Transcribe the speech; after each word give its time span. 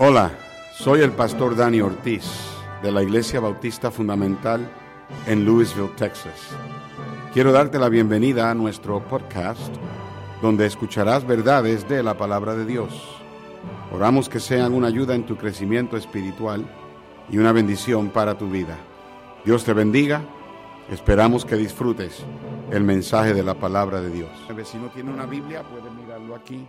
Hola, 0.00 0.30
soy 0.74 1.00
el 1.00 1.10
pastor 1.10 1.56
Dani 1.56 1.80
Ortiz 1.80 2.22
de 2.84 2.92
la 2.92 3.02
Iglesia 3.02 3.40
Bautista 3.40 3.90
Fundamental 3.90 4.70
en 5.26 5.44
Louisville, 5.44 5.90
Texas. 5.96 6.50
Quiero 7.34 7.50
darte 7.50 7.80
la 7.80 7.88
bienvenida 7.88 8.48
a 8.48 8.54
nuestro 8.54 9.02
podcast 9.02 9.74
donde 10.40 10.66
escucharás 10.66 11.26
verdades 11.26 11.88
de 11.88 12.04
la 12.04 12.16
palabra 12.16 12.54
de 12.54 12.64
Dios. 12.64 12.92
Oramos 13.92 14.28
que 14.28 14.38
sean 14.38 14.72
una 14.72 14.86
ayuda 14.86 15.16
en 15.16 15.26
tu 15.26 15.36
crecimiento 15.36 15.96
espiritual 15.96 16.64
y 17.28 17.38
una 17.38 17.50
bendición 17.50 18.10
para 18.10 18.38
tu 18.38 18.48
vida. 18.48 18.76
Dios 19.44 19.64
te 19.64 19.72
bendiga. 19.72 20.22
Esperamos 20.92 21.44
que 21.44 21.56
disfrutes 21.56 22.24
el 22.70 22.84
mensaje 22.84 23.34
de 23.34 23.42
la 23.42 23.54
palabra 23.54 24.00
de 24.00 24.10
Dios. 24.10 24.30
Si 24.62 24.78
no 24.78 24.90
tiene 24.90 25.10
una 25.10 25.26
Biblia, 25.26 25.64
puede 25.64 25.90
mirarlo 25.90 26.36
aquí 26.36 26.68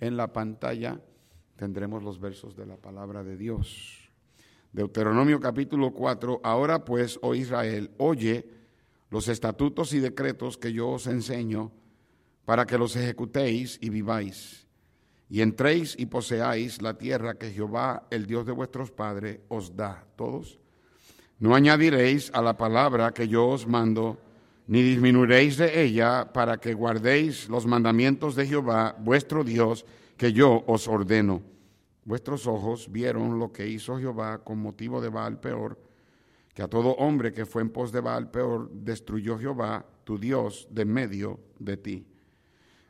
en 0.00 0.16
la 0.16 0.32
pantalla 0.32 0.98
tendremos 1.58 2.04
los 2.04 2.20
versos 2.20 2.56
de 2.56 2.64
la 2.64 2.76
palabra 2.76 3.24
de 3.24 3.36
Dios. 3.36 4.08
Deuteronomio 4.72 5.40
capítulo 5.40 5.90
4, 5.90 6.40
ahora 6.44 6.84
pues, 6.84 7.18
oh 7.20 7.34
Israel, 7.34 7.90
oye 7.98 8.46
los 9.10 9.26
estatutos 9.26 9.92
y 9.92 9.98
decretos 9.98 10.56
que 10.56 10.72
yo 10.72 10.88
os 10.90 11.08
enseño 11.08 11.72
para 12.44 12.64
que 12.64 12.78
los 12.78 12.94
ejecutéis 12.94 13.78
y 13.82 13.90
viváis, 13.90 14.66
y 15.28 15.40
entréis 15.40 15.98
y 15.98 16.06
poseáis 16.06 16.80
la 16.80 16.96
tierra 16.96 17.34
que 17.34 17.50
Jehová, 17.50 18.06
el 18.10 18.26
Dios 18.26 18.46
de 18.46 18.52
vuestros 18.52 18.90
padres, 18.90 19.40
os 19.48 19.74
da. 19.74 20.06
Todos. 20.16 20.58
No 21.40 21.54
añadiréis 21.54 22.30
a 22.34 22.40
la 22.40 22.56
palabra 22.56 23.12
que 23.12 23.26
yo 23.26 23.48
os 23.48 23.66
mando, 23.66 24.18
ni 24.68 24.82
disminuiréis 24.82 25.56
de 25.56 25.82
ella 25.82 26.32
para 26.32 26.58
que 26.58 26.72
guardéis 26.72 27.48
los 27.48 27.66
mandamientos 27.66 28.36
de 28.36 28.46
Jehová, 28.46 28.96
vuestro 28.98 29.42
Dios, 29.42 29.84
que 30.18 30.32
yo 30.32 30.64
os 30.66 30.88
ordeno. 30.88 31.40
Vuestros 32.04 32.46
ojos 32.46 32.90
vieron 32.90 33.38
lo 33.38 33.52
que 33.52 33.68
hizo 33.68 33.98
Jehová 33.98 34.38
con 34.42 34.58
motivo 34.58 35.00
de 35.00 35.08
Baal 35.08 35.38
peor, 35.40 35.78
que 36.52 36.62
a 36.62 36.68
todo 36.68 36.90
hombre 36.96 37.32
que 37.32 37.46
fue 37.46 37.62
en 37.62 37.70
pos 37.70 37.92
de 37.92 38.00
Baal 38.00 38.30
peor 38.30 38.68
destruyó 38.72 39.38
Jehová, 39.38 39.86
tu 40.02 40.18
Dios, 40.18 40.66
de 40.70 40.84
medio 40.84 41.38
de 41.58 41.76
ti. 41.76 42.06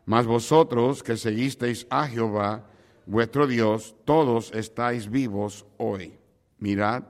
Mas 0.06 0.24
vosotros 0.24 1.02
que 1.02 1.18
seguisteis 1.18 1.86
a 1.90 2.08
Jehová, 2.08 2.64
vuestro 3.04 3.46
Dios, 3.46 3.94
todos 4.06 4.50
estáis 4.54 5.10
vivos 5.10 5.66
hoy. 5.76 6.18
Mirad, 6.58 7.04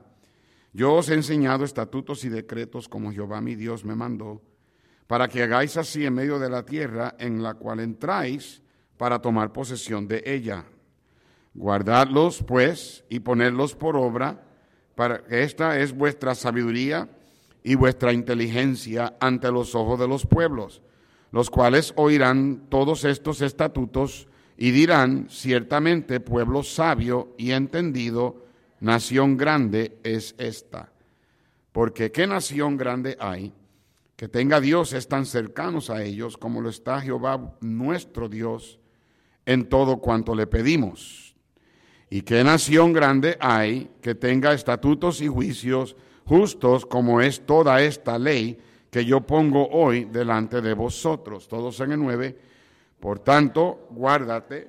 yo 0.73 0.95
os 0.95 1.09
he 1.09 1.13
enseñado 1.13 1.63
estatutos 1.63 2.25
y 2.25 2.29
decretos 2.29 2.89
como 2.89 3.13
Jehová 3.13 3.39
mi 3.39 3.55
Dios 3.55 3.85
me 3.85 3.95
mandó, 3.95 4.41
para 5.07 5.29
que 5.29 5.43
hagáis 5.43 5.77
así 5.77 6.05
en 6.05 6.13
medio 6.13 6.39
de 6.39 6.49
la 6.49 6.65
tierra 6.65 7.15
en 7.19 7.41
la 7.41 7.53
cual 7.53 7.79
entráis, 7.79 8.61
para 8.99 9.21
tomar 9.21 9.53
posesión 9.53 10.09
de 10.09 10.21
ella. 10.25 10.65
Guardadlos, 11.53 12.43
pues, 12.45 13.05
y 13.07 13.21
ponerlos 13.21 13.73
por 13.73 13.95
obra, 13.95 14.43
para 14.93 15.23
que 15.23 15.43
esta 15.43 15.79
es 15.79 15.93
vuestra 15.93 16.35
sabiduría 16.35 17.07
y 17.63 17.75
vuestra 17.75 18.11
inteligencia 18.11 19.15
ante 19.21 19.53
los 19.53 19.73
ojos 19.73 19.97
de 20.01 20.07
los 20.09 20.25
pueblos, 20.25 20.81
los 21.31 21.49
cuales 21.49 21.93
oirán 21.95 22.65
todos 22.67 23.05
estos 23.05 23.41
estatutos 23.41 24.27
y 24.57 24.71
dirán, 24.71 25.27
ciertamente 25.29 26.19
pueblo 26.19 26.61
sabio 26.61 27.33
y 27.37 27.51
entendido, 27.51 28.43
nación 28.81 29.37
grande 29.37 29.97
es 30.03 30.35
esta. 30.37 30.91
Porque 31.71 32.11
¿qué 32.11 32.27
nación 32.27 32.75
grande 32.75 33.15
hay 33.21 33.53
que 34.17 34.27
tenga 34.27 34.59
dioses 34.59 35.07
tan 35.07 35.25
cercanos 35.25 35.89
a 35.89 36.03
ellos 36.03 36.35
como 36.35 36.59
lo 36.59 36.67
está 36.67 36.99
Jehová 36.99 37.55
nuestro 37.61 38.27
Dios? 38.27 38.78
En 39.49 39.65
todo 39.65 39.97
cuanto 39.97 40.35
le 40.35 40.45
pedimos. 40.45 41.35
¿Y 42.07 42.21
qué 42.21 42.43
nación 42.43 42.93
grande 42.93 43.35
hay 43.39 43.89
que 43.99 44.13
tenga 44.13 44.53
estatutos 44.53 45.21
y 45.21 45.27
juicios 45.27 45.95
justos 46.23 46.85
como 46.85 47.19
es 47.19 47.43
toda 47.47 47.81
esta 47.81 48.19
ley 48.19 48.59
que 48.91 49.03
yo 49.03 49.21
pongo 49.21 49.67
hoy 49.69 50.05
delante 50.05 50.61
de 50.61 50.75
vosotros? 50.75 51.47
Todos 51.47 51.79
en 51.79 51.93
el 51.93 51.99
9. 51.99 52.37
Por 52.99 53.17
tanto, 53.21 53.87
guárdate 53.89 54.67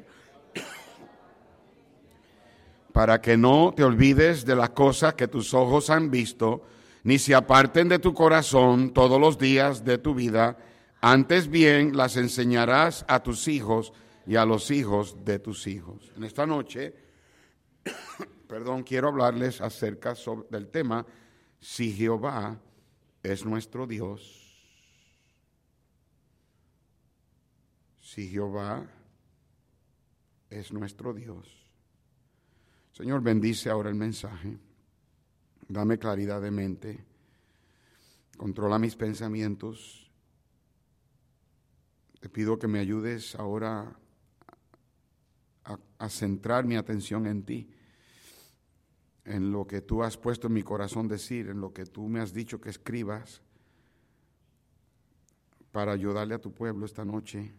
para 2.92 3.20
que 3.20 3.36
no 3.36 3.74
te 3.76 3.84
olvides 3.84 4.46
de 4.46 4.56
las 4.56 4.70
cosas 4.70 5.12
que 5.12 5.28
tus 5.28 5.52
ojos 5.52 5.90
han 5.90 6.10
visto, 6.10 6.62
ni 7.04 7.18
se 7.18 7.34
aparten 7.34 7.86
de 7.86 7.98
tu 7.98 8.14
corazón 8.14 8.94
todos 8.94 9.20
los 9.20 9.38
días 9.38 9.84
de 9.84 9.98
tu 9.98 10.14
vida, 10.14 10.56
antes 11.02 11.48
bien 11.48 11.94
las 11.94 12.16
enseñarás 12.16 13.04
a 13.08 13.22
tus 13.22 13.46
hijos 13.46 13.92
y 14.30 14.36
a 14.36 14.44
los 14.44 14.70
hijos 14.70 15.24
de 15.24 15.40
tus 15.40 15.66
hijos. 15.66 16.12
En 16.14 16.22
esta 16.22 16.46
noche, 16.46 16.94
perdón, 18.46 18.84
quiero 18.84 19.08
hablarles 19.08 19.60
acerca 19.60 20.14
del 20.48 20.68
tema 20.68 21.04
si 21.58 21.92
Jehová 21.92 22.56
es 23.24 23.44
nuestro 23.44 23.88
Dios. 23.88 24.56
Si 28.00 28.28
Jehová 28.28 28.88
es 30.48 30.72
nuestro 30.72 31.12
Dios. 31.12 31.48
Señor, 32.92 33.22
bendice 33.22 33.68
ahora 33.68 33.88
el 33.88 33.96
mensaje. 33.96 34.56
Dame 35.66 35.98
claridad 35.98 36.40
de 36.40 36.52
mente. 36.52 37.04
Controla 38.36 38.78
mis 38.78 38.94
pensamientos. 38.94 40.08
Te 42.20 42.28
pido 42.28 42.60
que 42.60 42.68
me 42.68 42.78
ayudes 42.78 43.34
ahora 43.34 43.96
a, 45.98 46.08
centrar 46.08 46.64
mi 46.64 46.76
atención 46.76 47.26
en 47.26 47.44
ti, 47.44 47.70
en 49.24 49.52
lo 49.52 49.66
que 49.66 49.80
tú 49.80 50.02
has 50.02 50.16
puesto 50.16 50.46
en 50.46 50.54
mi 50.54 50.62
corazón 50.62 51.08
decir, 51.08 51.48
en 51.48 51.60
lo 51.60 51.72
que 51.72 51.86
tú 51.86 52.08
me 52.08 52.20
has 52.20 52.32
dicho 52.32 52.60
que 52.60 52.70
escribas, 52.70 53.42
para 55.72 55.92
ayudarle 55.92 56.34
a 56.34 56.40
tu 56.40 56.52
pueblo 56.52 56.84
esta 56.84 57.04
noche. 57.04 57.54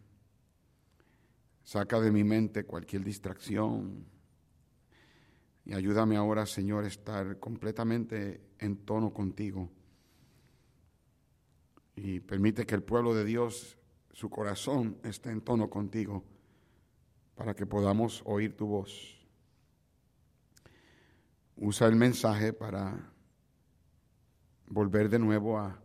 Saca 1.63 2.01
de 2.01 2.11
mi 2.11 2.23
mente 2.23 2.66
cualquier 2.66 3.03
distracción 3.03 4.05
y 5.63 5.73
ayúdame 5.73 6.17
ahora, 6.17 6.45
Señor, 6.45 6.83
a 6.83 6.88
estar 6.88 7.39
completamente 7.39 8.41
en 8.59 8.78
tono 8.78 9.13
contigo. 9.13 9.69
Y 11.95 12.19
permite 12.19 12.66
que 12.66 12.75
el 12.75 12.83
pueblo 12.83 13.13
de 13.13 13.23
Dios, 13.23 13.78
su 14.11 14.29
corazón, 14.29 14.97
esté 15.03 15.29
en 15.29 15.41
tono 15.41 15.69
contigo 15.69 16.25
para 17.41 17.56
que 17.56 17.66
podamos 17.66 18.22
oír 18.25 18.56
tu 18.56 18.68
voz. 18.68 19.19
Usa 21.56 21.88
el 21.88 21.96
mensaje 21.96 22.53
para 22.53 23.12
volver 24.68 25.09
de 25.09 25.18
nuevo 25.18 25.57
a, 25.57 25.81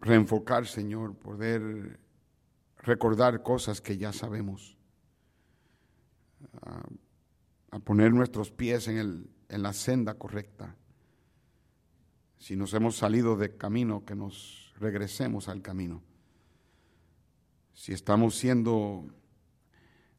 reenfocar, 0.00 0.66
Señor, 0.66 1.16
poder 1.16 1.98
recordar 2.76 3.42
cosas 3.42 3.80
que 3.80 3.96
ya 3.96 4.12
sabemos, 4.12 4.76
a, 7.70 7.78
poner 7.78 8.12
nuestros 8.12 8.50
pies 8.50 8.88
en, 8.88 8.98
el, 8.98 9.30
en 9.48 9.62
la 9.62 9.72
senda 9.72 10.18
correcta. 10.18 10.76
Si 12.36 12.56
nos 12.56 12.74
hemos 12.74 12.94
salido 12.98 13.38
de 13.38 13.56
camino, 13.56 14.04
que 14.04 14.14
nos 14.14 14.74
regresemos 14.78 15.48
al 15.48 15.62
camino 15.62 16.02
si 17.76 17.92
estamos 17.92 18.34
siendo 18.36 19.06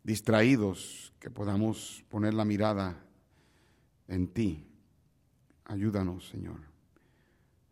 distraídos, 0.04 1.12
que 1.20 1.32
podamos 1.32 2.06
poner 2.08 2.36
la 2.36 2.46
mirada 2.46 3.04
en 4.08 4.28
ti. 4.28 4.66
Ayúdanos, 5.66 6.30
Señor. 6.30 6.60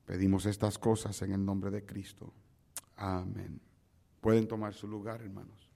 Pedimos 0.06 0.48
estas 0.48 0.80
cosas 0.80 1.22
en 1.22 1.34
el 1.34 1.46
nombre 1.46 1.70
de 1.70 1.86
Cristo. 1.86 2.34
Amén. 2.96 3.62
Pueden 4.20 4.48
tomar 4.48 4.74
su 4.74 4.88
lugar, 4.88 5.22
hermanos. 5.22 5.70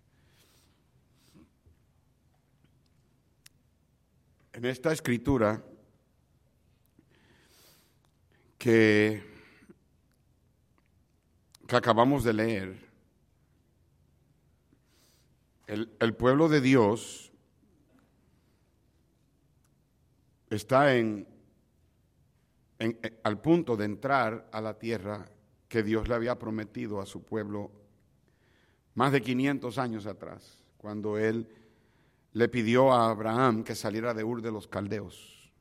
En 4.51 4.65
esta 4.65 4.91
escritura 4.91 5.63
que, 8.57 9.23
que 11.67 11.75
acabamos 11.75 12.23
de 12.23 12.33
leer, 12.33 12.88
el, 15.69 16.15
pueblo 16.15 16.49
de 16.49 16.61
Dios 16.61 17.31
está 20.49 20.95
en, 20.95 21.27
al 23.23 23.39
punto 23.39 23.77
de 23.77 23.85
entrar 23.85 24.49
a 24.51 24.61
la 24.61 24.79
tierra 24.79 25.29
que 25.67 25.83
Dios 25.83 26.07
le 26.07 26.15
había 26.15 26.39
prometido 26.39 26.99
a 26.99 27.05
su 27.05 27.23
pueblo 27.23 27.71
más 28.95 29.11
de 29.11 29.21
500 29.21 29.77
años 29.77 30.07
atrás, 30.07 30.63
cuando 30.77 31.19
él 31.19 31.47
le 32.33 32.49
pidió 32.49 32.91
a 32.91 33.11
Abraham 33.11 33.63
que 33.63 33.75
saliera 33.75 34.15
de 34.15 34.23
Ur 34.23 34.41
de 34.41 34.51
los 34.51 34.67
Caldeos. 34.67 35.53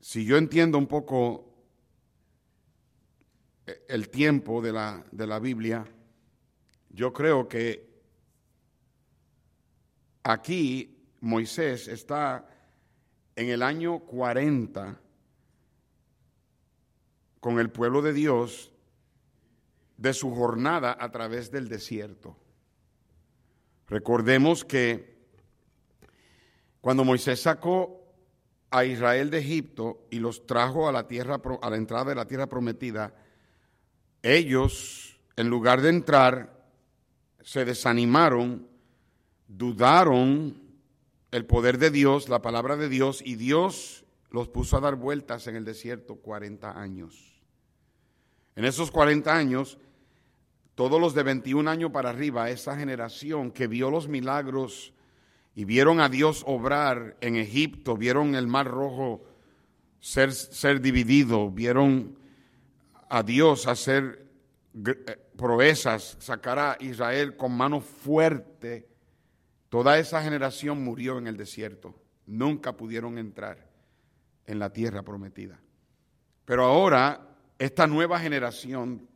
Si 0.00 0.24
yo 0.24 0.38
entiendo 0.38 0.78
un 0.78 0.86
poco 0.86 1.52
el 3.86 4.08
tiempo 4.08 4.62
de 4.62 4.72
la, 4.72 5.04
de 5.12 5.26
la 5.26 5.38
Biblia, 5.38 5.84
yo 6.90 7.12
creo 7.12 7.48
que 7.48 7.88
aquí 10.22 11.08
Moisés 11.20 11.88
está 11.88 12.48
en 13.36 13.48
el 13.48 13.62
año 13.62 14.00
40 14.00 15.00
con 17.40 17.58
el 17.58 17.70
pueblo 17.70 18.02
de 18.02 18.12
Dios 18.12 18.72
de 19.96 20.12
su 20.14 20.34
jornada 20.34 20.96
a 20.98 21.10
través 21.10 21.50
del 21.50 21.68
desierto. 21.68 22.36
Recordemos 23.86 24.64
que 24.64 25.18
cuando 26.80 27.04
Moisés 27.04 27.40
sacó 27.40 28.00
a 28.70 28.84
Israel 28.84 29.30
de 29.30 29.38
Egipto 29.38 30.06
y 30.10 30.18
los 30.18 30.46
trajo 30.46 30.88
a 30.88 30.92
la 30.92 31.06
tierra 31.06 31.40
a 31.60 31.70
la 31.70 31.76
entrada 31.76 32.04
de 32.06 32.14
la 32.14 32.26
tierra 32.26 32.46
prometida, 32.46 33.14
ellos 34.22 35.20
en 35.36 35.48
lugar 35.48 35.80
de 35.80 35.88
entrar 35.90 36.59
se 37.42 37.64
desanimaron, 37.64 38.68
dudaron 39.48 40.60
el 41.30 41.46
poder 41.46 41.78
de 41.78 41.90
Dios, 41.90 42.28
la 42.28 42.42
palabra 42.42 42.76
de 42.76 42.88
Dios 42.88 43.22
y 43.24 43.36
Dios 43.36 44.04
los 44.30 44.48
puso 44.48 44.76
a 44.76 44.80
dar 44.80 44.96
vueltas 44.96 45.46
en 45.46 45.56
el 45.56 45.64
desierto 45.64 46.16
40 46.16 46.80
años. 46.80 47.42
En 48.56 48.64
esos 48.64 48.90
40 48.90 49.34
años 49.34 49.78
todos 50.80 50.98
los 50.98 51.12
de 51.12 51.22
21 51.24 51.70
años 51.70 51.90
para 51.90 52.08
arriba, 52.08 52.48
esa 52.48 52.74
generación 52.74 53.50
que 53.50 53.66
vio 53.66 53.90
los 53.90 54.08
milagros 54.08 54.94
y 55.54 55.66
vieron 55.66 56.00
a 56.00 56.08
Dios 56.08 56.42
obrar 56.46 57.18
en 57.20 57.36
Egipto, 57.36 57.98
vieron 57.98 58.34
el 58.34 58.46
mar 58.46 58.66
rojo 58.66 59.22
ser, 59.98 60.32
ser 60.32 60.80
dividido, 60.80 61.50
vieron 61.50 62.16
a 63.10 63.22
Dios 63.22 63.66
hacer 63.66 64.29
proezas, 65.36 66.16
sacar 66.20 66.58
a 66.58 66.76
Israel 66.80 67.36
con 67.36 67.56
mano 67.56 67.80
fuerte, 67.80 68.88
toda 69.68 69.98
esa 69.98 70.22
generación 70.22 70.82
murió 70.82 71.18
en 71.18 71.26
el 71.26 71.36
desierto. 71.36 71.94
Nunca 72.26 72.76
pudieron 72.76 73.18
entrar 73.18 73.68
en 74.46 74.58
la 74.58 74.72
tierra 74.72 75.02
prometida. 75.02 75.60
Pero 76.44 76.64
ahora, 76.64 77.28
esta 77.58 77.86
nueva 77.86 78.18
generación 78.18 79.08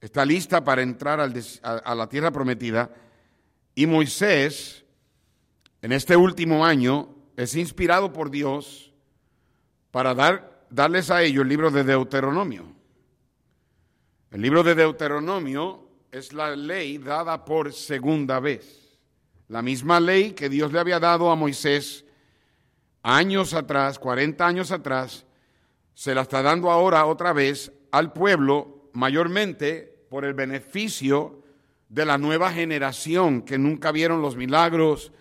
está 0.00 0.24
lista 0.24 0.62
para 0.62 0.82
entrar 0.82 1.20
a, 1.20 1.94
la 1.94 2.08
tierra 2.08 2.30
prometida 2.30 2.90
y 3.74 3.86
Moisés, 3.86 4.84
en 5.82 5.92
este 5.92 6.16
último 6.16 6.64
año, 6.64 7.14
es 7.36 7.56
inspirado 7.56 8.12
por 8.12 8.30
Dios 8.30 8.92
para 9.90 10.14
dar, 10.14 10.66
darles 10.70 11.10
a 11.10 11.22
ellos 11.22 11.42
el 11.42 11.48
libro 11.48 11.70
de 11.70 11.84
Deuteronomio. 11.84 12.74
El 14.34 14.42
libro 14.42 14.64
de 14.64 14.74
Deuteronomio 14.74 15.86
es 16.10 16.32
la 16.32 16.56
ley 16.56 16.98
dada 16.98 17.44
por 17.44 17.72
segunda 17.72 18.40
vez. 18.40 18.98
La 19.46 19.62
misma 19.62 20.00
ley 20.00 20.32
que 20.32 20.48
Dios 20.48 20.72
le 20.72 20.80
había 20.80 20.98
dado 20.98 21.30
a 21.30 21.36
Moisés 21.36 22.04
años 23.04 23.54
atrás, 23.54 24.00
40 24.00 24.44
años 24.44 24.72
atrás, 24.72 25.24
se 25.94 26.16
la 26.16 26.22
está 26.22 26.42
dando 26.42 26.72
ahora 26.72 27.06
otra 27.06 27.32
vez 27.32 27.70
al 27.92 28.12
pueblo, 28.12 28.90
mayormente 28.92 30.04
por 30.10 30.24
el 30.24 30.34
beneficio 30.34 31.40
de 31.88 32.04
la 32.04 32.18
nueva 32.18 32.50
generación 32.50 33.42
que 33.42 33.56
nunca 33.56 33.92
vieron 33.92 34.20
los 34.20 34.34
milagros, 34.34 35.12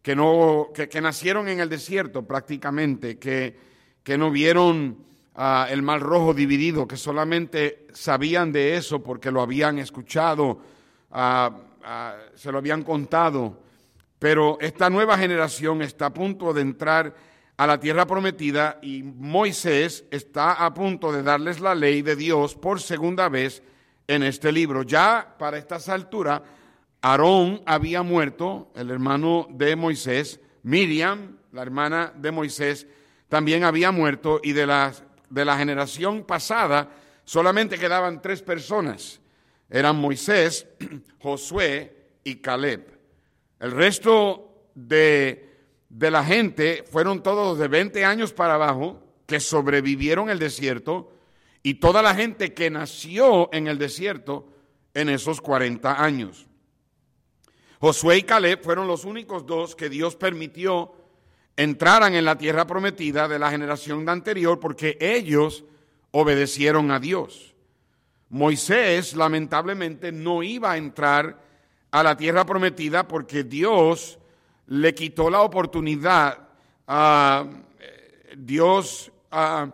que, 0.00 0.16
no, 0.16 0.70
que, 0.72 1.00
nacieron 1.02 1.48
en 1.48 1.60
el 1.60 1.68
desierto 1.68 2.26
prácticamente, 2.26 3.18
que, 3.18 3.58
que 4.02 4.16
no 4.16 4.30
vieron 4.30 5.04
el 5.36 5.82
mar 5.82 6.00
rojo 6.00 6.32
dividido, 6.32 6.86
que 6.86 6.96
solamente 6.96 7.86
sabían 7.92 8.52
de 8.52 8.76
eso 8.76 9.02
porque 9.02 9.30
lo 9.30 9.40
habían 9.42 9.78
escuchado, 9.78 10.60
se 12.34 12.52
lo 12.52 12.58
habían 12.58 12.82
contado. 12.82 13.58
Pero 14.18 14.58
esta 14.60 14.88
nueva 14.88 15.18
generación 15.18 15.82
está 15.82 16.06
a 16.06 16.14
punto 16.14 16.52
de 16.52 16.62
entrar 16.62 17.14
a 17.56 17.66
la 17.66 17.78
tierra 17.78 18.06
prometida 18.06 18.78
y 18.82 19.02
Moisés 19.02 20.04
está 20.10 20.52
a 20.52 20.72
punto 20.74 21.12
de 21.12 21.22
darles 21.22 21.60
la 21.60 21.74
ley 21.74 22.02
de 22.02 22.16
Dios 22.16 22.54
por 22.54 22.80
segunda 22.80 23.28
vez 23.28 23.62
en 24.06 24.22
este 24.22 24.50
libro. 24.50 24.82
Ya 24.82 25.34
para 25.38 25.58
estas 25.58 25.88
alturas, 25.88 26.42
Aarón 27.02 27.62
había 27.66 28.02
muerto, 28.02 28.72
el 28.74 28.90
hermano 28.90 29.46
de 29.50 29.76
Moisés, 29.76 30.40
Miriam, 30.62 31.36
la 31.52 31.62
hermana 31.62 32.12
de 32.16 32.30
Moisés, 32.30 32.86
también 33.28 33.64
había 33.64 33.90
muerto 33.90 34.40
y 34.42 34.52
de 34.52 34.66
la, 34.66 34.92
de 35.30 35.44
la 35.44 35.56
generación 35.56 36.24
pasada 36.24 36.90
solamente 37.24 37.78
quedaban 37.78 38.20
tres 38.20 38.42
personas. 38.42 39.20
Eran 39.70 39.96
Moisés, 39.96 40.66
Josué 41.18 41.96
y 42.22 42.36
Caleb. 42.36 42.98
El 43.60 43.72
resto 43.72 44.68
de, 44.74 45.50
de 45.88 46.10
la 46.10 46.24
gente 46.24 46.84
fueron 46.90 47.22
todos 47.22 47.58
de 47.58 47.68
20 47.68 48.04
años 48.04 48.32
para 48.32 48.54
abajo 48.54 49.02
que 49.26 49.40
sobrevivieron 49.40 50.28
el 50.28 50.38
desierto 50.38 51.12
y 51.62 51.74
toda 51.74 52.02
la 52.02 52.14
gente 52.14 52.52
que 52.52 52.70
nació 52.70 53.48
en 53.52 53.68
el 53.68 53.78
desierto 53.78 54.48
en 54.92 55.08
esos 55.08 55.40
40 55.40 56.02
años. 56.02 56.46
Josué 57.80 58.18
y 58.18 58.22
Caleb 58.22 58.62
fueron 58.62 58.86
los 58.86 59.04
únicos 59.04 59.44
dos 59.46 59.74
que 59.74 59.88
Dios 59.88 60.16
permitió 60.16 60.92
entraran 61.56 62.14
en 62.14 62.24
la 62.24 62.36
tierra 62.36 62.66
prometida 62.66 63.28
de 63.28 63.38
la 63.38 63.50
generación 63.50 64.08
anterior 64.08 64.58
porque 64.58 64.96
ellos 65.00 65.64
obedecieron 66.10 66.90
a 66.90 66.98
Dios. 66.98 67.54
Moisés 68.30 69.14
lamentablemente 69.14 70.10
no 70.10 70.42
iba 70.42 70.72
a 70.72 70.76
entrar 70.76 71.40
a 71.90 72.02
la 72.02 72.16
tierra 72.16 72.44
prometida 72.44 73.06
porque 73.06 73.44
Dios 73.44 74.18
le 74.66 74.94
quitó 74.94 75.30
la 75.30 75.42
oportunidad 75.42 76.38
a 76.88 77.46
Dios 78.36 79.12
a, 79.30 79.68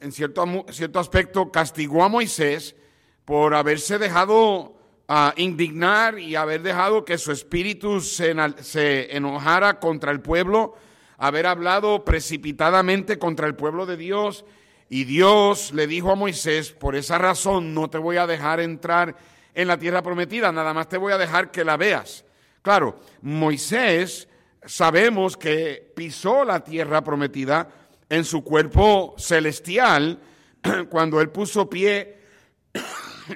en 0.00 0.12
cierto, 0.12 0.64
cierto 0.70 1.00
aspecto, 1.00 1.50
castigó 1.50 2.04
a 2.04 2.08
Moisés 2.08 2.76
por 3.24 3.54
haberse 3.54 3.98
dejado 3.98 4.77
ah, 5.08 5.34
indignar 5.36 6.18
y 6.18 6.36
haber 6.36 6.62
dejado 6.62 7.04
que 7.04 7.18
su 7.18 7.32
espíritu 7.32 8.00
se, 8.00 8.34
se 8.60 9.16
enojara 9.16 9.80
contra 9.80 10.12
el 10.12 10.20
pueblo, 10.20 10.76
haber 11.16 11.46
hablado 11.46 12.04
precipitadamente 12.04 13.18
contra 13.18 13.46
el 13.46 13.56
pueblo 13.56 13.86
de 13.86 13.96
Dios. 13.96 14.44
Y 14.88 15.04
Dios 15.04 15.72
le 15.72 15.86
dijo 15.86 16.12
a 16.12 16.14
Moisés, 16.14 16.70
por 16.72 16.94
esa 16.94 17.18
razón 17.18 17.74
no 17.74 17.90
te 17.90 17.98
voy 17.98 18.16
a 18.18 18.26
dejar 18.26 18.60
entrar 18.60 19.16
en 19.54 19.66
la 19.66 19.78
tierra 19.78 20.02
prometida, 20.02 20.52
nada 20.52 20.72
más 20.72 20.88
te 20.88 20.98
voy 20.98 21.12
a 21.12 21.18
dejar 21.18 21.50
que 21.50 21.64
la 21.64 21.76
veas. 21.76 22.24
Claro, 22.62 23.00
Moisés 23.22 24.28
sabemos 24.64 25.36
que 25.36 25.92
pisó 25.96 26.44
la 26.44 26.62
tierra 26.62 27.02
prometida, 27.02 27.68
en 28.08 28.24
su 28.24 28.42
cuerpo 28.42 29.14
celestial 29.18 30.18
cuando 30.88 31.20
él 31.20 31.30
puso 31.30 31.68
pie 31.68 32.18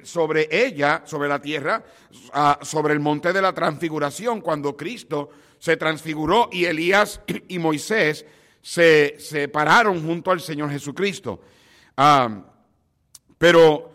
sobre 0.03 0.49
ella, 0.51 1.03
sobre 1.05 1.29
la 1.29 1.41
tierra, 1.41 1.85
sobre 2.63 2.95
el 2.95 3.01
monte 3.01 3.33
de 3.33 3.43
la 3.43 3.53
transfiguración, 3.53 4.41
cuando 4.41 4.77
Cristo 4.77 5.31
se 5.59 5.77
transfiguró 5.77 6.49
y 6.51 6.65
Elías 6.65 7.21
y 7.49 7.59
Moisés 7.59 8.27
se, 8.61 9.49
pararon 9.53 10.05
junto 10.05 10.31
al 10.31 10.41
Señor 10.41 10.71
Jesucristo. 10.71 11.41
Ah, 11.97 12.45
pero 13.39 13.93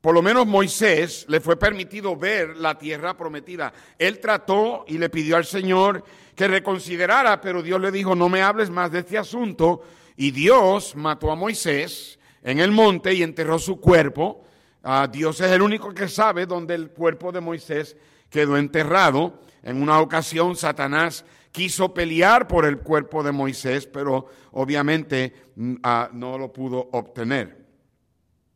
por 0.00 0.14
lo 0.14 0.20
menos 0.20 0.46
Moisés 0.46 1.24
le 1.28 1.40
fue 1.40 1.56
permitido 1.56 2.16
ver 2.16 2.56
la 2.56 2.76
tierra 2.76 3.16
prometida. 3.16 3.72
Él 3.96 4.18
trató 4.18 4.84
y 4.88 4.98
le 4.98 5.08
pidió 5.08 5.36
al 5.36 5.44
Señor 5.44 6.04
que 6.34 6.48
reconsiderara, 6.48 7.40
pero 7.40 7.62
Dios 7.62 7.80
le 7.80 7.92
dijo, 7.92 8.16
no 8.16 8.28
me 8.28 8.42
hables 8.42 8.68
más 8.68 8.90
de 8.90 8.98
este 8.98 9.16
asunto 9.16 9.82
y 10.16 10.32
Dios 10.32 10.96
mató 10.96 11.30
a 11.30 11.36
Moisés 11.36 12.18
en 12.42 12.58
el 12.58 12.72
monte 12.72 13.14
y 13.14 13.22
enterró 13.22 13.58
su 13.58 13.80
cuerpo. 13.80 14.44
Ah, 14.82 15.08
Dios 15.10 15.40
es 15.40 15.50
el 15.50 15.62
único 15.62 15.92
que 15.94 16.08
sabe 16.08 16.46
dónde 16.46 16.74
el 16.74 16.90
cuerpo 16.90 17.32
de 17.32 17.40
Moisés 17.40 17.96
quedó 18.28 18.56
enterrado. 18.56 19.40
En 19.62 19.80
una 19.80 20.00
ocasión 20.00 20.56
Satanás 20.56 21.24
quiso 21.52 21.94
pelear 21.94 22.48
por 22.48 22.64
el 22.64 22.78
cuerpo 22.78 23.22
de 23.22 23.32
Moisés, 23.32 23.86
pero 23.86 24.26
obviamente 24.52 25.50
mm, 25.54 25.74
ah, 25.82 26.10
no 26.12 26.36
lo 26.38 26.52
pudo 26.52 26.88
obtener. 26.92 27.62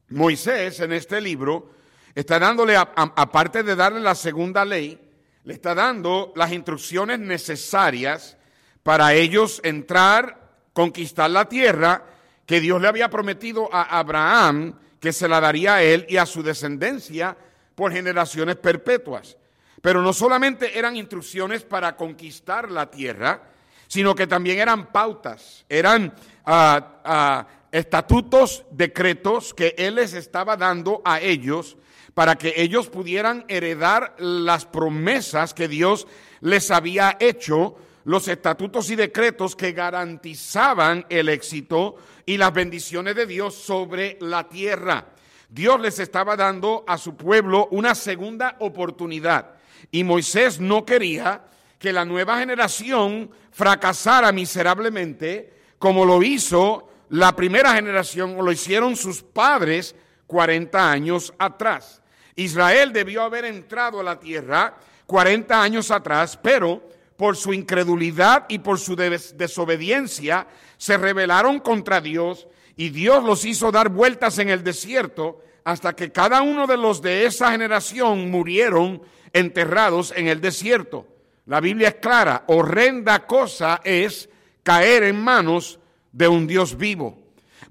Moisés 0.08 0.80
en 0.80 0.92
este 0.92 1.20
libro 1.20 1.70
está 2.14 2.38
dándole, 2.38 2.76
aparte 2.76 3.62
de 3.62 3.76
darle 3.76 4.00
la 4.00 4.14
segunda 4.14 4.64
ley, 4.64 5.00
le 5.44 5.54
está 5.54 5.74
dando 5.74 6.32
las 6.34 6.52
instrucciones 6.52 7.18
necesarias 7.18 8.36
para 8.82 9.14
ellos 9.14 9.60
entrar 9.62 10.46
conquistar 10.76 11.30
la 11.30 11.48
tierra 11.48 12.04
que 12.44 12.60
Dios 12.60 12.82
le 12.82 12.88
había 12.88 13.08
prometido 13.08 13.70
a 13.72 13.98
Abraham, 13.98 14.78
que 15.06 15.12
se 15.12 15.28
la 15.28 15.40
daría 15.40 15.76
a 15.76 15.82
él 15.84 16.04
y 16.08 16.16
a 16.16 16.26
su 16.26 16.42
descendencia 16.42 17.36
por 17.76 17.92
generaciones 17.92 18.56
perpetuas. 18.56 19.36
Pero 19.80 20.02
no 20.02 20.12
solamente 20.12 20.76
eran 20.76 20.96
instrucciones 20.96 21.62
para 21.62 21.94
conquistar 21.94 22.72
la 22.72 22.90
tierra, 22.90 23.40
sino 23.86 24.16
que 24.16 24.26
también 24.26 24.58
eran 24.58 24.90
pautas, 24.90 25.64
eran 25.68 26.12
ah, 26.44 27.00
ah, 27.04 27.46
estatutos, 27.70 28.64
decretos 28.72 29.54
que 29.54 29.76
él 29.78 29.94
les 29.94 30.12
estaba 30.12 30.56
dando 30.56 31.02
a 31.04 31.20
ellos 31.20 31.76
para 32.12 32.34
que 32.34 32.54
ellos 32.56 32.88
pudieran 32.88 33.44
heredar 33.46 34.16
las 34.18 34.66
promesas 34.66 35.54
que 35.54 35.68
Dios 35.68 36.08
les 36.40 36.72
había 36.72 37.16
hecho, 37.20 37.76
los 38.02 38.26
estatutos 38.26 38.90
y 38.90 38.96
decretos 38.96 39.54
que 39.54 39.70
garantizaban 39.70 41.06
el 41.10 41.28
éxito 41.28 41.94
y 42.26 42.36
las 42.36 42.52
bendiciones 42.52 43.14
de 43.14 43.24
Dios 43.24 43.54
sobre 43.54 44.18
la 44.20 44.48
tierra. 44.48 45.06
Dios 45.48 45.80
les 45.80 46.00
estaba 46.00 46.36
dando 46.36 46.84
a 46.86 46.98
su 46.98 47.16
pueblo 47.16 47.68
una 47.70 47.94
segunda 47.94 48.56
oportunidad 48.58 49.54
y 49.92 50.02
Moisés 50.02 50.58
no 50.58 50.84
quería 50.84 51.44
que 51.78 51.92
la 51.92 52.04
nueva 52.04 52.38
generación 52.38 53.30
fracasara 53.52 54.32
miserablemente 54.32 55.54
como 55.78 56.04
lo 56.04 56.22
hizo 56.22 56.88
la 57.10 57.36
primera 57.36 57.74
generación 57.74 58.34
o 58.36 58.42
lo 58.42 58.50
hicieron 58.50 58.96
sus 58.96 59.22
padres 59.22 59.94
40 60.26 60.90
años 60.90 61.32
atrás. 61.38 62.02
Israel 62.34 62.92
debió 62.92 63.22
haber 63.22 63.44
entrado 63.44 64.00
a 64.00 64.02
la 64.02 64.18
tierra 64.18 64.74
40 65.06 65.62
años 65.62 65.90
atrás, 65.92 66.36
pero 66.42 66.82
por 67.16 67.36
su 67.36 67.52
incredulidad 67.52 68.46
y 68.48 68.58
por 68.58 68.78
su 68.78 68.96
desobediencia 68.96 70.46
se 70.76 70.96
rebelaron 70.96 71.60
contra 71.60 72.00
Dios 72.00 72.46
y 72.76 72.90
Dios 72.90 73.24
los 73.24 73.44
hizo 73.44 73.72
dar 73.72 73.88
vueltas 73.88 74.38
en 74.38 74.50
el 74.50 74.62
desierto 74.62 75.40
hasta 75.64 75.94
que 75.94 76.12
cada 76.12 76.42
uno 76.42 76.66
de 76.66 76.76
los 76.76 77.02
de 77.02 77.26
esa 77.26 77.50
generación 77.50 78.30
murieron 78.30 79.02
enterrados 79.32 80.12
en 80.14 80.28
el 80.28 80.40
desierto. 80.40 81.06
La 81.46 81.60
Biblia 81.60 81.88
es 81.88 81.94
clara, 81.96 82.44
horrenda 82.48 83.26
cosa 83.26 83.80
es 83.82 84.28
caer 84.62 85.04
en 85.04 85.22
manos 85.22 85.78
de 86.12 86.28
un 86.28 86.46
Dios 86.46 86.76
vivo. 86.76 87.18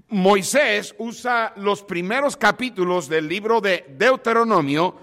Moisés 0.08 0.94
usa 0.98 1.52
los 1.56 1.82
primeros 1.82 2.36
capítulos 2.36 3.08
del 3.08 3.28
libro 3.28 3.60
de 3.60 3.84
Deuteronomio 3.96 4.94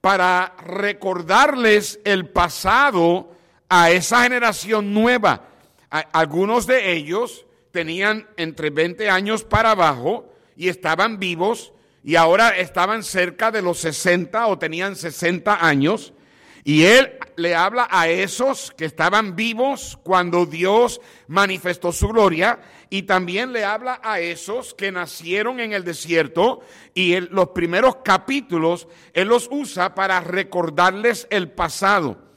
para 0.00 0.54
recordarles 0.64 2.00
el 2.04 2.28
pasado 2.28 3.36
a 3.70 3.90
esa 3.90 4.24
generación 4.24 4.92
nueva. 4.92 5.48
Algunos 5.88 6.66
de 6.66 6.92
ellos 6.92 7.46
tenían 7.70 8.28
entre 8.36 8.70
20 8.70 9.08
años 9.08 9.44
para 9.44 9.70
abajo 9.70 10.30
y 10.56 10.68
estaban 10.68 11.18
vivos 11.18 11.72
y 12.04 12.16
ahora 12.16 12.50
estaban 12.50 13.02
cerca 13.02 13.50
de 13.50 13.62
los 13.62 13.78
60 13.78 14.46
o 14.48 14.58
tenían 14.58 14.96
60 14.96 15.64
años 15.66 16.12
y 16.64 16.84
él 16.84 17.12
le 17.36 17.54
habla 17.54 17.88
a 17.90 18.08
esos 18.08 18.72
que 18.76 18.84
estaban 18.84 19.34
vivos 19.36 19.98
cuando 20.02 20.46
Dios 20.46 21.00
manifestó 21.28 21.92
su 21.92 22.08
gloria 22.08 22.60
y 22.90 23.04
también 23.04 23.52
le 23.52 23.64
habla 23.64 24.00
a 24.02 24.20
esos 24.20 24.74
que 24.74 24.92
nacieron 24.92 25.60
en 25.60 25.72
el 25.72 25.84
desierto 25.84 26.60
y 26.92 27.14
en 27.14 27.28
los 27.30 27.50
primeros 27.50 27.96
capítulos 28.04 28.88
él 29.14 29.28
los 29.28 29.48
usa 29.50 29.94
para 29.94 30.20
recordarles 30.20 31.26
el 31.30 31.50
pasado. 31.50 32.29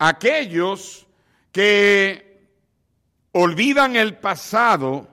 Aquellos 0.00 1.06
que 1.52 2.48
olvidan 3.30 3.94
el 3.94 4.16
pasado 4.16 5.08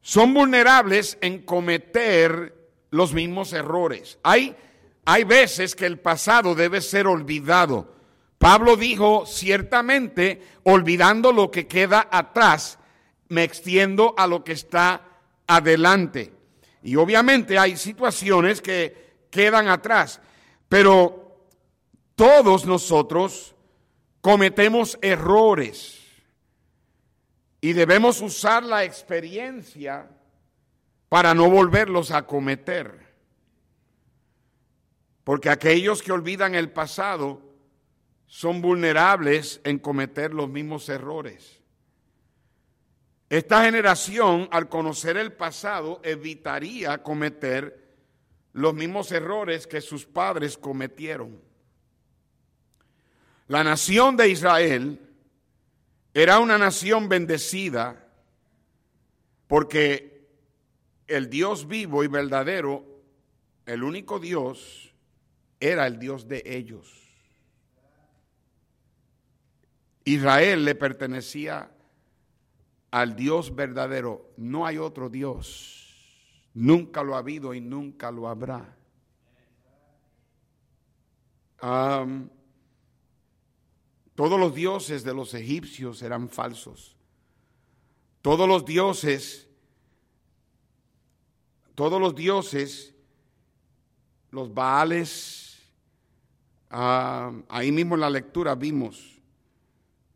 son 0.00 0.32
vulnerables 0.32 1.18
en 1.20 1.42
cometer 1.42 2.70
los 2.90 3.12
mismos 3.12 3.52
errores. 3.52 4.18
Hay 4.22 4.56
hay 5.04 5.24
veces 5.24 5.74
que 5.74 5.86
el 5.86 5.98
pasado 5.98 6.54
debe 6.54 6.80
ser 6.80 7.06
olvidado. 7.06 7.92
Pablo 8.38 8.76
dijo, 8.76 9.24
ciertamente, 9.26 10.42
olvidando 10.64 11.32
lo 11.32 11.50
que 11.50 11.66
queda 11.66 12.08
atrás, 12.10 12.78
me 13.28 13.44
extiendo 13.44 14.14
a 14.16 14.26
lo 14.26 14.44
que 14.44 14.52
está 14.52 15.02
adelante. 15.46 16.32
Y 16.82 16.96
obviamente 16.96 17.58
hay 17.58 17.76
situaciones 17.76 18.60
que 18.60 19.12
quedan 19.30 19.68
atrás, 19.68 20.20
pero 20.68 21.21
todos 22.22 22.66
nosotros 22.66 23.52
cometemos 24.20 24.96
errores 25.02 25.98
y 27.60 27.72
debemos 27.72 28.20
usar 28.20 28.62
la 28.62 28.84
experiencia 28.84 30.08
para 31.08 31.34
no 31.34 31.50
volverlos 31.50 32.12
a 32.12 32.24
cometer. 32.24 33.08
Porque 35.24 35.50
aquellos 35.50 36.00
que 36.00 36.12
olvidan 36.12 36.54
el 36.54 36.70
pasado 36.70 37.42
son 38.28 38.62
vulnerables 38.62 39.60
en 39.64 39.80
cometer 39.80 40.32
los 40.32 40.48
mismos 40.48 40.88
errores. 40.88 41.60
Esta 43.30 43.64
generación, 43.64 44.48
al 44.52 44.68
conocer 44.68 45.16
el 45.16 45.32
pasado, 45.32 46.00
evitaría 46.04 47.02
cometer 47.02 47.96
los 48.52 48.74
mismos 48.74 49.10
errores 49.10 49.66
que 49.66 49.80
sus 49.80 50.06
padres 50.06 50.56
cometieron. 50.56 51.50
La 53.52 53.62
nación 53.62 54.16
de 54.16 54.30
Israel 54.30 54.98
era 56.14 56.38
una 56.38 56.56
nación 56.56 57.10
bendecida 57.10 58.02
porque 59.46 60.26
el 61.06 61.28
Dios 61.28 61.68
vivo 61.68 62.02
y 62.02 62.06
verdadero, 62.06 62.82
el 63.66 63.82
único 63.82 64.18
Dios, 64.18 64.94
era 65.60 65.86
el 65.86 65.98
Dios 65.98 66.26
de 66.28 66.42
ellos. 66.46 66.98
Israel 70.06 70.64
le 70.64 70.74
pertenecía 70.74 71.70
al 72.90 73.14
Dios 73.16 73.54
verdadero. 73.54 74.32
No 74.38 74.64
hay 74.64 74.78
otro 74.78 75.10
Dios. 75.10 76.48
Nunca 76.54 77.02
lo 77.02 77.16
ha 77.16 77.18
habido 77.18 77.52
y 77.52 77.60
nunca 77.60 78.10
lo 78.10 78.28
habrá. 78.28 78.74
Todos 84.14 84.38
los 84.38 84.54
dioses 84.54 85.04
de 85.04 85.14
los 85.14 85.34
egipcios 85.34 86.02
eran 86.02 86.28
falsos. 86.28 86.96
Todos 88.20 88.48
los 88.48 88.64
dioses, 88.64 89.48
todos 91.74 92.00
los 92.00 92.14
dioses, 92.14 92.94
los 94.30 94.52
Baales, 94.52 95.52
Ah, 96.74 97.30
ahí 97.50 97.70
mismo 97.70 97.96
en 97.96 98.00
la 98.00 98.08
lectura 98.08 98.54
vimos 98.54 99.20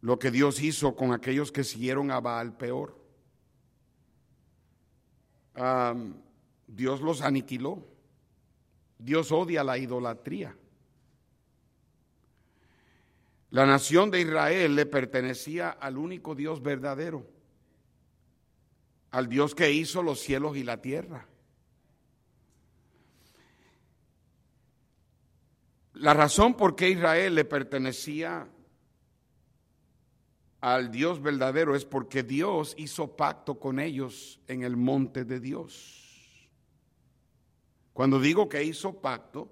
lo 0.00 0.18
que 0.18 0.30
Dios 0.30 0.62
hizo 0.62 0.96
con 0.96 1.12
aquellos 1.12 1.52
que 1.52 1.62
siguieron 1.62 2.10
a 2.10 2.18
Baal 2.18 2.56
peor. 2.56 2.98
Ah, 5.54 5.94
Dios 6.66 7.02
los 7.02 7.20
aniquiló. 7.20 7.86
Dios 8.98 9.32
odia 9.32 9.62
la 9.62 9.76
idolatría. 9.76 10.56
La 13.56 13.64
nación 13.64 14.10
de 14.10 14.20
Israel 14.20 14.76
le 14.76 14.84
pertenecía 14.84 15.70
al 15.70 15.96
único 15.96 16.34
Dios 16.34 16.62
verdadero, 16.62 17.26
al 19.12 19.30
Dios 19.30 19.54
que 19.54 19.72
hizo 19.72 20.02
los 20.02 20.20
cielos 20.20 20.58
y 20.58 20.62
la 20.62 20.82
tierra. 20.82 21.26
La 25.94 26.12
razón 26.12 26.54
por 26.54 26.76
qué 26.76 26.90
Israel 26.90 27.34
le 27.34 27.46
pertenecía 27.46 28.46
al 30.60 30.90
Dios 30.90 31.22
verdadero 31.22 31.74
es 31.74 31.86
porque 31.86 32.22
Dios 32.22 32.74
hizo 32.76 33.16
pacto 33.16 33.58
con 33.58 33.80
ellos 33.80 34.38
en 34.48 34.64
el 34.64 34.76
monte 34.76 35.24
de 35.24 35.40
Dios. 35.40 36.50
Cuando 37.94 38.20
digo 38.20 38.50
que 38.50 38.62
hizo 38.62 39.00
pacto, 39.00 39.50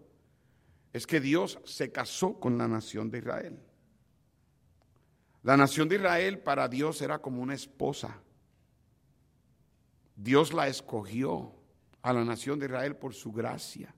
es 0.92 1.06
que 1.06 1.20
Dios 1.20 1.58
se 1.64 1.90
casó 1.90 2.38
con 2.38 2.58
la 2.58 2.68
nación 2.68 3.10
de 3.10 3.18
Israel. 3.20 3.63
La 5.44 5.58
nación 5.58 5.90
de 5.90 5.96
Israel 5.96 6.38
para 6.38 6.68
Dios 6.68 7.02
era 7.02 7.20
como 7.20 7.42
una 7.42 7.54
esposa. 7.54 8.18
Dios 10.16 10.54
la 10.54 10.68
escogió 10.68 11.52
a 12.00 12.14
la 12.14 12.24
nación 12.24 12.58
de 12.58 12.64
Israel 12.64 12.96
por 12.96 13.12
su 13.12 13.30
gracia. 13.30 13.94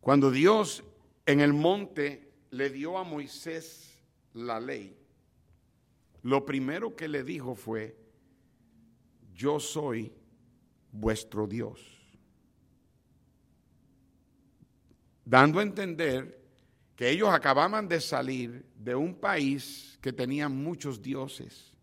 Cuando 0.00 0.30
Dios 0.30 0.84
en 1.26 1.40
el 1.40 1.52
monte 1.52 2.32
le 2.50 2.70
dio 2.70 2.96
a 2.96 3.04
Moisés 3.04 4.02
la 4.32 4.58
ley, 4.58 4.96
lo 6.22 6.46
primero 6.46 6.96
que 6.96 7.08
le 7.08 7.24
dijo 7.24 7.54
fue, 7.54 7.94
yo 9.34 9.60
soy 9.60 10.14
vuestro 10.92 11.46
Dios. 11.46 11.78
Dando 15.26 15.58
a 15.60 15.62
entender 15.62 16.35
que 16.96 17.10
ellos 17.10 17.28
acababan 17.28 17.86
de 17.88 18.00
salir 18.00 18.64
de 18.74 18.94
un 18.94 19.14
país 19.14 19.98
que 20.00 20.12
tenía 20.12 20.48
muchos 20.48 21.02
dioses. 21.02 21.74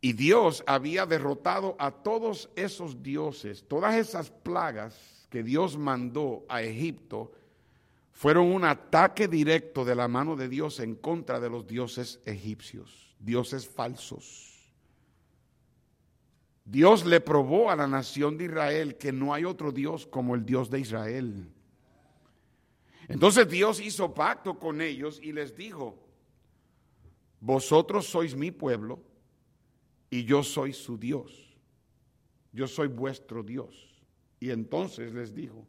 Y 0.00 0.12
Dios 0.12 0.64
había 0.66 1.06
derrotado 1.06 1.76
a 1.78 1.90
todos 1.90 2.50
esos 2.56 3.02
dioses, 3.02 3.64
todas 3.66 3.94
esas 3.94 4.30
plagas 4.30 5.26
que 5.30 5.42
Dios 5.42 5.78
mandó 5.78 6.44
a 6.48 6.62
Egipto 6.62 7.32
fueron 8.12 8.46
un 8.46 8.64
ataque 8.64 9.28
directo 9.28 9.84
de 9.84 9.94
la 9.94 10.08
mano 10.08 10.34
de 10.34 10.48
Dios 10.48 10.80
en 10.80 10.96
contra 10.96 11.38
de 11.38 11.50
los 11.50 11.66
dioses 11.66 12.20
egipcios, 12.24 13.14
dioses 13.20 13.68
falsos. 13.68 14.72
Dios 16.64 17.06
le 17.06 17.20
probó 17.20 17.70
a 17.70 17.76
la 17.76 17.86
nación 17.86 18.36
de 18.36 18.46
Israel 18.46 18.96
que 18.96 19.12
no 19.12 19.32
hay 19.32 19.44
otro 19.44 19.70
Dios 19.70 20.06
como 20.06 20.34
el 20.34 20.44
Dios 20.44 20.70
de 20.70 20.80
Israel. 20.80 21.52
Entonces 23.08 23.48
Dios 23.48 23.80
hizo 23.80 24.12
pacto 24.12 24.58
con 24.58 24.82
ellos 24.82 25.18
y 25.22 25.32
les 25.32 25.56
dijo, 25.56 25.98
vosotros 27.40 28.06
sois 28.06 28.36
mi 28.36 28.50
pueblo 28.50 29.02
y 30.10 30.24
yo 30.24 30.42
soy 30.42 30.74
su 30.74 30.98
Dios. 30.98 31.56
Yo 32.52 32.66
soy 32.68 32.88
vuestro 32.88 33.42
Dios. 33.42 34.04
Y 34.40 34.50
entonces 34.50 35.14
les 35.14 35.34
dijo, 35.34 35.66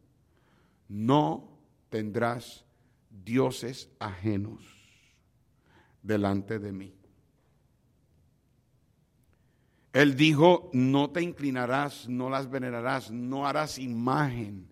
no 0.90 1.58
tendrás 1.90 2.66
dioses 3.10 3.90
ajenos 4.00 4.62
delante 6.04 6.60
de 6.60 6.72
mí. 6.74 6.94
Él 9.94 10.16
dijo, 10.16 10.70
no 10.74 11.10
te 11.10 11.22
inclinarás, 11.22 12.08
no 12.08 12.30
las 12.30 12.50
venerarás, 12.50 13.12
no 13.12 13.48
harás 13.48 13.80
imagen 13.80 14.69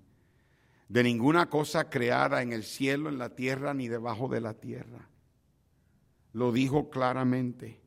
de 0.90 1.04
ninguna 1.04 1.50
cosa 1.50 1.90
creada 1.90 2.42
en 2.42 2.54
el 2.54 2.64
cielo, 2.64 3.10
en 3.10 3.18
la 3.18 3.36
tierra, 3.36 3.74
ni 3.74 3.88
debajo 3.88 4.28
de 4.28 4.42
la 4.42 4.54
tierra. 4.54 5.10
Lo 6.34 6.52
dijo 6.52 6.90
claramente. 6.90 7.82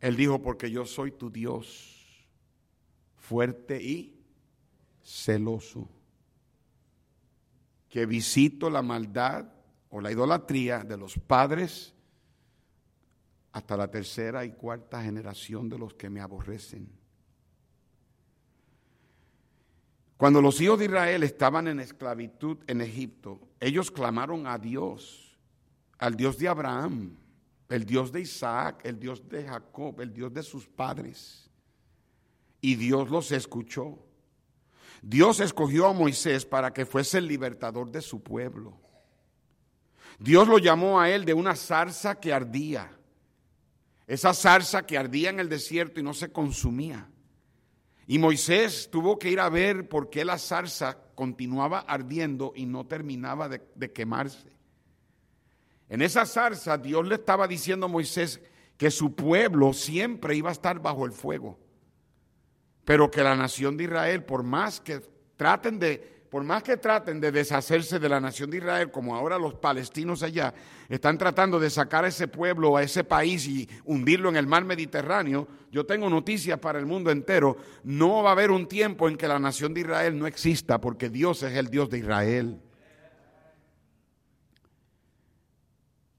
Él 0.00 0.16
dijo, 0.16 0.42
porque 0.42 0.70
yo 0.70 0.86
soy 0.86 1.10
tu 1.10 1.30
Dios, 1.30 2.26
fuerte 3.16 3.82
y 3.82 4.24
celoso, 5.02 5.88
que 7.88 8.06
visito 8.06 8.70
la 8.70 8.82
maldad 8.82 9.46
o 9.90 10.00
la 10.00 10.12
idolatría 10.12 10.84
de 10.84 10.96
los 10.96 11.18
padres 11.18 11.94
hasta 13.52 13.76
la 13.76 13.90
tercera 13.90 14.44
y 14.44 14.52
cuarta 14.52 15.02
generación 15.02 15.68
de 15.68 15.78
los 15.78 15.94
que 15.94 16.10
me 16.10 16.20
aborrecen. 16.20 17.05
Cuando 20.16 20.40
los 20.40 20.60
hijos 20.60 20.78
de 20.78 20.86
Israel 20.86 21.22
estaban 21.22 21.68
en 21.68 21.80
esclavitud 21.80 22.58
en 22.66 22.80
Egipto, 22.80 23.40
ellos 23.60 23.90
clamaron 23.90 24.46
a 24.46 24.58
Dios, 24.58 25.36
al 25.98 26.16
Dios 26.16 26.38
de 26.38 26.48
Abraham, 26.48 27.16
el 27.68 27.84
Dios 27.84 28.12
de 28.12 28.20
Isaac, 28.20 28.80
el 28.84 28.98
Dios 28.98 29.28
de 29.28 29.44
Jacob, 29.44 30.00
el 30.00 30.12
Dios 30.12 30.32
de 30.32 30.42
sus 30.42 30.66
padres. 30.66 31.50
Y 32.60 32.76
Dios 32.76 33.10
los 33.10 33.30
escuchó. 33.32 33.98
Dios 35.02 35.40
escogió 35.40 35.86
a 35.86 35.92
Moisés 35.92 36.46
para 36.46 36.72
que 36.72 36.86
fuese 36.86 37.18
el 37.18 37.28
libertador 37.28 37.90
de 37.90 38.00
su 38.00 38.22
pueblo. 38.22 38.80
Dios 40.18 40.48
lo 40.48 40.58
llamó 40.58 40.98
a 40.98 41.10
él 41.10 41.24
de 41.26 41.34
una 41.34 41.54
zarza 41.54 42.18
que 42.18 42.32
ardía 42.32 42.96
esa 44.06 44.32
zarza 44.32 44.86
que 44.86 44.96
ardía 44.96 45.30
en 45.30 45.40
el 45.40 45.48
desierto 45.48 46.00
y 46.00 46.02
no 46.02 46.14
se 46.14 46.30
consumía. 46.30 47.08
Y 48.06 48.18
Moisés 48.18 48.88
tuvo 48.90 49.18
que 49.18 49.30
ir 49.30 49.40
a 49.40 49.48
ver 49.48 49.88
por 49.88 50.10
qué 50.10 50.24
la 50.24 50.38
zarza 50.38 50.98
continuaba 51.14 51.80
ardiendo 51.80 52.52
y 52.54 52.66
no 52.66 52.86
terminaba 52.86 53.48
de, 53.48 53.92
quemarse. 53.92 54.52
En 55.88 56.02
esa 56.02 56.24
zarza 56.24 56.78
Dios 56.78 57.06
le 57.06 57.16
estaba 57.16 57.48
diciendo 57.48 57.86
a 57.86 57.88
Moisés 57.88 58.40
que 58.76 58.90
su 58.90 59.14
pueblo 59.14 59.72
siempre 59.72 60.36
iba 60.36 60.50
a 60.50 60.52
estar 60.52 60.80
bajo 60.80 61.04
el 61.04 61.12
fuego, 61.12 61.58
pero 62.84 63.10
que 63.10 63.22
la 63.22 63.34
nación 63.34 63.76
de 63.76 63.84
Israel, 63.84 64.24
por 64.24 64.44
más 64.44 64.80
que 64.80 65.00
traten 65.36 65.78
de 65.78 66.15
por 66.30 66.42
más 66.42 66.62
que 66.62 66.76
traten 66.76 67.20
de 67.20 67.30
deshacerse 67.30 67.98
de 67.98 68.08
la 68.08 68.20
nación 68.20 68.50
de 68.50 68.58
Israel, 68.58 68.90
como 68.90 69.14
ahora 69.14 69.38
los 69.38 69.54
palestinos 69.54 70.22
allá 70.22 70.52
están 70.88 71.18
tratando 71.18 71.60
de 71.60 71.70
sacar 71.70 72.04
a 72.04 72.08
ese 72.08 72.28
pueblo, 72.28 72.76
a 72.76 72.82
ese 72.82 73.04
país 73.04 73.46
y 73.46 73.68
hundirlo 73.84 74.28
en 74.28 74.36
el 74.36 74.46
mar 74.46 74.64
Mediterráneo, 74.64 75.46
yo 75.70 75.86
tengo 75.86 76.10
noticias 76.10 76.58
para 76.58 76.78
el 76.78 76.86
mundo 76.86 77.10
entero, 77.10 77.56
no 77.84 78.22
va 78.22 78.30
a 78.30 78.32
haber 78.32 78.50
un 78.50 78.66
tiempo 78.66 79.08
en 79.08 79.16
que 79.16 79.28
la 79.28 79.38
nación 79.38 79.72
de 79.74 79.80
Israel 79.80 80.18
no 80.18 80.26
exista, 80.26 80.80
porque 80.80 81.08
Dios 81.08 81.42
es 81.42 81.56
el 81.56 81.68
Dios 81.68 81.90
de 81.90 81.98
Israel. 81.98 82.60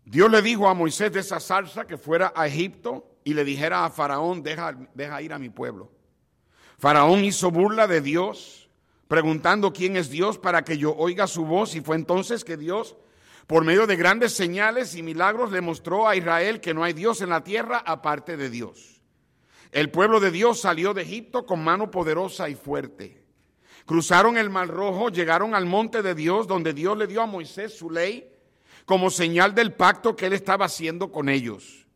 Dios 0.06 0.32
le 0.32 0.42
dijo 0.42 0.70
a 0.70 0.74
Moisés 0.74 1.12
de 1.12 1.20
esa 1.20 1.42
salsa 1.42 1.86
que 1.86 1.98
fuera 1.98 2.32
a 2.34 2.48
Egipto 2.48 3.18
y 3.26 3.34
le 3.34 3.44
dijera 3.44 3.84
a 3.84 3.90
Faraón, 3.90 4.42
deja, 4.42 4.78
deja 4.94 5.22
ir 5.22 5.34
a 5.34 5.40
mi 5.40 5.50
pueblo. 5.50 5.92
Faraón 6.78 7.26
hizo 7.26 7.52
burla 7.52 7.88
de 7.88 8.00
Dios 8.00 8.67
preguntando 9.08 9.74
quién 9.74 9.98
es 9.98 10.10
Dios 10.10 10.38
para 10.38 10.64
que 10.64 10.78
yo 10.78 10.96
oiga 10.96 11.28
su 11.28 11.46
voz. 11.46 11.76
Y 11.76 11.82
fue 11.82 11.96
entonces 11.96 12.44
que 12.44 12.58
Dios, 12.58 12.96
por 13.48 13.64
medio 13.64 13.88
de 13.88 13.96
grandes 13.96 14.34
señales 14.34 14.96
y 14.96 15.04
milagros, 15.04 15.52
le 15.52 15.62
mostró 15.62 16.08
a 16.08 16.16
Israel 16.16 16.62
que 16.62 16.74
no 16.74 16.84
hay 16.84 16.94
Dios 16.94 17.22
en 17.22 17.30
la 17.30 17.44
tierra 17.44 17.84
aparte 17.86 18.38
de 18.38 18.50
Dios. 18.50 19.02
El 19.72 19.92
pueblo 19.92 20.20
de 20.20 20.32
Dios 20.32 20.62
salió 20.62 20.94
de 20.94 21.02
Egipto 21.02 21.46
con 21.46 21.64
mano 21.64 21.92
poderosa 21.92 22.50
y 22.50 22.56
fuerte. 22.56 23.26
Cruzaron 23.86 24.38
el 24.38 24.50
mar 24.50 24.68
rojo, 24.68 25.10
llegaron 25.10 25.56
al 25.56 25.66
monte 25.66 26.02
de 26.02 26.14
Dios, 26.14 26.48
donde 26.48 26.74
Dios 26.74 26.98
le 26.98 27.08
dio 27.08 27.22
a 27.22 27.26
Moisés 27.26 27.78
su 27.78 27.90
ley 27.90 28.34
como 28.86 29.10
señal 29.10 29.54
del 29.54 29.74
pacto 29.74 30.16
que 30.16 30.28
él 30.28 30.34
estaba 30.34 30.66
haciendo 30.66 31.12
con 31.12 31.30
ellos. 31.30 31.87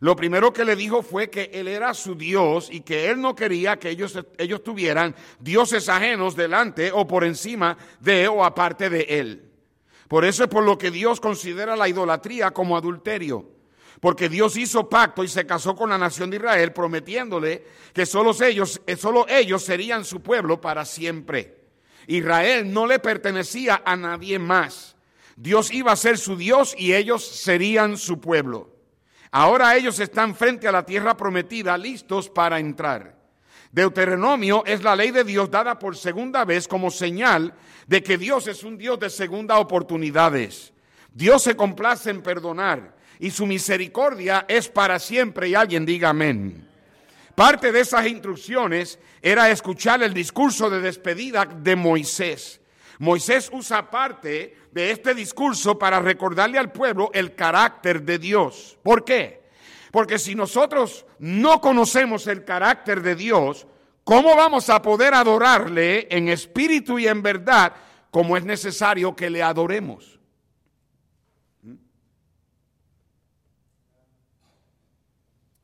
Lo 0.00 0.16
primero 0.16 0.50
que 0.50 0.64
le 0.64 0.76
dijo 0.76 1.02
fue 1.02 1.28
que 1.28 1.50
él 1.52 1.68
era 1.68 1.92
su 1.92 2.14
Dios 2.14 2.68
y 2.72 2.80
que 2.80 3.10
él 3.10 3.20
no 3.20 3.34
quería 3.34 3.78
que 3.78 3.90
ellos, 3.90 4.18
ellos 4.38 4.64
tuvieran 4.64 5.14
dioses 5.38 5.90
ajenos 5.90 6.34
delante 6.34 6.90
o 6.90 7.06
por 7.06 7.22
encima 7.22 7.76
de 8.00 8.26
o 8.26 8.42
aparte 8.42 8.88
de 8.88 9.02
él. 9.02 9.50
Por 10.08 10.24
eso 10.24 10.44
es 10.44 10.48
por 10.48 10.64
lo 10.64 10.78
que 10.78 10.90
Dios 10.90 11.20
considera 11.20 11.76
la 11.76 11.86
idolatría 11.86 12.50
como 12.50 12.78
adulterio. 12.78 13.46
Porque 14.00 14.30
Dios 14.30 14.56
hizo 14.56 14.88
pacto 14.88 15.22
y 15.22 15.28
se 15.28 15.46
casó 15.46 15.76
con 15.76 15.90
la 15.90 15.98
nación 15.98 16.30
de 16.30 16.38
Israel 16.38 16.72
prometiéndole 16.72 17.66
que 17.92 18.06
solo 18.06 18.34
ellos, 18.42 18.80
eh, 18.86 18.96
solo 18.96 19.26
ellos 19.28 19.62
serían 19.62 20.06
su 20.06 20.22
pueblo 20.22 20.62
para 20.62 20.86
siempre. 20.86 21.58
Israel 22.06 22.72
no 22.72 22.86
le 22.86 22.98
pertenecía 22.98 23.82
a 23.84 23.96
nadie 23.96 24.38
más. 24.38 24.96
Dios 25.36 25.70
iba 25.70 25.92
a 25.92 25.96
ser 25.96 26.16
su 26.16 26.36
Dios 26.36 26.74
y 26.78 26.94
ellos 26.94 27.22
serían 27.22 27.98
su 27.98 28.18
pueblo. 28.18 28.79
Ahora 29.32 29.76
ellos 29.76 30.00
están 30.00 30.34
frente 30.34 30.66
a 30.66 30.72
la 30.72 30.84
tierra 30.84 31.16
prometida, 31.16 31.78
listos 31.78 32.28
para 32.28 32.58
entrar. 32.58 33.16
Deuteronomio 33.70 34.64
es 34.66 34.82
la 34.82 34.96
ley 34.96 35.12
de 35.12 35.22
Dios 35.22 35.50
dada 35.50 35.78
por 35.78 35.96
segunda 35.96 36.44
vez 36.44 36.66
como 36.66 36.90
señal 36.90 37.54
de 37.86 38.02
que 38.02 38.18
Dios 38.18 38.48
es 38.48 38.64
un 38.64 38.76
Dios 38.76 38.98
de 38.98 39.08
segunda 39.08 39.58
oportunidades. 39.58 40.72
Dios 41.12 41.42
se 41.42 41.54
complace 41.54 42.10
en 42.10 42.22
perdonar 42.22 42.96
y 43.20 43.30
su 43.30 43.46
misericordia 43.46 44.44
es 44.48 44.68
para 44.68 44.98
siempre 44.98 45.48
y 45.48 45.54
alguien 45.54 45.86
diga 45.86 46.08
amén. 46.08 46.66
Parte 47.36 47.70
de 47.70 47.80
esas 47.80 48.06
instrucciones 48.06 48.98
era 49.22 49.50
escuchar 49.50 50.02
el 50.02 50.12
discurso 50.12 50.68
de 50.68 50.80
despedida 50.80 51.44
de 51.44 51.76
Moisés. 51.76 52.59
Moisés 53.00 53.48
usa 53.50 53.88
parte 53.90 54.54
de 54.72 54.90
este 54.90 55.14
discurso 55.14 55.78
para 55.78 56.00
recordarle 56.00 56.58
al 56.58 56.70
pueblo 56.70 57.10
el 57.14 57.34
carácter 57.34 58.02
de 58.02 58.18
Dios. 58.18 58.78
¿Por 58.82 59.06
qué? 59.06 59.48
Porque 59.90 60.18
si 60.18 60.34
nosotros 60.34 61.06
no 61.18 61.62
conocemos 61.62 62.26
el 62.26 62.44
carácter 62.44 63.00
de 63.00 63.14
Dios, 63.16 63.66
¿cómo 64.04 64.36
vamos 64.36 64.68
a 64.68 64.82
poder 64.82 65.14
adorarle 65.14 66.08
en 66.10 66.28
espíritu 66.28 66.98
y 66.98 67.08
en 67.08 67.22
verdad 67.22 67.72
como 68.10 68.36
es 68.36 68.44
necesario 68.44 69.16
que 69.16 69.30
le 69.30 69.42
adoremos? 69.42 70.20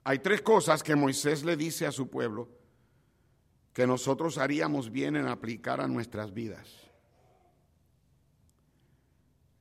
Hay 0.05 0.20
tres 0.20 0.40
cosas 0.40 0.83
que 0.83 0.96
Moisés 0.96 1.44
le 1.44 1.55
dice 1.55 1.85
a 1.85 1.92
su 1.92 2.09
pueblo 2.09 2.49
que 3.75 3.87
nosotros 3.87 4.38
haríamos 4.38 4.90
bien 4.90 5.16
en 5.16 5.29
aplicar 5.29 5.83
a 5.83 5.87
nuestras 5.87 6.33
vidas. 6.33 6.86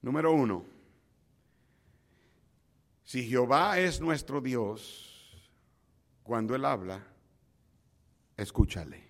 Número 0.05 0.31
uno, 0.31 0.63
si 3.03 3.27
Jehová 3.27 3.79
es 3.79 3.99
nuestro 3.99 4.39
Dios, 4.39 5.49
cuando 6.21 6.53
Él 6.53 6.63
habla, 6.63 7.03
escúchale. 8.37 9.03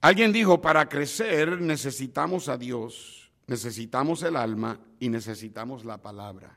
Alguien 0.00 0.32
dijo, 0.32 0.62
para 0.62 0.88
crecer 0.88 1.60
necesitamos 1.60 2.48
a 2.48 2.56
Dios, 2.56 3.30
necesitamos 3.46 4.22
el 4.22 4.36
alma 4.36 4.80
y 4.98 5.10
necesitamos 5.10 5.84
la 5.84 5.98
palabra. 5.98 6.56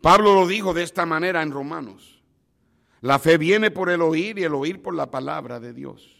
Pablo 0.00 0.34
lo 0.34 0.46
dijo 0.46 0.72
de 0.72 0.82
esta 0.82 1.04
manera 1.04 1.42
en 1.42 1.52
Romanos. 1.52 2.22
La 3.02 3.18
fe 3.18 3.36
viene 3.36 3.70
por 3.70 3.90
el 3.90 4.00
oír 4.00 4.38
y 4.38 4.44
el 4.44 4.54
oír 4.54 4.80
por 4.80 4.94
la 4.94 5.10
palabra 5.10 5.60
de 5.60 5.74
Dios. 5.74 6.17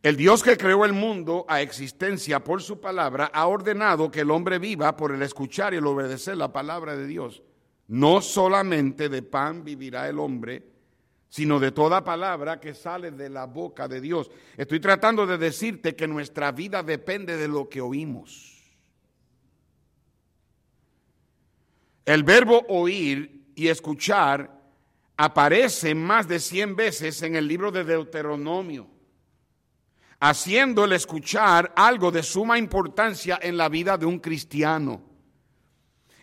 El 0.00 0.16
Dios 0.16 0.42
que 0.42 0.56
creó 0.56 0.84
el 0.84 0.92
mundo 0.92 1.44
a 1.48 1.60
existencia 1.60 2.42
por 2.42 2.62
su 2.62 2.80
palabra 2.80 3.30
ha 3.32 3.46
ordenado 3.46 4.10
que 4.10 4.20
el 4.20 4.30
hombre 4.30 4.58
viva 4.58 4.96
por 4.96 5.12
el 5.12 5.22
escuchar 5.22 5.74
y 5.74 5.78
el 5.78 5.86
obedecer 5.86 6.36
la 6.36 6.52
palabra 6.52 6.96
de 6.96 7.06
Dios. 7.06 7.42
No 7.88 8.20
solamente 8.20 9.08
de 9.08 9.22
pan 9.22 9.64
vivirá 9.64 10.08
el 10.08 10.18
hombre, 10.18 10.72
sino 11.28 11.58
de 11.58 11.72
toda 11.72 12.04
palabra 12.04 12.60
que 12.60 12.74
sale 12.74 13.10
de 13.10 13.30
la 13.30 13.46
boca 13.46 13.88
de 13.88 14.00
Dios. 14.00 14.30
Estoy 14.56 14.80
tratando 14.80 15.26
de 15.26 15.38
decirte 15.38 15.96
que 15.96 16.06
nuestra 16.06 16.52
vida 16.52 16.82
depende 16.82 17.36
de 17.36 17.48
lo 17.48 17.68
que 17.68 17.80
oímos. 17.80 18.52
El 22.04 22.24
verbo 22.24 22.64
oír 22.68 23.52
y 23.54 23.68
escuchar 23.68 24.60
aparece 25.16 25.94
más 25.94 26.26
de 26.26 26.40
100 26.40 26.76
veces 26.76 27.22
en 27.22 27.36
el 27.36 27.46
libro 27.46 27.70
de 27.70 27.84
Deuteronomio, 27.84 28.88
haciendo 30.22 30.84
el 30.84 30.92
escuchar 30.92 31.72
algo 31.74 32.12
de 32.12 32.22
suma 32.22 32.56
importancia 32.56 33.40
en 33.42 33.56
la 33.56 33.68
vida 33.68 33.98
de 33.98 34.06
un 34.06 34.20
cristiano. 34.20 35.02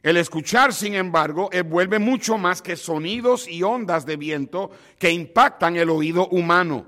El 0.02 0.16
escuchar, 0.16 0.74
sin 0.74 0.96
embargo, 0.96 1.50
envuelve 1.52 2.00
mucho 2.00 2.38
más 2.38 2.62
que 2.62 2.78
sonidos 2.78 3.46
y 3.46 3.62
ondas 3.62 4.06
de 4.06 4.16
viento 4.16 4.72
que 4.98 5.12
impactan 5.12 5.76
el 5.76 5.90
oído 5.90 6.30
humano. 6.30 6.86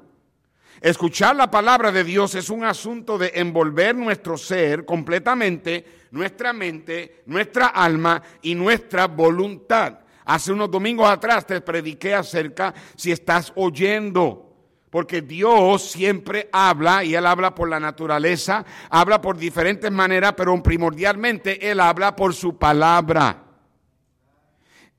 Escuchar 0.80 1.36
la 1.36 1.52
palabra 1.52 1.92
de 1.92 2.06
Dios 2.06 2.34
es 2.36 2.50
un 2.50 2.64
asunto 2.64 3.18
de 3.18 3.34
envolver 3.36 3.94
nuestro 3.94 4.38
ser 4.38 4.86
completamente, 4.86 5.84
nuestra 6.12 6.54
mente, 6.54 7.24
nuestra 7.26 7.68
alma 7.68 8.24
y 8.42 8.56
nuestra 8.56 9.08
voluntad. 9.08 10.00
Hace 10.24 10.54
unos 10.54 10.72
domingos 10.72 11.10
atrás 11.10 11.46
te 11.46 11.60
prediqué 11.60 12.16
acerca 12.16 12.74
si 12.96 13.12
estás 13.12 13.52
oyendo. 13.56 14.51
Porque 14.92 15.22
Dios 15.22 15.84
siempre 15.84 16.50
habla 16.52 17.04
y 17.04 17.16
Él 17.16 17.26
habla 17.26 17.56
por 17.56 17.70
la 17.70 17.80
naturaleza, 17.80 18.66
habla 18.90 19.22
por 19.22 19.38
diferentes 19.38 19.90
maneras, 19.90 20.34
pero 20.36 20.62
primordialmente 20.62 21.72
Él 21.72 21.80
habla 21.80 22.16
por 22.16 22.36
su 22.36 22.58
palabra. 22.58 23.46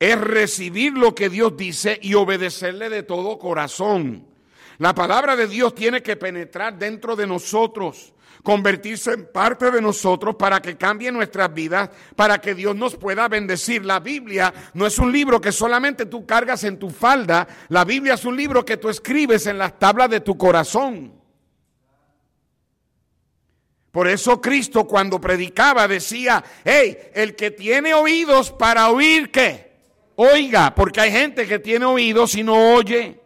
Es 0.00 0.18
recibir 0.18 0.94
lo 0.94 1.14
que 1.14 1.28
Dios 1.28 1.56
dice 1.56 1.98
y 2.02 2.14
obedecerle 2.14 2.88
de 2.88 3.02
todo 3.02 3.38
corazón. 3.38 4.26
La 4.78 4.94
palabra 4.94 5.36
de 5.36 5.46
Dios 5.46 5.74
tiene 5.74 6.02
que 6.02 6.16
penetrar 6.16 6.78
dentro 6.78 7.14
de 7.14 7.26
nosotros 7.26 8.14
convertirse 8.42 9.12
en 9.12 9.30
parte 9.30 9.70
de 9.70 9.80
nosotros 9.80 10.34
para 10.36 10.60
que 10.60 10.76
cambie 10.76 11.12
nuestras 11.12 11.52
vidas, 11.54 11.90
para 12.16 12.40
que 12.40 12.54
Dios 12.54 12.74
nos 12.74 12.96
pueda 12.96 13.28
bendecir. 13.28 13.84
La 13.84 14.00
Biblia 14.00 14.52
no 14.74 14.86
es 14.86 14.98
un 14.98 15.12
libro 15.12 15.40
que 15.40 15.52
solamente 15.52 16.06
tú 16.06 16.26
cargas 16.26 16.64
en 16.64 16.78
tu 16.78 16.90
falda, 16.90 17.46
la 17.68 17.84
Biblia 17.84 18.14
es 18.14 18.24
un 18.24 18.36
libro 18.36 18.64
que 18.64 18.76
tú 18.76 18.88
escribes 18.88 19.46
en 19.46 19.58
las 19.58 19.78
tablas 19.78 20.10
de 20.10 20.20
tu 20.20 20.36
corazón. 20.36 21.20
Por 23.92 24.08
eso 24.08 24.40
Cristo 24.40 24.86
cuando 24.86 25.20
predicaba 25.20 25.86
decía, 25.86 26.42
hey, 26.64 26.96
el 27.14 27.36
que 27.36 27.50
tiene 27.50 27.92
oídos 27.92 28.50
para 28.50 28.90
oír, 28.90 29.30
¿qué? 29.30 29.70
Oiga, 30.16 30.74
porque 30.74 31.00
hay 31.00 31.12
gente 31.12 31.46
que 31.46 31.58
tiene 31.58 31.84
oídos 31.84 32.34
y 32.34 32.42
no 32.42 32.74
oye. 32.74 33.20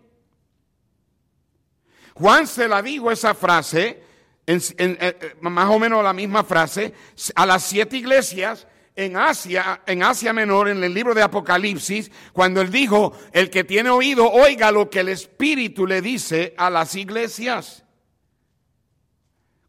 Juan 2.15 2.47
se 2.47 2.67
la 2.67 2.83
dijo 2.83 3.11
esa 3.11 3.35
frase 3.35 4.03
eh, 4.47 4.77
eh, 4.79 5.37
más 5.41 5.69
o 5.71 5.79
menos 5.79 6.05
la 6.05 6.13
misma 6.13 6.45
frase, 6.45 6.95
a 7.35 7.47
las 7.47 7.65
siete 7.65 7.97
iglesias 7.97 8.67
en 8.95 9.17
Asia, 9.17 9.83
en 9.87 10.03
Asia 10.03 10.33
Menor, 10.33 10.69
en 10.69 10.83
el 10.83 10.95
libro 10.95 11.15
de 11.15 11.23
Apocalipsis, 11.23 12.11
cuando 12.33 12.61
él 12.61 12.71
dijo, 12.71 13.13
el 13.33 13.51
que 13.51 13.65
tiene 13.65 13.91
oído, 13.91 14.31
oiga 14.31 14.71
lo 14.71 14.89
que 14.89 15.01
el 15.01 15.09
Espíritu 15.09 15.87
le 15.87 16.01
dice 16.01 16.55
a 16.57 16.71
las 16.71 16.95
iglesias. 16.95 17.85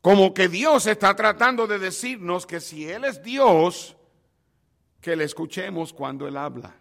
Como 0.01 0.33
que 0.33 0.47
Dios 0.47 0.85
está 0.85 1.15
tratando 1.15 1.67
de 1.67 1.79
decirnos 1.79 2.45
que 2.45 2.61
si 2.61 2.89
Él 2.89 3.03
es 3.03 3.21
Dios, 3.21 3.97
que 5.01 5.17
le 5.17 5.25
escuchemos 5.25 5.91
cuando 5.91 6.27
Él 6.27 6.37
habla. 6.37 6.75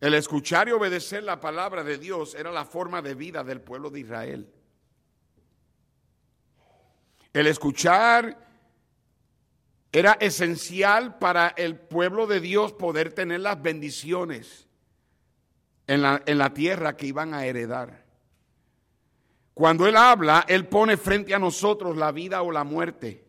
El 0.00 0.14
escuchar 0.14 0.68
y 0.68 0.72
obedecer 0.72 1.22
la 1.22 1.38
palabra 1.38 1.84
de 1.84 1.98
Dios 1.98 2.34
era 2.34 2.50
la 2.50 2.64
forma 2.64 3.02
de 3.02 3.14
vida 3.14 3.44
del 3.44 3.60
pueblo 3.60 3.90
de 3.90 4.00
Israel. 4.00 4.52
El 7.32 7.46
escuchar 7.46 8.48
era 9.92 10.12
esencial 10.20 11.18
para 11.18 11.48
el 11.48 11.76
pueblo 11.76 12.26
de 12.26 12.40
Dios 12.40 12.72
poder 12.72 13.12
tener 13.12 13.40
las 13.40 13.60
bendiciones 13.60 14.68
en 15.86 16.02
la, 16.02 16.22
en 16.26 16.38
la 16.38 16.52
tierra 16.52 16.96
que 16.96 17.06
iban 17.06 17.34
a 17.34 17.46
heredar. 17.46 18.04
Cuando 19.54 19.86
Él 19.86 19.96
habla, 19.96 20.44
Él 20.46 20.68
pone 20.68 20.96
frente 20.96 21.34
a 21.34 21.38
nosotros 21.38 21.96
la 21.96 22.12
vida 22.12 22.42
o 22.42 22.52
la 22.52 22.64
muerte. 22.64 23.24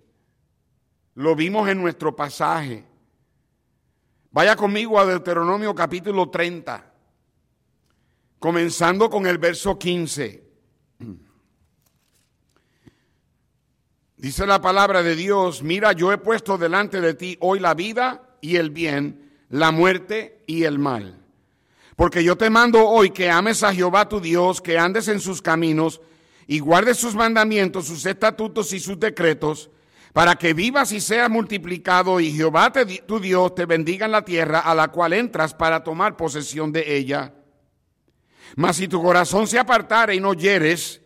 Lo 1.16 1.36
vimos 1.36 1.68
en 1.70 1.82
nuestro 1.82 2.16
pasaje. 2.16 2.86
Vaya 4.32 4.56
conmigo 4.56 5.00
a 5.00 5.06
Deuteronomio 5.06 5.74
capítulo 5.74 6.30
30, 6.30 6.94
comenzando 8.38 9.10
con 9.10 9.26
el 9.26 9.40
verso 9.40 9.80
15. 9.80 10.49
Dice 14.20 14.46
la 14.46 14.60
palabra 14.60 15.02
de 15.02 15.16
Dios, 15.16 15.64
mira, 15.64 15.94
yo 15.94 16.12
he 16.12 16.18
puesto 16.18 16.58
delante 16.58 17.00
de 17.00 17.14
ti 17.14 17.38
hoy 17.40 17.58
la 17.62 17.74
vida 17.74 18.36
y 18.42 18.58
el 18.58 18.70
bien, 18.70 19.32
la 19.48 19.72
muerte 19.72 20.44
y 20.46 20.66
el 20.66 20.78
mal. 20.78 21.18
Porque 21.96 22.22
yo 22.22 22.38
te 22.38 22.50
mando 22.50 22.86
hoy 22.86 23.12
que 23.12 23.30
ames 23.30 23.64
a 23.64 23.74
Jehová 23.74 24.10
tu 24.10 24.20
Dios, 24.20 24.60
que 24.60 24.78
andes 24.78 25.08
en 25.08 25.22
sus 25.22 25.42
caminos 25.42 26.02
y 26.48 26.60
guardes 26.60 26.98
sus 26.98 27.16
mandamientos, 27.16 27.88
sus 27.88 28.06
estatutos 28.06 28.74
y 28.74 28.82
sus 28.82 29.00
decretos, 29.00 29.70
para 30.12 30.36
que 30.36 30.54
vivas 30.54 30.92
y 30.92 31.00
seas 31.00 31.30
multiplicado 31.30 32.20
y 32.20 32.34
Jehová 32.34 32.74
tu 33.06 33.22
Dios 33.22 33.56
te 33.56 33.66
bendiga 33.66 34.06
en 34.06 34.12
la 34.12 34.26
tierra 34.26 34.60
a 34.60 34.76
la 34.76 34.90
cual 34.90 35.14
entras 35.14 35.54
para 35.54 35.82
tomar 35.82 36.18
posesión 36.18 36.74
de 36.74 36.98
ella. 36.98 37.36
Mas 38.58 38.76
si 38.76 38.90
tu 38.90 39.02
corazón 39.02 39.48
se 39.48 39.60
apartare 39.60 40.14
y 40.14 40.20
no 40.20 40.34
hieres, 40.34 41.02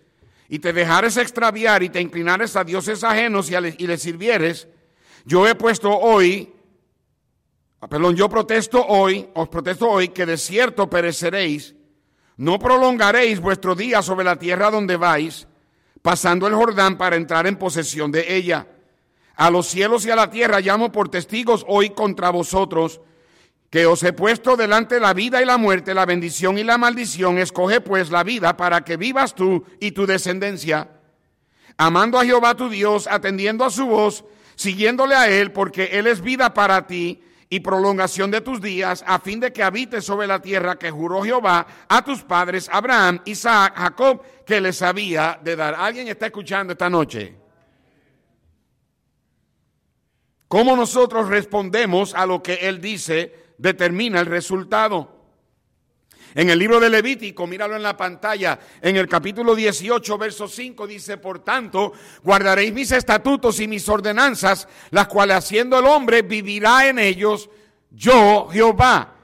y 0.49 0.59
te 0.59 0.73
dejares 0.73 1.17
extraviar 1.17 1.83
y 1.83 1.89
te 1.89 2.01
inclinares 2.01 2.55
a 2.55 2.63
dioses 2.63 3.03
ajenos 3.03 3.49
y, 3.49 3.55
y 3.55 3.87
les 3.87 4.01
sirvieres, 4.01 4.67
yo 5.25 5.47
he 5.47 5.55
puesto 5.55 5.89
hoy, 5.89 6.53
ah, 7.79 7.87
perdón, 7.87 8.15
yo 8.15 8.29
protesto 8.29 8.85
hoy, 8.85 9.29
os 9.33 9.47
protesto 9.47 9.89
hoy 9.89 10.09
que 10.09 10.25
de 10.25 10.37
cierto 10.37 10.89
pereceréis, 10.89 11.75
no 12.37 12.59
prolongaréis 12.59 13.39
vuestro 13.39 13.75
día 13.75 14.01
sobre 14.01 14.25
la 14.25 14.37
tierra 14.37 14.71
donde 14.71 14.97
vais, 14.97 15.47
pasando 16.01 16.47
el 16.47 16.55
Jordán 16.55 16.97
para 16.97 17.15
entrar 17.15 17.47
en 17.47 17.55
posesión 17.55 18.11
de 18.11 18.35
ella. 18.35 18.67
A 19.35 19.49
los 19.49 19.67
cielos 19.67 20.05
y 20.05 20.11
a 20.11 20.15
la 20.15 20.29
tierra 20.29 20.59
llamo 20.59 20.91
por 20.91 21.09
testigos 21.09 21.65
hoy 21.67 21.91
contra 21.91 22.29
vosotros, 22.29 23.01
que 23.73 23.87
os 23.87 24.03
he 24.03 24.13
puesto 24.13 24.55
delante 24.55 24.99
la 24.99 25.15
vida 25.15 25.41
y 25.41 25.45
la 25.45 25.57
muerte, 25.57 25.95
la 25.95 26.05
bendición 26.05 26.59
y 26.59 26.63
la 26.63 26.77
maldición, 26.77 27.39
escoge 27.39 27.81
pues 27.81 28.11
la 28.11 28.21
vida 28.21 28.55
para 28.55 28.81
que 28.81 28.97
vivas 28.97 29.33
tú 29.33 29.65
y 29.79 29.93
tu 29.93 30.05
descendencia, 30.05 30.91
amando 31.75 32.19
a 32.19 32.23
Jehová 32.23 32.53
tu 32.53 32.69
Dios, 32.69 33.07
atendiendo 33.07 33.65
a 33.65 33.71
su 33.71 33.87
voz, 33.87 34.25
siguiéndole 34.53 35.15
a 35.15 35.27
Él, 35.27 35.51
porque 35.51 35.85
Él 35.85 36.05
es 36.05 36.21
vida 36.21 36.53
para 36.53 36.85
ti 36.85 37.23
y 37.49 37.61
prolongación 37.61 38.29
de 38.29 38.41
tus 38.41 38.61
días, 38.61 39.03
a 39.07 39.17
fin 39.17 39.39
de 39.39 39.51
que 39.51 39.63
habites 39.63 40.05
sobre 40.05 40.27
la 40.27 40.39
tierra 40.39 40.77
que 40.77 40.91
juró 40.91 41.23
Jehová 41.23 41.65
a 41.89 42.05
tus 42.05 42.21
padres, 42.21 42.69
Abraham, 42.71 43.21
Isaac, 43.25 43.73
Jacob, 43.75 44.21
que 44.45 44.61
les 44.61 44.83
había 44.83 45.39
de 45.43 45.55
dar. 45.55 45.73
¿Alguien 45.73 46.07
está 46.09 46.27
escuchando 46.27 46.73
esta 46.73 46.91
noche? 46.91 47.35
¿Cómo 50.47 50.75
nosotros 50.75 51.27
respondemos 51.27 52.13
a 52.13 52.27
lo 52.27 52.43
que 52.43 52.53
Él 52.53 52.79
dice? 52.79 53.41
Determina 53.63 54.19
el 54.19 54.25
resultado. 54.25 55.09
En 56.35 56.49
el 56.49 56.59
libro 56.59 56.79
de 56.81 56.89
Levítico, 56.89 57.47
míralo 57.47 57.77
en 57.77 57.83
la 57.83 57.95
pantalla, 57.95 58.59
en 58.81 58.97
el 58.97 59.07
capítulo 59.07 59.55
18, 59.55 60.17
verso 60.17 60.47
5, 60.49 60.85
dice, 60.85 61.17
por 61.17 61.39
tanto, 61.39 61.93
guardaréis 62.23 62.73
mis 62.73 62.91
estatutos 62.91 63.59
y 63.61 63.67
mis 63.67 63.87
ordenanzas, 63.87 64.67
las 64.89 65.07
cuales 65.07 65.37
haciendo 65.37 65.79
el 65.79 65.85
hombre 65.85 66.23
vivirá 66.23 66.87
en 66.87 66.99
ellos, 66.99 67.49
yo, 67.89 68.49
Jehová. 68.51 69.15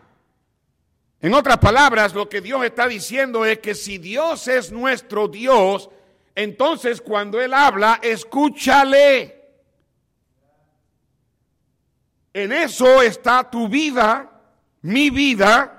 En 1.19 1.34
otras 1.34 1.58
palabras, 1.58 2.13
lo 2.13 2.30
que 2.30 2.39
Dios 2.39 2.63
está 2.63 2.88
diciendo 2.88 3.43
es 3.43 3.60
que 3.60 3.75
si 3.75 3.97
Dios 3.97 4.47
es 4.47 4.71
nuestro 4.71 5.28
Dios, 5.28 5.89
entonces 6.34 7.02
cuando 7.02 7.41
Él 7.41 7.54
habla, 7.54 7.99
escúchale. 8.02 9.39
En 12.34 12.52
eso 12.52 13.02
está 13.02 13.49
tu 13.49 13.67
vida, 13.67 14.28
mi 14.81 15.09
vida. 15.09 15.75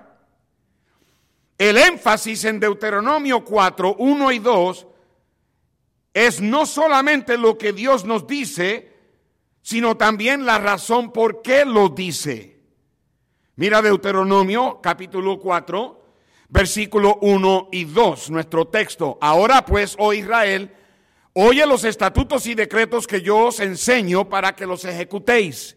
El 1.59 1.77
énfasis 1.77 2.45
en 2.45 2.59
Deuteronomio 2.59 3.45
4, 3.45 3.97
1 3.99 4.33
y 4.33 4.39
2 4.39 4.87
es 6.15 6.41
no 6.41 6.67
solamente 6.67 7.37
lo 7.37 7.59
que 7.59 7.73
Dios 7.73 8.05
nos 8.05 8.27
dice, 8.27 8.91
sino 9.63 9.97
también 9.97 10.47
la 10.47 10.59
razón 10.59 11.13
por 11.13 11.43
qué 11.43 11.65
lo 11.65 11.91
dice. 11.91 12.59
Mira 13.57 13.83
Deuteronomio 13.83 14.81
capítulo 14.83 15.39
4, 15.39 16.03
versículo 16.49 17.19
1 17.21 17.69
y 17.73 17.85
2, 17.85 18.31
nuestro 18.31 18.67
texto. 18.69 19.19
Ahora 19.21 19.65
pues, 19.67 19.97
oh 19.99 20.15
Israel, 20.15 20.75
oye 21.35 21.67
los 21.67 21.85
estatutos 21.85 22.47
y 22.47 22.55
decretos 22.55 23.07
que 23.07 23.21
yo 23.21 23.37
os 23.49 23.61
enseño 23.61 24.29
para 24.29 24.57
que 24.57 24.67
los 24.67 24.85
ejecutéis 24.87 25.77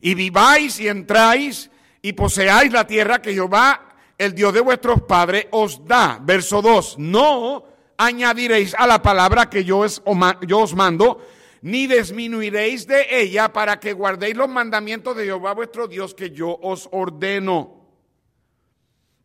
y 0.00 0.14
viváis 0.14 0.78
y 0.78 0.88
entráis 0.88 1.70
y 2.02 2.12
poseáis 2.12 2.72
la 2.72 2.86
tierra 2.86 3.20
que 3.20 3.34
Jehová, 3.34 3.96
el 4.16 4.34
Dios 4.34 4.52
de 4.52 4.60
vuestros 4.60 5.02
padres, 5.02 5.46
os 5.50 5.84
da. 5.86 6.18
Verso 6.22 6.62
2, 6.62 6.98
no 6.98 7.64
añadiréis 7.96 8.74
a 8.74 8.86
la 8.86 9.02
palabra 9.02 9.50
que 9.50 9.64
yo, 9.64 9.78
os 9.80 10.74
mando, 10.74 11.26
ni 11.62 11.86
disminuiréis 11.86 12.86
de 12.86 13.06
ella 13.10 13.52
para 13.52 13.78
que 13.78 13.92
guardéis 13.92 14.36
los 14.36 14.48
mandamientos 14.48 15.16
de 15.16 15.24
Jehová 15.24 15.52
vuestro 15.52 15.86
Dios 15.86 16.14
que 16.14 16.30
yo 16.30 16.58
os 16.62 16.88
ordeno. 16.92 17.78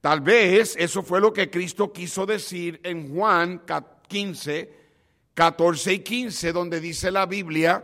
Tal 0.01 0.21
vez 0.21 0.75
eso 0.77 1.01
fue 1.01 1.21
lo 1.21 1.31
que 1.31 1.49
Cristo 1.49 1.91
quiso 1.91 2.25
decir 2.25 2.79
en 2.83 3.15
Juan 3.15 3.63
15, 4.07 4.73
14 5.33 5.93
y 5.93 5.99
15, 5.99 6.51
donde 6.51 6.79
dice 6.79 7.09
la 7.09 7.25
Biblia, 7.25 7.83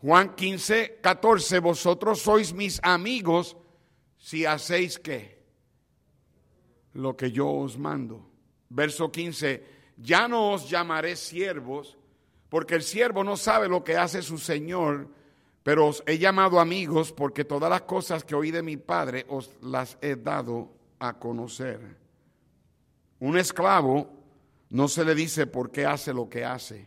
Juan 0.00 0.36
15, 0.36 1.00
14, 1.02 1.58
vosotros 1.58 2.22
sois 2.22 2.52
mis 2.52 2.80
amigos 2.84 3.56
si 4.28 4.44
hacéis 4.44 4.98
que 4.98 5.42
lo 6.92 7.16
que 7.16 7.32
yo 7.32 7.48
os 7.48 7.78
mando. 7.78 8.30
Verso 8.68 9.10
15, 9.10 9.64
ya 9.96 10.28
no 10.28 10.52
os 10.52 10.68
llamaré 10.68 11.16
siervos, 11.16 11.96
porque 12.50 12.74
el 12.74 12.82
siervo 12.82 13.24
no 13.24 13.38
sabe 13.38 13.70
lo 13.70 13.82
que 13.82 13.96
hace 13.96 14.20
su 14.20 14.36
Señor, 14.36 15.08
pero 15.62 15.86
os 15.86 16.02
he 16.06 16.18
llamado 16.18 16.60
amigos 16.60 17.10
porque 17.10 17.46
todas 17.46 17.70
las 17.70 17.82
cosas 17.82 18.22
que 18.22 18.34
oí 18.34 18.50
de 18.50 18.60
mi 18.60 18.76
Padre 18.76 19.24
os 19.30 19.50
las 19.62 19.96
he 20.02 20.14
dado 20.14 20.74
a 20.98 21.18
conocer. 21.18 21.96
Un 23.20 23.38
esclavo 23.38 24.10
no 24.68 24.88
se 24.88 25.06
le 25.06 25.14
dice 25.14 25.46
por 25.46 25.70
qué 25.70 25.86
hace 25.86 26.12
lo 26.12 26.28
que 26.28 26.44
hace. 26.44 26.86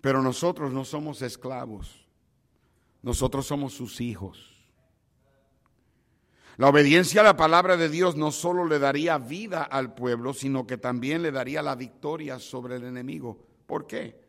Pero 0.00 0.22
nosotros 0.22 0.72
no 0.72 0.84
somos 0.84 1.22
esclavos, 1.22 2.03
nosotros 3.04 3.46
somos 3.46 3.74
sus 3.74 4.00
hijos. 4.00 4.50
La 6.56 6.68
obediencia 6.68 7.20
a 7.20 7.24
la 7.24 7.36
palabra 7.36 7.76
de 7.76 7.90
Dios 7.90 8.16
no 8.16 8.32
solo 8.32 8.64
le 8.64 8.78
daría 8.78 9.18
vida 9.18 9.62
al 9.62 9.94
pueblo, 9.94 10.32
sino 10.32 10.66
que 10.66 10.78
también 10.78 11.22
le 11.22 11.30
daría 11.30 11.60
la 11.60 11.74
victoria 11.74 12.38
sobre 12.38 12.76
el 12.76 12.84
enemigo. 12.84 13.46
¿Por 13.66 13.86
qué? 13.86 14.24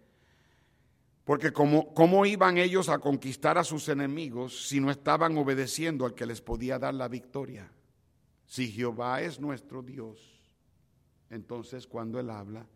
Porque 1.24 1.54
como, 1.54 1.94
¿cómo 1.94 2.26
iban 2.26 2.58
ellos 2.58 2.90
a 2.90 3.00
conquistar 3.00 3.58
a 3.58 3.64
sus 3.64 3.88
enemigos 3.88 4.68
si 4.68 4.82
no 4.82 4.92
estaban 4.92 5.38
obedeciendo 5.38 6.06
al 6.06 6.14
que 6.14 6.26
les 6.26 6.42
podía 6.42 6.78
dar 6.78 6.96
la 6.96 7.08
victoria? 7.08 7.72
Si 8.46 8.70
Jehová 8.70 9.22
es 9.22 9.40
nuestro 9.40 9.84
Dios, 9.84 10.20
entonces 11.30 11.88
cuando 11.88 12.20
Él 12.20 12.30
habla, 12.30 12.68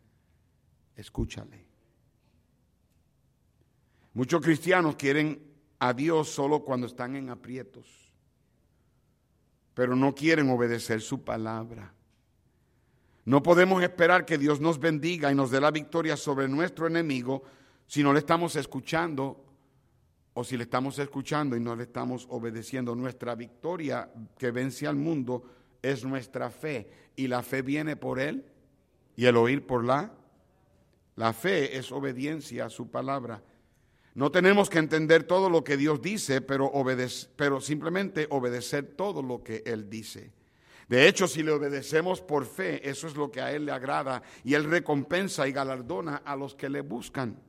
escúchale. 0.95 1.65
Muchos 4.13 4.41
cristianos 4.41 4.95
quieren 4.95 5.48
a 5.79 5.93
Dios 5.93 6.29
solo 6.29 6.63
cuando 6.63 6.87
están 6.87 7.15
en 7.15 7.29
aprietos, 7.29 8.11
pero 9.73 9.95
no 9.95 10.13
quieren 10.13 10.49
obedecer 10.49 11.01
su 11.01 11.23
palabra. 11.23 11.93
No 13.25 13.41
podemos 13.41 13.81
esperar 13.81 14.25
que 14.25 14.37
Dios 14.37 14.59
nos 14.59 14.79
bendiga 14.79 15.31
y 15.31 15.35
nos 15.35 15.51
dé 15.51 15.61
la 15.61 15.71
victoria 15.71 16.17
sobre 16.17 16.47
nuestro 16.47 16.87
enemigo 16.87 17.43
si 17.87 18.03
no 18.03 18.11
le 18.11 18.19
estamos 18.19 18.55
escuchando 18.55 19.45
o 20.33 20.43
si 20.43 20.57
le 20.57 20.63
estamos 20.63 20.99
escuchando 20.99 21.55
y 21.55 21.59
no 21.59 21.75
le 21.75 21.83
estamos 21.83 22.27
obedeciendo. 22.29 22.95
Nuestra 22.95 23.35
victoria 23.35 24.11
que 24.37 24.51
vence 24.51 24.87
al 24.87 24.95
mundo 24.95 25.43
es 25.81 26.03
nuestra 26.03 26.49
fe 26.49 27.11
y 27.15 27.27
la 27.27 27.41
fe 27.43 27.61
viene 27.61 27.95
por 27.95 28.19
él 28.19 28.45
y 29.15 29.25
el 29.25 29.37
oír 29.37 29.65
por 29.65 29.85
la. 29.85 30.11
La 31.15 31.33
fe 31.33 31.77
es 31.77 31.91
obediencia 31.91 32.65
a 32.65 32.69
su 32.69 32.89
palabra. 32.89 33.43
No 34.19 34.33
tenemos 34.33 34.69
que 34.69 34.79
entender 34.79 35.23
todo 35.23 35.49
lo 35.49 35.63
que 35.63 35.77
Dios 35.77 36.01
dice, 36.01 36.41
pero, 36.41 36.73
pero 37.37 37.61
simplemente 37.61 38.27
obedecer 38.31 38.83
todo 38.97 39.23
lo 39.23 39.41
que 39.45 39.63
Él 39.65 39.89
dice. 39.89 40.33
De 40.89 41.07
hecho, 41.07 41.25
si 41.25 41.41
le 41.41 41.53
obedecemos 41.53 42.19
por 42.19 42.45
fe, 42.45 42.89
eso 42.89 43.07
es 43.07 43.15
lo 43.15 43.31
que 43.31 43.39
a 43.39 43.53
Él 43.53 43.65
le 43.65 43.71
agrada 43.71 44.21
y 44.43 44.55
Él 44.55 44.65
recompensa 44.65 45.47
y 45.47 45.53
galardona 45.53 46.17
a 46.25 46.35
los 46.35 46.53
que 46.53 46.67
le 46.67 46.81
buscan. 46.81 47.41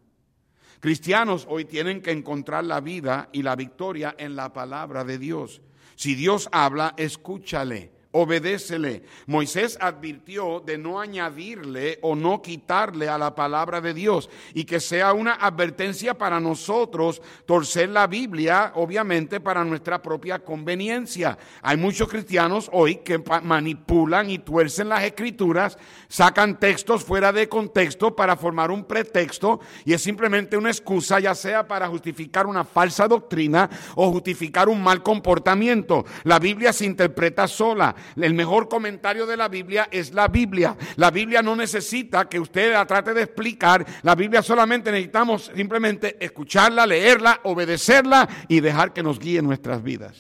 Cristianos 0.79 1.45
hoy 1.51 1.65
tienen 1.65 2.01
que 2.01 2.13
encontrar 2.13 2.63
la 2.63 2.81
vida 2.81 3.31
y 3.33 3.43
la 3.43 3.57
victoria 3.57 4.15
en 4.17 4.37
la 4.37 4.53
palabra 4.53 5.03
de 5.03 5.19
Dios. 5.19 5.63
Si 5.97 6.15
Dios 6.15 6.49
habla, 6.53 6.95
escúchale 6.97 7.91
obedécele. 8.13 9.03
Moisés 9.27 9.79
advirtió 9.81 10.61
de 10.61 10.79
no 10.79 11.01
añadirle 11.01 11.99
o 12.03 12.17
no 12.17 12.43
quitarle 12.43 13.09
a 13.09 13.19
la 13.19 13.35
palabra 13.35 13.81
de 13.81 13.95
Dios 13.95 14.29
y 14.53 14.65
que 14.65 14.81
sea 14.81 15.13
una 15.13 15.35
advertencia 15.35 16.15
para 16.19 16.41
nosotros 16.41 17.23
torcer 17.47 17.89
la 17.91 18.07
Biblia, 18.07 18.73
obviamente 18.75 19.39
para 19.39 19.65
nuestra 19.65 20.03
propia 20.03 20.41
conveniencia. 20.41 21.39
Hay 21.63 21.77
muchos 21.77 22.09
cristianos 22.09 22.69
hoy 22.73 22.97
que 22.97 23.23
manipulan 23.43 24.29
y 24.31 24.39
tuercen 24.39 24.89
las 24.89 25.05
escrituras, 25.05 25.79
sacan 26.09 26.59
textos 26.59 27.05
fuera 27.05 27.33
de 27.33 27.49
contexto 27.49 28.17
para 28.17 28.37
formar 28.37 28.71
un 28.73 28.85
pretexto 28.85 29.61
y 29.85 29.93
es 29.93 30.03
simplemente 30.03 30.57
una 30.57 30.71
excusa 30.71 31.21
ya 31.21 31.35
sea 31.35 31.69
para 31.69 31.87
justificar 31.87 32.47
una 32.47 32.65
falsa 32.65 33.07
doctrina 33.07 33.71
o 33.95 34.11
justificar 34.11 34.69
un 34.69 34.83
mal 34.83 35.03
comportamiento. 35.03 36.05
La 36.25 36.41
Biblia 36.41 36.73
se 36.73 36.87
interpreta 36.87 37.47
sola. 37.47 37.95
El 38.17 38.35
mejor 38.35 38.69
comentario 38.69 39.27
de 39.27 39.37
la 39.37 39.49
Biblia 39.49 39.89
es 39.91 40.13
la 40.13 40.29
Biblia. 40.29 40.77
La 40.97 41.11
Biblia 41.11 41.43
no 41.43 41.57
necesita 41.57 42.29
que 42.29 42.41
usted 42.41 42.73
la 42.73 42.87
trate 42.87 43.15
de 43.15 43.23
explicar. 43.23 43.85
La 44.03 44.15
Biblia 44.15 44.43
solamente 44.43 44.91
necesitamos 44.91 45.51
simplemente 45.55 46.17
escucharla, 46.25 46.87
leerla, 46.87 47.41
obedecerla 47.45 48.29
y 48.49 48.61
dejar 48.61 48.93
que 48.93 49.03
nos 49.03 49.19
guíe 49.19 49.43
nuestras 49.43 49.83
vidas. 49.83 50.17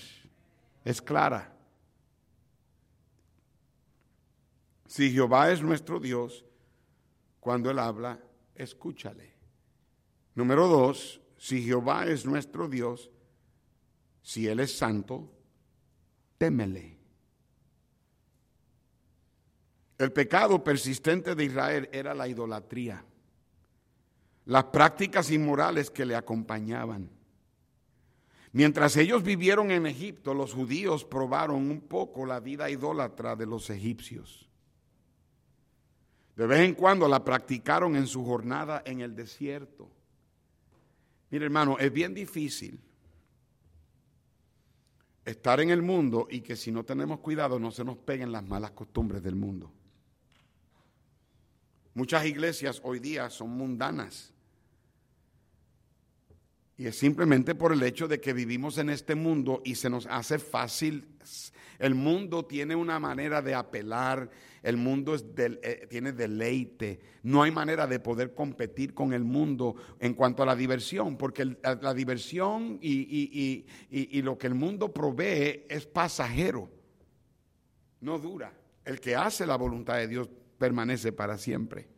Es 0.84 1.00
clara. 1.02 1.52
Si 4.86 5.12
Jehová 5.12 5.52
es 5.52 5.62
nuestro 5.62 6.00
Dios, 6.00 6.44
cuando 7.38 7.70
Él 7.70 7.78
habla, 7.78 8.18
escúchale. 8.54 9.34
Número 10.34 10.68
dos, 10.68 11.20
si 11.36 11.62
Jehová 11.62 12.06
es 12.06 12.26
nuestro 12.26 12.68
Dios, 12.68 13.10
si 14.22 14.46
Él 14.46 14.60
es 14.60 14.76
santo, 14.76 15.32
témele. 16.38 16.99
El 20.00 20.12
pecado 20.12 20.64
persistente 20.64 21.34
de 21.34 21.44
Israel 21.44 21.90
era 21.92 22.14
la 22.14 22.26
idolatría, 22.26 23.04
las 24.46 24.64
prácticas 24.64 25.30
inmorales 25.30 25.90
que 25.90 26.06
le 26.06 26.16
acompañaban. 26.16 27.10
Mientras 28.52 28.96
ellos 28.96 29.22
vivieron 29.22 29.70
en 29.70 29.84
Egipto, 29.84 30.32
los 30.32 30.54
judíos 30.54 31.04
probaron 31.04 31.70
un 31.70 31.82
poco 31.82 32.24
la 32.24 32.40
vida 32.40 32.70
idólatra 32.70 33.36
de 33.36 33.44
los 33.44 33.68
egipcios. 33.68 34.48
De 36.34 36.46
vez 36.46 36.60
en 36.60 36.72
cuando 36.72 37.06
la 37.06 37.22
practicaron 37.22 37.94
en 37.94 38.06
su 38.06 38.24
jornada 38.24 38.82
en 38.86 39.02
el 39.02 39.14
desierto. 39.14 39.90
Mire 41.28 41.44
hermano, 41.44 41.76
es 41.78 41.92
bien 41.92 42.14
difícil 42.14 42.80
estar 45.26 45.60
en 45.60 45.68
el 45.68 45.82
mundo 45.82 46.26
y 46.30 46.40
que 46.40 46.56
si 46.56 46.72
no 46.72 46.84
tenemos 46.86 47.18
cuidado 47.18 47.58
no 47.58 47.70
se 47.70 47.84
nos 47.84 47.98
peguen 47.98 48.32
las 48.32 48.42
malas 48.42 48.70
costumbres 48.70 49.22
del 49.22 49.36
mundo. 49.36 49.74
Muchas 51.94 52.24
iglesias 52.24 52.80
hoy 52.84 53.00
día 53.00 53.30
son 53.30 53.50
mundanas. 53.50 54.32
Y 56.76 56.86
es 56.86 56.96
simplemente 56.96 57.54
por 57.54 57.72
el 57.74 57.82
hecho 57.82 58.08
de 58.08 58.20
que 58.20 58.32
vivimos 58.32 58.78
en 58.78 58.88
este 58.88 59.14
mundo 59.14 59.60
y 59.66 59.74
se 59.74 59.90
nos 59.90 60.06
hace 60.06 60.38
fácil. 60.38 61.08
El 61.78 61.94
mundo 61.94 62.46
tiene 62.46 62.74
una 62.74 62.98
manera 62.98 63.42
de 63.42 63.54
apelar, 63.54 64.30
el 64.62 64.78
mundo 64.78 65.14
eh, 65.14 65.86
tiene 65.90 66.12
deleite. 66.12 67.00
No 67.22 67.42
hay 67.42 67.50
manera 67.50 67.86
de 67.86 68.00
poder 68.00 68.34
competir 68.34 68.94
con 68.94 69.12
el 69.12 69.24
mundo 69.24 69.74
en 69.98 70.14
cuanto 70.14 70.42
a 70.42 70.46
la 70.46 70.56
diversión, 70.56 71.18
porque 71.18 71.54
la 71.62 71.92
diversión 71.92 72.78
y 72.80 74.22
lo 74.22 74.38
que 74.38 74.46
el 74.46 74.54
mundo 74.54 74.90
provee 74.90 75.66
es 75.68 75.86
pasajero, 75.86 76.70
no 78.00 78.18
dura. 78.18 78.54
El 78.86 79.00
que 79.00 79.14
hace 79.14 79.46
la 79.46 79.56
voluntad 79.56 79.96
de 79.96 80.08
Dios 80.08 80.30
permanece 80.60 81.10
para 81.10 81.38
siempre. 81.38 81.88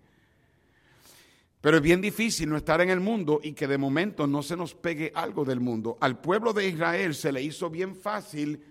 Pero 1.61 1.77
es 1.77 1.83
bien 1.83 2.01
difícil 2.01 2.49
no 2.49 2.57
estar 2.57 2.81
en 2.81 2.91
el 2.91 3.01
mundo 3.01 3.41
y 3.43 3.53
que 3.53 3.67
de 3.67 3.77
momento 3.77 4.27
no 4.27 4.43
se 4.43 4.57
nos 4.57 4.75
pegue 4.75 5.13
algo 5.15 5.45
del 5.45 5.61
mundo. 5.61 5.99
Al 6.01 6.21
pueblo 6.21 6.53
de 6.53 6.69
Israel 6.69 7.15
se 7.15 7.33
le 7.33 7.43
hizo 7.43 7.69
bien 7.69 7.95
fácil 7.95 8.65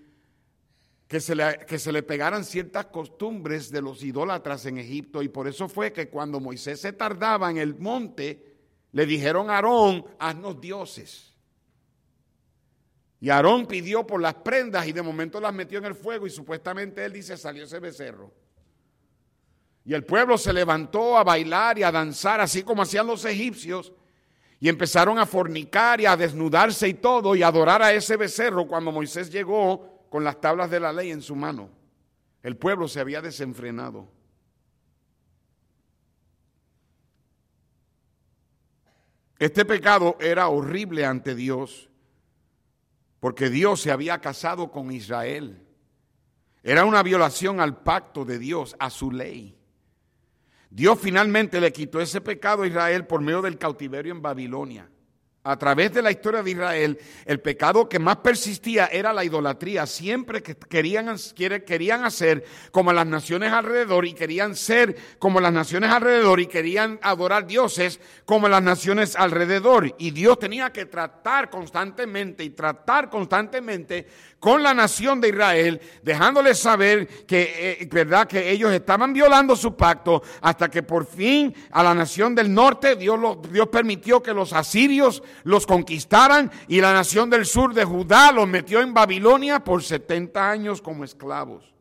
que 1.08 1.20
se, 1.20 1.36
le, 1.36 1.60
que 1.68 1.78
se 1.78 1.92
le 1.92 2.04
pegaran 2.04 2.46
ciertas 2.46 2.86
costumbres 2.86 3.70
de 3.70 3.82
los 3.82 4.02
idólatras 4.02 4.66
en 4.66 4.78
Egipto 4.78 5.22
y 5.22 5.28
por 5.28 5.48
eso 5.48 5.68
fue 5.68 5.92
que 5.92 6.10
cuando 6.10 6.40
Moisés 6.40 6.80
se 6.80 6.94
tardaba 6.94 7.52
en 7.52 7.58
el 7.58 7.78
monte, 7.78 8.56
le 8.94 9.06
dijeron 9.06 9.50
a 9.50 9.56
Aarón, 9.56 10.06
haznos 10.20 10.60
dioses. 10.60 11.36
Y 13.20 13.30
Aarón 13.30 13.68
pidió 13.68 14.08
por 14.08 14.22
las 14.22 14.36
prendas 14.36 14.88
y 14.88 14.94
de 14.94 15.02
momento 15.02 15.40
las 15.40 15.54
metió 15.54 15.80
en 15.80 15.86
el 15.86 15.96
fuego 15.96 16.28
y 16.28 16.30
supuestamente 16.30 17.04
él 17.06 17.14
dice, 17.14 17.38
salió 17.38 17.66
ese 17.66 17.80
becerro. 17.80 18.41
Y 19.84 19.94
el 19.94 20.04
pueblo 20.06 20.38
se 20.38 20.54
levantó 20.54 21.18
a 21.18 21.24
bailar 21.24 21.80
y 21.80 21.84
a 21.84 21.92
danzar, 21.92 22.40
así 22.40 22.64
como 22.64 22.84
hacían 22.84 23.08
los 23.08 23.26
egipcios, 23.26 23.92
y 24.60 24.70
empezaron 24.70 25.18
a 25.18 25.26
fornicar 25.26 26.00
y 26.00 26.06
a 26.06 26.16
desnudarse 26.16 26.88
y 26.88 26.94
todo, 26.94 27.36
y 27.36 27.42
a 27.42 27.48
adorar 27.48 27.82
a 27.82 27.94
ese 27.94 28.16
becerro 28.16 28.68
cuando 28.68 28.92
Moisés 28.92 29.32
llegó 29.32 30.06
con 30.10 30.24
las 30.24 30.40
tablas 30.40 30.70
de 30.70 30.80
la 30.80 30.94
ley 30.94 31.12
en 31.12 31.22
su 31.22 31.36
mano. 31.36 31.70
El 32.44 32.58
pueblo 32.58 32.88
se 32.88 33.00
había 33.00 33.22
desenfrenado. 33.22 34.08
Este 39.40 39.66
pecado 39.66 40.18
era 40.20 40.48
horrible 40.50 41.04
ante 41.04 41.34
Dios 41.34 41.90
porque 43.22 43.50
Dios 43.50 43.82
se 43.82 43.92
había 43.92 44.20
casado 44.20 44.72
con 44.72 44.92
Israel. 44.92 45.66
Era 46.64 46.86
una 46.86 47.04
violación 47.04 47.60
al 47.60 47.82
pacto 47.82 48.26
de 48.26 48.38
Dios, 48.38 48.76
a 48.80 48.90
su 48.90 49.12
ley. 49.12 49.61
Dios 50.72 50.98
finalmente 51.02 51.60
le 51.60 51.74
quitó 51.74 52.00
ese 52.00 52.22
pecado 52.22 52.64
a 52.64 52.68
Israel 52.68 53.06
por 53.06 53.20
medio 53.22 53.42
del 53.42 53.58
cautiverio 53.58 54.14
en 54.14 54.22
Babilonia 54.22 54.90
a 55.44 55.58
través 55.58 55.92
de 55.92 56.04
la 56.04 56.12
historia 56.12 56.44
de 56.44 56.52
Israel, 56.52 57.00
el 57.26 57.40
pecado 57.40 57.90
que 57.90 57.98
más 57.98 58.18
persistía 58.18 58.86
era 58.86 59.12
la 59.12 59.26
idolatría. 59.26 59.88
Siempre 59.88 60.44
que 60.44 60.56
querían, 60.56 61.16
querían 61.66 62.06
hacer 62.06 62.46
como 62.72 62.94
las 62.94 63.08
naciones 63.08 63.52
alrededor 63.52 64.06
y 64.06 64.14
querían 64.14 64.56
ser 64.56 64.96
como 65.18 65.40
las 65.40 65.52
naciones 65.52 65.90
alrededor 65.90 66.40
y 66.40 66.46
querían 66.46 67.00
adorar 67.02 67.48
dioses 67.48 68.00
como 68.26 68.50
las 68.50 68.62
naciones 68.62 69.16
alrededor. 69.16 69.96
Y 69.98 70.12
Dios 70.12 70.38
tenía 70.38 70.72
que 70.72 70.86
tratar 70.86 71.50
constantemente 71.50 72.44
y 72.44 72.52
tratar 72.52 73.10
constantemente 73.10 74.08
con 74.42 74.64
la 74.64 74.74
nación 74.74 75.22
de 75.22 75.30
Israel, 75.30 75.80
dejándoles 76.02 76.58
saber 76.58 77.08
que, 77.28 77.78
eh, 77.80 77.88
verdad, 77.92 78.28
que 78.28 78.50
ellos 78.50 78.72
estaban 78.72 79.14
violando 79.14 79.56
su 79.56 79.78
pacto 79.78 80.24
hasta 80.42 80.68
que 80.68 80.82
por 80.82 81.06
fin 81.06 81.54
a 81.70 81.84
la 81.84 81.94
nación 81.94 82.34
del 82.34 82.52
norte 82.52 82.96
Dios, 82.96 83.20
Dios 83.52 83.68
permitió 83.68 84.24
que 84.24 84.34
los 84.34 84.52
asirios 84.52 85.22
los 85.44 85.68
conquistaran 85.68 86.52
y 86.68 86.82
la 86.82 86.92
nación 86.92 87.30
del 87.30 87.46
sur 87.46 87.76
de 87.76 87.86
Judá 87.86 88.32
los 88.32 88.48
metió 88.48 88.82
en 88.82 88.96
Babilonia 88.96 89.64
por 89.64 89.84
70 89.84 90.50
años 90.50 90.82
como 90.82 91.04
esclavos. 91.04 91.72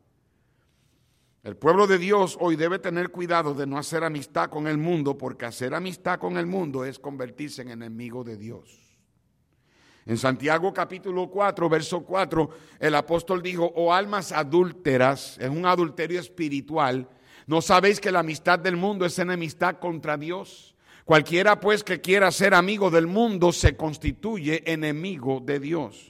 El 1.42 1.56
pueblo 1.56 1.86
de 1.86 1.96
Dios 1.96 2.36
hoy 2.38 2.56
debe 2.56 2.78
tener 2.78 3.08
cuidado 3.08 3.54
de 3.54 3.66
no 3.66 3.78
hacer 3.78 4.04
amistad 4.04 4.50
con 4.50 4.66
el 4.66 4.76
mundo, 4.76 5.16
porque 5.16 5.46
hacer 5.46 5.74
amistad 5.74 6.18
con 6.18 6.36
el 6.36 6.44
mundo 6.44 6.84
es 6.84 6.98
convertirse 6.98 7.62
en 7.62 7.70
enemigo 7.70 8.22
de 8.22 8.36
Dios. 8.36 8.89
En 10.10 10.18
Santiago 10.18 10.74
capítulo 10.74 11.30
4, 11.30 11.68
verso 11.68 12.00
4, 12.00 12.50
el 12.80 12.96
apóstol 12.96 13.40
dijo, 13.40 13.70
oh 13.76 13.94
almas 13.94 14.32
adúlteras, 14.32 15.38
es 15.38 15.48
un 15.48 15.64
adulterio 15.64 16.18
espiritual, 16.18 17.08
¿no 17.46 17.62
sabéis 17.62 18.00
que 18.00 18.10
la 18.10 18.18
amistad 18.18 18.58
del 18.58 18.76
mundo 18.76 19.06
es 19.06 19.20
enemistad 19.20 19.76
contra 19.76 20.16
Dios? 20.16 20.74
Cualquiera 21.04 21.60
pues 21.60 21.84
que 21.84 22.00
quiera 22.00 22.32
ser 22.32 22.54
amigo 22.54 22.90
del 22.90 23.06
mundo 23.06 23.52
se 23.52 23.76
constituye 23.76 24.64
enemigo 24.72 25.38
de 25.38 25.60
Dios. 25.60 26.09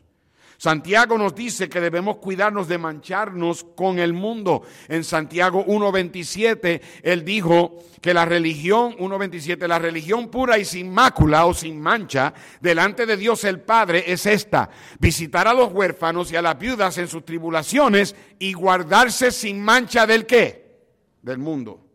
Santiago 0.60 1.16
nos 1.16 1.34
dice 1.34 1.70
que 1.70 1.80
debemos 1.80 2.16
cuidarnos 2.16 2.68
de 2.68 2.76
mancharnos 2.76 3.64
con 3.74 3.98
el 3.98 4.12
mundo. 4.12 4.60
En 4.88 5.04
Santiago 5.04 5.64
1.27, 5.64 6.82
él 7.02 7.24
dijo 7.24 7.78
que 8.02 8.12
la 8.12 8.26
religión, 8.26 8.94
1.27, 8.98 9.66
la 9.66 9.78
religión 9.78 10.28
pura 10.28 10.58
y 10.58 10.66
sin 10.66 10.92
mácula 10.92 11.46
o 11.46 11.54
sin 11.54 11.80
mancha 11.80 12.34
delante 12.60 13.06
de 13.06 13.16
Dios 13.16 13.44
el 13.44 13.62
Padre 13.62 14.04
es 14.12 14.26
esta, 14.26 14.68
visitar 14.98 15.48
a 15.48 15.54
los 15.54 15.72
huérfanos 15.72 16.30
y 16.30 16.36
a 16.36 16.42
las 16.42 16.58
viudas 16.58 16.98
en 16.98 17.08
sus 17.08 17.24
tribulaciones 17.24 18.14
y 18.38 18.52
guardarse 18.52 19.30
sin 19.30 19.62
mancha 19.62 20.06
del 20.06 20.26
qué? 20.26 20.82
Del 21.22 21.38
mundo. 21.38 21.86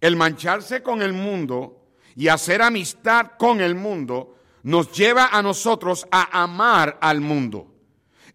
El 0.00 0.16
mancharse 0.16 0.82
con 0.82 1.02
el 1.02 1.12
mundo 1.12 1.90
y 2.16 2.28
hacer 2.28 2.62
amistad 2.62 3.32
con 3.38 3.60
el 3.60 3.74
mundo 3.74 4.37
nos 4.68 4.92
lleva 4.92 5.28
a 5.32 5.40
nosotros 5.40 6.06
a 6.10 6.42
amar 6.42 6.98
al 7.00 7.22
mundo. 7.22 7.68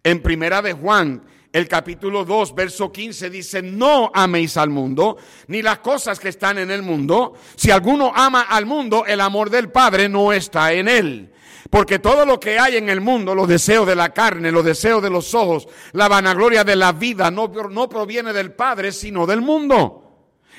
En 0.02 0.20
primera 0.20 0.60
de 0.62 0.72
Juan, 0.72 1.22
el 1.52 1.68
capítulo 1.68 2.24
2, 2.24 2.56
verso 2.56 2.90
15 2.90 3.30
dice, 3.30 3.62
no 3.62 4.10
améis 4.12 4.56
al 4.56 4.68
mundo, 4.68 5.16
ni 5.46 5.62
las 5.62 5.78
cosas 5.78 6.18
que 6.18 6.30
están 6.30 6.58
en 6.58 6.72
el 6.72 6.82
mundo. 6.82 7.34
Si 7.54 7.70
alguno 7.70 8.12
ama 8.12 8.40
al 8.42 8.66
mundo, 8.66 9.04
el 9.06 9.20
amor 9.20 9.48
del 9.48 9.70
Padre 9.70 10.08
no 10.08 10.32
está 10.32 10.72
en 10.72 10.88
él. 10.88 11.32
Porque 11.70 12.00
todo 12.00 12.26
lo 12.26 12.40
que 12.40 12.58
hay 12.58 12.78
en 12.78 12.88
el 12.88 13.00
mundo, 13.00 13.32
los 13.36 13.46
deseos 13.46 13.86
de 13.86 13.94
la 13.94 14.12
carne, 14.12 14.50
los 14.50 14.64
deseos 14.64 15.00
de 15.00 15.10
los 15.10 15.34
ojos, 15.34 15.68
la 15.92 16.08
vanagloria 16.08 16.64
de 16.64 16.74
la 16.74 16.90
vida, 16.90 17.30
no, 17.30 17.46
no 17.70 17.88
proviene 17.88 18.32
del 18.32 18.52
Padre, 18.52 18.90
sino 18.90 19.24
del 19.24 19.40
mundo. 19.40 20.03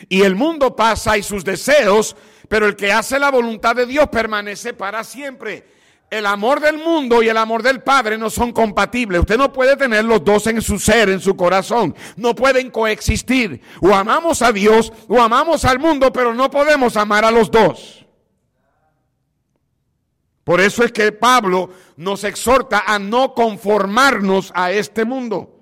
Y 0.09 0.21
el 0.21 0.35
mundo 0.35 0.75
pasa 0.75 1.17
y 1.17 1.23
sus 1.23 1.43
deseos, 1.43 2.15
pero 2.47 2.67
el 2.67 2.75
que 2.75 2.91
hace 2.91 3.19
la 3.19 3.31
voluntad 3.31 3.75
de 3.75 3.85
Dios 3.85 4.07
permanece 4.09 4.73
para 4.73 5.03
siempre. 5.03 5.75
El 6.09 6.27
amor 6.27 6.59
del 6.59 6.77
mundo 6.77 7.23
y 7.23 7.29
el 7.29 7.37
amor 7.37 7.63
del 7.63 7.81
Padre 7.81 8.17
no 8.17 8.29
son 8.29 8.51
compatibles. 8.51 9.21
Usted 9.21 9.37
no 9.37 9.51
puede 9.51 9.75
tener 9.75 10.05
los 10.05 10.23
dos 10.23 10.45
en 10.47 10.61
su 10.61 10.77
ser, 10.77 11.09
en 11.09 11.19
su 11.19 11.35
corazón. 11.35 11.95
No 12.15 12.35
pueden 12.35 12.69
coexistir. 12.69 13.61
O 13.81 13.93
amamos 13.93 14.41
a 14.41 14.51
Dios 14.51 14.93
o 15.07 15.19
amamos 15.19 15.65
al 15.65 15.79
mundo, 15.79 16.13
pero 16.13 16.33
no 16.33 16.51
podemos 16.51 16.95
amar 16.95 17.25
a 17.25 17.31
los 17.31 17.49
dos. 17.49 18.05
Por 20.43 20.61
eso 20.61 20.83
es 20.83 20.91
que 20.91 21.11
Pablo 21.11 21.71
nos 21.97 22.23
exhorta 22.23 22.83
a 22.85 22.99
no 22.99 23.33
conformarnos 23.33 24.51
a 24.53 24.71
este 24.71 25.03
mundo. 25.03 25.54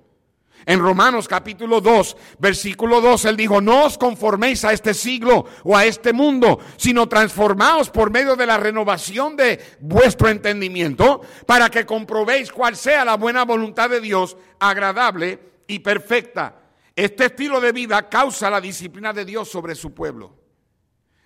En 0.66 0.80
Romanos 0.80 1.28
capítulo 1.28 1.82
2, 1.82 2.16
versículo 2.40 3.02
2, 3.02 3.26
él 3.26 3.38
dijo, 3.38 3.60
no 3.60 3.86
os 3.86 3.98
conforméis 3.98 4.64
a 4.64 4.72
este 4.72 4.94
siglo 4.94 5.46
o 5.64 5.76
a 5.76 5.86
este 5.86 6.14
mundo, 6.14 6.60
sino 6.78 7.10
transformaos 7.10 7.90
por 7.90 8.12
medio 8.12 8.36
de 8.36 8.46
la 8.46 8.58
renovación 8.58 9.36
de 9.36 9.60
vuestro 9.82 10.30
entendimiento 10.30 11.22
para 11.46 11.70
que 11.70 11.86
comprobéis 11.86 12.52
cuál 12.52 12.78
sea 12.78 13.04
la 13.04 13.18
buena 13.18 13.44
voluntad 13.44 13.90
de 13.90 14.00
Dios, 14.00 14.38
agradable 14.60 15.40
y 15.68 15.80
perfecta. 15.80 16.62
Este 16.96 17.26
estilo 17.26 17.60
de 17.60 17.74
vida 17.74 18.08
causa 18.08 18.50
la 18.50 18.62
disciplina 18.62 19.12
de 19.12 19.26
Dios 19.26 19.50
sobre 19.50 19.76
su 19.76 19.94
pueblo. 19.94 20.38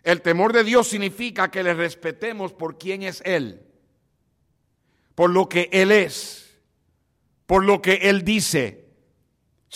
El 0.03 0.21
temor 0.21 0.51
de 0.53 0.63
Dios 0.63 0.87
significa 0.87 1.51
que 1.51 1.61
le 1.61 1.73
respetemos 1.75 2.53
por 2.53 2.79
quién 2.79 3.03
es 3.03 3.21
Él, 3.23 3.61
por 5.13 5.29
lo 5.29 5.47
que 5.47 5.69
Él 5.71 5.91
es, 5.91 6.57
por 7.45 7.63
lo 7.63 7.81
que 7.81 7.95
Él 8.03 8.23
dice 8.23 8.86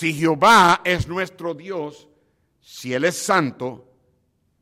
si 0.02 0.16
Jehová 0.16 0.82
es 0.84 1.08
nuestro 1.08 1.54
Dios, 1.54 2.08
si 2.60 2.92
Él 2.92 3.06
es 3.06 3.16
santo, 3.16 3.88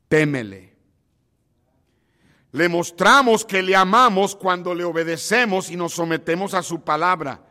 témele. 0.06 0.76
Le 2.52 2.68
mostramos 2.68 3.46
que 3.46 3.62
le 3.62 3.74
amamos 3.74 4.36
cuando 4.36 4.74
le 4.74 4.84
obedecemos 4.84 5.70
y 5.70 5.76
nos 5.76 5.94
sometemos 5.94 6.52
a 6.52 6.62
su 6.62 6.82
palabra. 6.82 7.42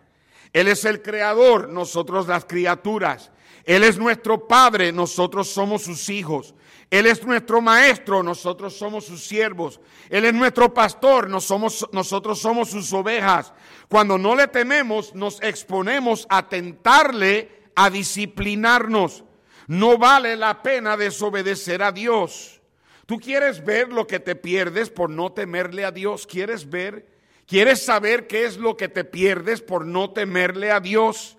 Él 0.54 0.68
es 0.68 0.86
el 0.86 1.02
creador, 1.02 1.68
nosotros 1.70 2.28
las 2.28 2.46
criaturas. 2.46 3.32
Él 3.66 3.84
es 3.84 3.98
nuestro 3.98 4.48
Padre, 4.48 4.92
nosotros 4.92 5.50
somos 5.50 5.82
sus 5.82 6.12
hijos. 6.12 6.54
Él 6.92 7.08
es 7.08 7.26
nuestro 7.26 7.60
Maestro, 7.60 8.22
nosotros 8.22 8.78
somos 8.78 9.06
sus 9.06 9.26
siervos. 9.26 9.82
Él 10.12 10.26
es 10.26 10.34
nuestro 10.36 10.72
pastor, 10.72 11.28
nosotros 11.28 12.40
somos 12.40 12.70
sus 12.70 12.94
ovejas. 12.94 13.52
Cuando 13.88 14.20
no 14.20 14.36
le 14.36 14.48
tememos, 14.48 15.16
nos 15.16 15.42
exponemos 15.42 16.28
a 16.30 16.48
tentarle 16.48 17.59
a 17.80 17.90
disciplinarnos. 17.90 19.24
No 19.68 19.98
vale 19.98 20.36
la 20.36 20.62
pena 20.62 20.98
desobedecer 20.98 21.82
a 21.82 21.94
Dios. 21.94 22.60
¿Tú 23.06 23.20
quieres 23.20 23.64
ver 23.64 23.94
lo 23.94 24.06
que 24.06 24.20
te 24.20 24.36
pierdes 24.36 24.90
por 24.90 25.10
no 25.10 25.32
temerle 25.32 25.86
a 25.86 25.92
Dios? 25.92 26.28
¿Quieres 26.28 26.70
ver? 26.70 27.08
¿Quieres 27.48 27.82
saber 27.82 28.28
qué 28.28 28.44
es 28.44 28.58
lo 28.58 28.76
que 28.76 28.90
te 28.90 29.06
pierdes 29.06 29.62
por 29.62 29.86
no 29.86 30.12
temerle 30.12 30.72
a 30.72 30.82
Dios? 30.82 31.38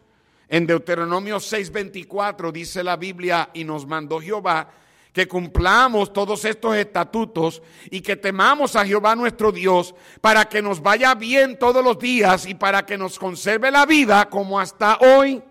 En 0.49 0.67
Deuteronomio 0.67 1.41
6:24 1.41 2.51
dice 2.51 2.83
la 2.83 2.97
Biblia 2.97 3.51
y 3.53 3.65
nos 3.65 3.87
mandó 3.87 4.19
Jehová 4.19 4.71
que 5.13 5.29
cumplamos 5.29 6.11
todos 6.11 6.47
estos 6.47 6.75
estatutos 6.75 7.61
y 7.91 8.01
que 8.01 8.17
temamos 8.17 8.77
a 8.77 8.87
Jehová 8.87 9.15
nuestro 9.15 9.53
Dios 9.53 9.95
para 10.23 10.49
que 10.49 10.63
nos 10.63 10.81
vaya 10.81 11.15
bien 11.15 11.59
todos 11.59 11.85
los 11.85 11.99
días 11.99 12.47
y 12.47 12.55
para 12.55 12.87
que 12.87 12.97
nos 12.97 13.19
conserve 13.19 13.71
la 13.71 13.85
vida 13.85 14.31
como 14.31 14.59
hasta 14.59 14.97
hoy. 15.01 15.43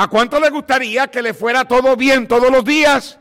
¿A 0.00 0.08
cuánto 0.08 0.40
le 0.40 0.48
gustaría 0.48 1.08
que 1.08 1.20
le 1.20 1.34
fuera 1.34 1.66
todo 1.66 1.94
bien 1.94 2.26
todos 2.26 2.50
los 2.50 2.64
días? 2.64 3.18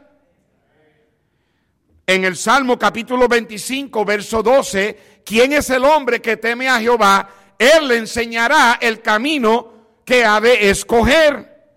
En 2.08 2.24
el 2.24 2.38
Salmo 2.38 2.80
capítulo 2.80 3.28
25, 3.28 4.06
verso 4.06 4.42
12, 4.42 5.22
¿quién 5.26 5.52
es 5.52 5.70
el 5.72 5.84
hombre 5.84 6.22
que 6.22 6.38
teme 6.38 6.70
a 6.70 6.80
Jehová? 6.80 7.32
Él 7.58 7.90
le 7.90 7.98
enseñará 7.98 8.80
el 8.80 9.02
camino 9.02 9.74
que 10.06 10.24
ha 10.24 10.40
de 10.40 10.70
escoger. 10.70 11.68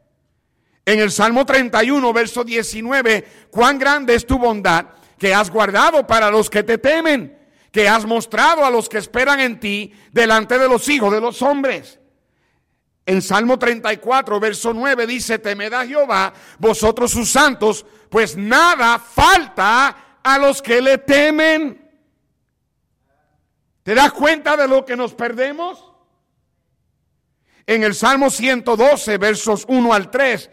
En 0.87 1.01
el 1.01 1.11
Salmo 1.11 1.45
31, 1.45 2.13
verso 2.13 2.45
19, 2.45 3.49
cuán 3.51 3.81
grande 3.81 4.15
es 4.15 4.25
tu 4.25 4.39
bondad 4.39 4.87
que 5.19 5.35
has 5.35 5.51
guardado 5.51 6.07
para 6.07 6.31
los 6.31 6.49
que 6.49 6.63
te 6.63 6.79
temen, 6.79 7.37
que 7.73 7.89
has 7.89 8.07
mostrado 8.07 8.65
a 8.65 8.71
los 8.71 8.89
que 8.89 8.99
esperan 8.99 9.41
en 9.41 9.59
ti 9.59 9.93
delante 10.13 10.61
de 10.61 10.69
los 10.69 10.89
hijos 10.89 11.13
de 11.13 11.21
los 11.21 11.43
hombres. 11.43 11.99
En 13.05 13.21
Salmo 13.21 13.59
34, 13.59 14.39
verso 14.39 14.73
9 14.73 15.07
dice, 15.07 15.39
temed 15.39 15.73
a 15.73 15.85
Jehová, 15.85 16.33
vosotros 16.59 17.11
sus 17.11 17.31
santos, 17.31 17.85
pues 18.09 18.37
nada 18.37 18.99
falta 18.99 20.19
a 20.23 20.39
los 20.39 20.63
que 20.63 20.81
le 20.81 20.99
temen. 20.99 21.91
¿Te 23.83 23.95
das 23.95 24.13
cuenta 24.13 24.57
de 24.57 24.69
lo 24.69 24.85
que 24.85 24.97
nos 24.97 25.15
perdemos? 25.15 25.93
En 27.67 27.83
el 27.83 27.95
Salmo 27.95 28.31
112, 28.31 29.19
versos 29.19 29.65
1 29.67 29.93
al 29.93 30.11
3, 30.11 30.51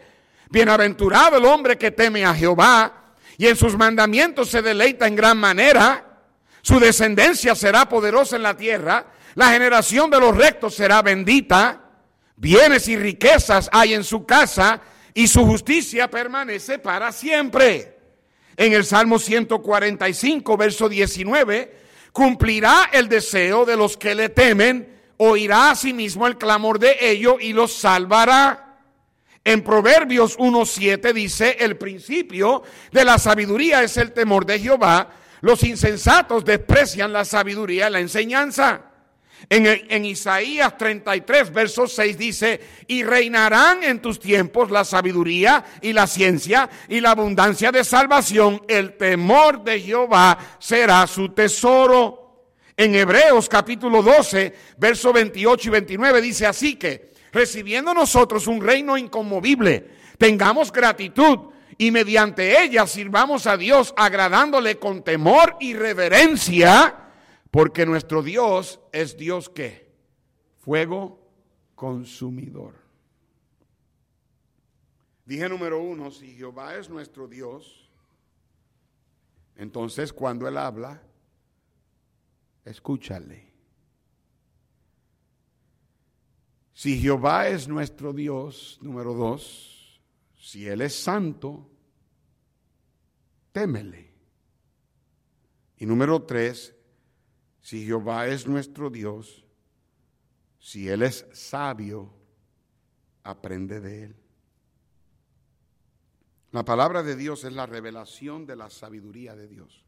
bienaventurado 0.48 1.38
el 1.38 1.44
hombre 1.44 1.78
que 1.78 1.92
teme 1.92 2.24
a 2.24 2.34
Jehová 2.34 3.14
y 3.36 3.46
en 3.46 3.56
sus 3.56 3.76
mandamientos 3.76 4.50
se 4.50 4.62
deleita 4.62 5.06
en 5.06 5.16
gran 5.16 5.38
manera. 5.38 6.24
Su 6.62 6.78
descendencia 6.78 7.54
será 7.54 7.88
poderosa 7.88 8.36
en 8.36 8.42
la 8.42 8.56
tierra. 8.56 9.06
La 9.34 9.50
generación 9.50 10.10
de 10.10 10.20
los 10.20 10.36
rectos 10.36 10.74
será 10.74 11.00
bendita. 11.02 11.89
Bienes 12.40 12.88
y 12.88 12.96
riquezas 12.96 13.68
hay 13.70 13.92
en 13.92 14.02
su 14.02 14.24
casa 14.24 14.80
y 15.12 15.28
su 15.28 15.44
justicia 15.44 16.08
permanece 16.08 16.78
para 16.78 17.12
siempre. 17.12 17.98
En 18.56 18.72
el 18.72 18.86
Salmo 18.86 19.18
145, 19.18 20.56
verso 20.56 20.88
19, 20.88 21.76
cumplirá 22.12 22.88
el 22.94 23.10
deseo 23.10 23.66
de 23.66 23.76
los 23.76 23.98
que 23.98 24.14
le 24.14 24.30
temen, 24.30 25.02
oirá 25.18 25.72
a 25.72 25.76
sí 25.76 25.92
mismo 25.92 26.26
el 26.26 26.38
clamor 26.38 26.78
de 26.78 26.96
ellos 26.98 27.36
y 27.40 27.52
los 27.52 27.74
salvará. 27.74 28.78
En 29.44 29.62
Proverbios 29.62 30.38
1.7 30.38 31.12
dice, 31.12 31.58
el 31.60 31.76
principio 31.76 32.62
de 32.90 33.04
la 33.04 33.18
sabiduría 33.18 33.82
es 33.82 33.98
el 33.98 34.12
temor 34.12 34.46
de 34.46 34.60
Jehová. 34.60 35.10
Los 35.42 35.62
insensatos 35.62 36.46
desprecian 36.46 37.12
la 37.12 37.26
sabiduría 37.26 37.90
y 37.90 37.92
la 37.92 38.00
enseñanza. 38.00 38.89
En, 39.48 39.66
en, 39.66 40.04
Isaías 40.04 40.76
33, 40.76 41.52
verso 41.52 41.86
6 41.86 42.18
dice, 42.18 42.60
y 42.86 43.02
reinarán 43.02 43.82
en 43.82 44.00
tus 44.00 44.20
tiempos 44.20 44.70
la 44.70 44.84
sabiduría 44.84 45.64
y 45.80 45.92
la 45.92 46.06
ciencia 46.06 46.68
y 46.88 47.00
la 47.00 47.12
abundancia 47.12 47.72
de 47.72 47.82
salvación. 47.82 48.62
El 48.68 48.96
temor 48.96 49.64
de 49.64 49.80
Jehová 49.80 50.38
será 50.58 51.06
su 51.06 51.30
tesoro. 51.30 52.20
En 52.76 52.94
Hebreos 52.94 53.48
capítulo 53.48 54.02
12, 54.02 54.54
verso 54.78 55.12
28 55.12 55.68
y 55.68 55.70
29 55.70 56.20
dice 56.22 56.46
así 56.46 56.76
que, 56.76 57.12
recibiendo 57.32 57.92
nosotros 57.92 58.46
un 58.46 58.62
reino 58.62 58.96
inconmovible, 58.96 59.90
tengamos 60.16 60.72
gratitud 60.72 61.50
y 61.76 61.90
mediante 61.90 62.62
ella 62.62 62.86
sirvamos 62.86 63.46
a 63.46 63.56
Dios 63.56 63.94
agradándole 63.96 64.78
con 64.78 65.02
temor 65.02 65.56
y 65.60 65.72
reverencia, 65.72 67.09
porque 67.50 67.84
nuestro 67.86 68.22
Dios 68.22 68.80
es 68.92 69.16
Dios 69.16 69.48
que 69.48 69.90
fuego 70.58 71.20
consumidor. 71.74 72.74
Dije 75.24 75.48
número 75.48 75.80
uno, 75.80 76.10
si 76.10 76.34
Jehová 76.34 76.76
es 76.76 76.88
nuestro 76.88 77.28
Dios, 77.28 77.88
entonces 79.56 80.12
cuando 80.12 80.48
Él 80.48 80.56
habla, 80.56 81.02
escúchale. 82.64 83.50
Si 86.72 86.98
Jehová 86.98 87.48
es 87.48 87.68
nuestro 87.68 88.12
Dios, 88.12 88.78
número 88.80 89.12
dos, 89.12 90.00
si 90.38 90.66
Él 90.66 90.80
es 90.80 90.94
santo, 90.94 91.68
témele. 93.52 94.10
Y 95.76 95.86
número 95.86 96.22
tres, 96.22 96.74
si 97.60 97.84
Jehová 97.84 98.26
es 98.26 98.46
nuestro 98.46 98.90
Dios, 98.90 99.44
si 100.58 100.88
Él 100.88 101.02
es 101.02 101.26
sabio, 101.32 102.12
aprende 103.22 103.80
de 103.80 104.04
Él. 104.04 104.16
La 106.52 106.64
palabra 106.64 107.02
de 107.02 107.16
Dios 107.16 107.44
es 107.44 107.52
la 107.52 107.66
revelación 107.66 108.46
de 108.46 108.56
la 108.56 108.70
sabiduría 108.70 109.36
de 109.36 109.46
Dios. 109.46 109.84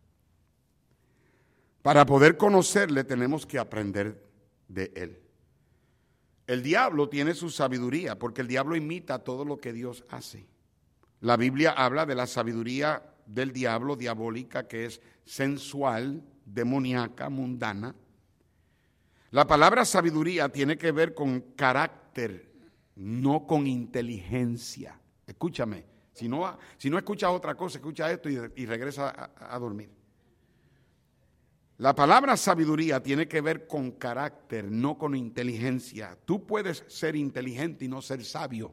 Para 1.83 2.07
poder 2.07 2.37
conocerle 2.37 3.03
tenemos 3.03 3.45
que 3.47 3.59
aprender 3.59 4.25
de 4.69 4.93
Él. 4.95 5.19
El 6.47 6.63
diablo 6.63 7.09
tiene 7.09 7.35
su 7.35 7.51
sabiduría 7.51 8.19
porque 8.19 8.41
el 8.41 8.49
diablo 8.49 8.77
imita 8.77 9.21
todo 9.21 9.45
lo 9.45 9.59
que 9.59 9.73
Dios 9.73 10.05
hace. 10.09 10.47
La 11.21 11.37
Biblia 11.37 11.73
habla 11.73 12.07
de 12.07 12.15
la 12.15 12.27
sabiduría 12.27 13.03
del 13.27 13.53
diablo 13.53 13.97
diabólica 13.97 14.67
que 14.67 14.87
es 14.87 15.01
sensual, 15.25 16.23
demoníaca, 16.45 17.29
mundana. 17.29 17.95
La 19.31 19.47
palabra 19.47 19.85
sabiduría 19.85 20.49
tiene 20.51 20.77
que 20.77 20.93
ver 20.93 21.15
con 21.15 21.41
carácter, 21.57 22.53
no 22.97 23.47
con 23.47 23.67
inteligencia. 23.67 25.01
Escúchame, 25.27 25.85
si 26.13 26.29
no, 26.29 26.59
si 26.77 26.91
no 26.91 26.99
escuchas 26.99 27.31
otra 27.31 27.55
cosa, 27.55 27.79
escucha 27.79 28.11
esto 28.11 28.29
y, 28.29 28.67
regresa 28.67 29.33
a 29.39 29.59
dormir. 29.59 29.91
La 31.79 31.97
palabra 31.97 32.37
sabiduría 32.37 33.03
tiene 33.03 33.27
que 33.27 33.41
ver 33.41 33.67
con 33.67 33.91
carácter, 33.91 34.71
no 34.71 34.97
con 34.99 35.17
inteligencia. 35.17 36.17
Tú 36.25 36.47
puedes 36.47 36.85
ser 36.87 37.17
inteligente 37.17 37.87
y 37.87 37.89
no 37.89 38.01
ser 38.01 38.25
sabio. 38.25 38.73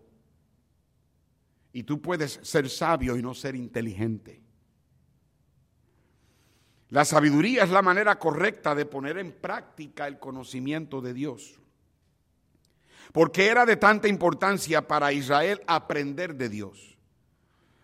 Y 1.71 1.83
tú 1.83 2.01
puedes 2.01 2.39
ser 2.43 2.69
sabio 2.69 3.17
y 3.17 3.23
no 3.23 3.33
ser 3.33 3.55
inteligente. 3.55 4.43
La 6.89 7.05
sabiduría 7.05 7.63
es 7.63 7.69
la 7.69 7.81
manera 7.81 8.17
correcta 8.17 8.73
de 8.73 8.85
poner 8.85 9.17
en 9.17 9.31
práctica 9.31 10.07
el 10.07 10.19
conocimiento 10.19 11.01
de 11.01 11.13
Dios. 11.13 11.59
¿Por 13.11 13.31
qué 13.31 13.47
era 13.47 13.65
de 13.65 13.77
tanta 13.77 14.07
importancia 14.07 14.87
para 14.87 15.11
Israel 15.13 15.61
aprender 15.67 16.35
de 16.35 16.49
Dios? 16.49 16.97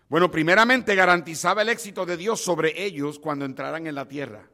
Bueno, 0.08 0.30
primeramente 0.30 0.94
garantizaba 0.94 1.62
el 1.62 1.68
éxito 1.68 2.06
de 2.06 2.16
Dios 2.16 2.40
sobre 2.40 2.84
ellos 2.84 3.18
cuando 3.18 3.44
entraran 3.44 3.86
en 3.86 3.94
la 3.94 4.06
tierra 4.06 4.48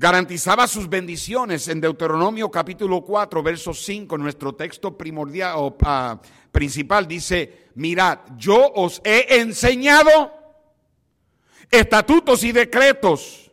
garantizaba 0.00 0.66
sus 0.66 0.88
bendiciones 0.88 1.68
en 1.68 1.78
Deuteronomio 1.78 2.50
capítulo 2.50 3.02
4, 3.02 3.42
verso 3.42 3.74
5, 3.74 4.16
nuestro 4.16 4.54
texto 4.54 4.96
primordial 4.96 5.56
o 5.58 5.76
ah, 5.82 6.18
principal 6.50 7.06
dice, 7.06 7.68
mirad, 7.74 8.20
yo 8.38 8.72
os 8.76 9.02
he 9.04 9.40
enseñado 9.40 10.39
estatutos 11.70 12.44
y 12.44 12.52
decretos, 12.52 13.50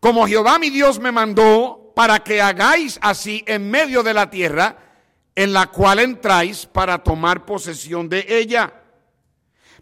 como 0.00 0.26
Jehová 0.26 0.58
mi 0.58 0.70
Dios 0.70 0.98
me 0.98 1.12
mandó, 1.12 1.92
para 1.94 2.18
que 2.20 2.42
hagáis 2.42 2.98
así 3.00 3.42
en 3.46 3.70
medio 3.70 4.02
de 4.02 4.12
la 4.12 4.28
tierra 4.28 4.76
en 5.34 5.52
la 5.52 5.68
cual 5.68 5.98
entráis 6.00 6.66
para 6.66 7.02
tomar 7.02 7.46
posesión 7.46 8.08
de 8.08 8.26
ella. 8.28 8.82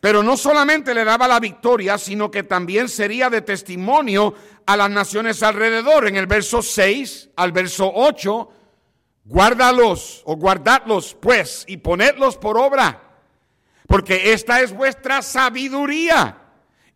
Pero 0.00 0.22
no 0.22 0.36
solamente 0.36 0.94
le 0.94 1.04
daba 1.04 1.26
la 1.26 1.40
victoria, 1.40 1.98
sino 1.98 2.30
que 2.30 2.42
también 2.42 2.88
sería 2.88 3.30
de 3.30 3.40
testimonio 3.40 4.34
a 4.66 4.76
las 4.76 4.90
naciones 4.90 5.42
alrededor. 5.42 6.06
En 6.06 6.16
el 6.16 6.26
verso 6.26 6.62
6 6.62 7.30
al 7.36 7.52
verso 7.52 7.90
8, 7.92 8.48
guárdalos 9.24 10.22
o 10.24 10.36
guardadlos 10.36 11.16
pues 11.20 11.64
y 11.66 11.78
ponedlos 11.78 12.36
por 12.36 12.58
obra, 12.58 13.02
porque 13.86 14.32
esta 14.32 14.60
es 14.60 14.72
vuestra 14.72 15.22
sabiduría 15.22 16.43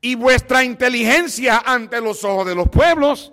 y 0.01 0.15
vuestra 0.15 0.65
inteligencia 0.65 1.63
ante 1.65 2.01
los 2.01 2.25
ojos 2.25 2.47
de 2.47 2.55
los 2.55 2.69
pueblos, 2.69 3.33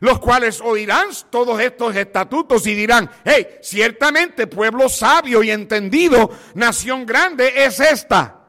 los 0.00 0.18
cuales 0.18 0.60
oirán 0.60 1.08
todos 1.30 1.60
estos 1.60 1.96
estatutos 1.96 2.66
y 2.66 2.74
dirán, 2.74 3.10
hey, 3.24 3.46
ciertamente 3.62 4.46
pueblo 4.46 4.88
sabio 4.88 5.42
y 5.42 5.50
entendido, 5.50 6.30
nación 6.54 7.06
grande 7.06 7.64
es 7.64 7.80
esta. 7.80 8.40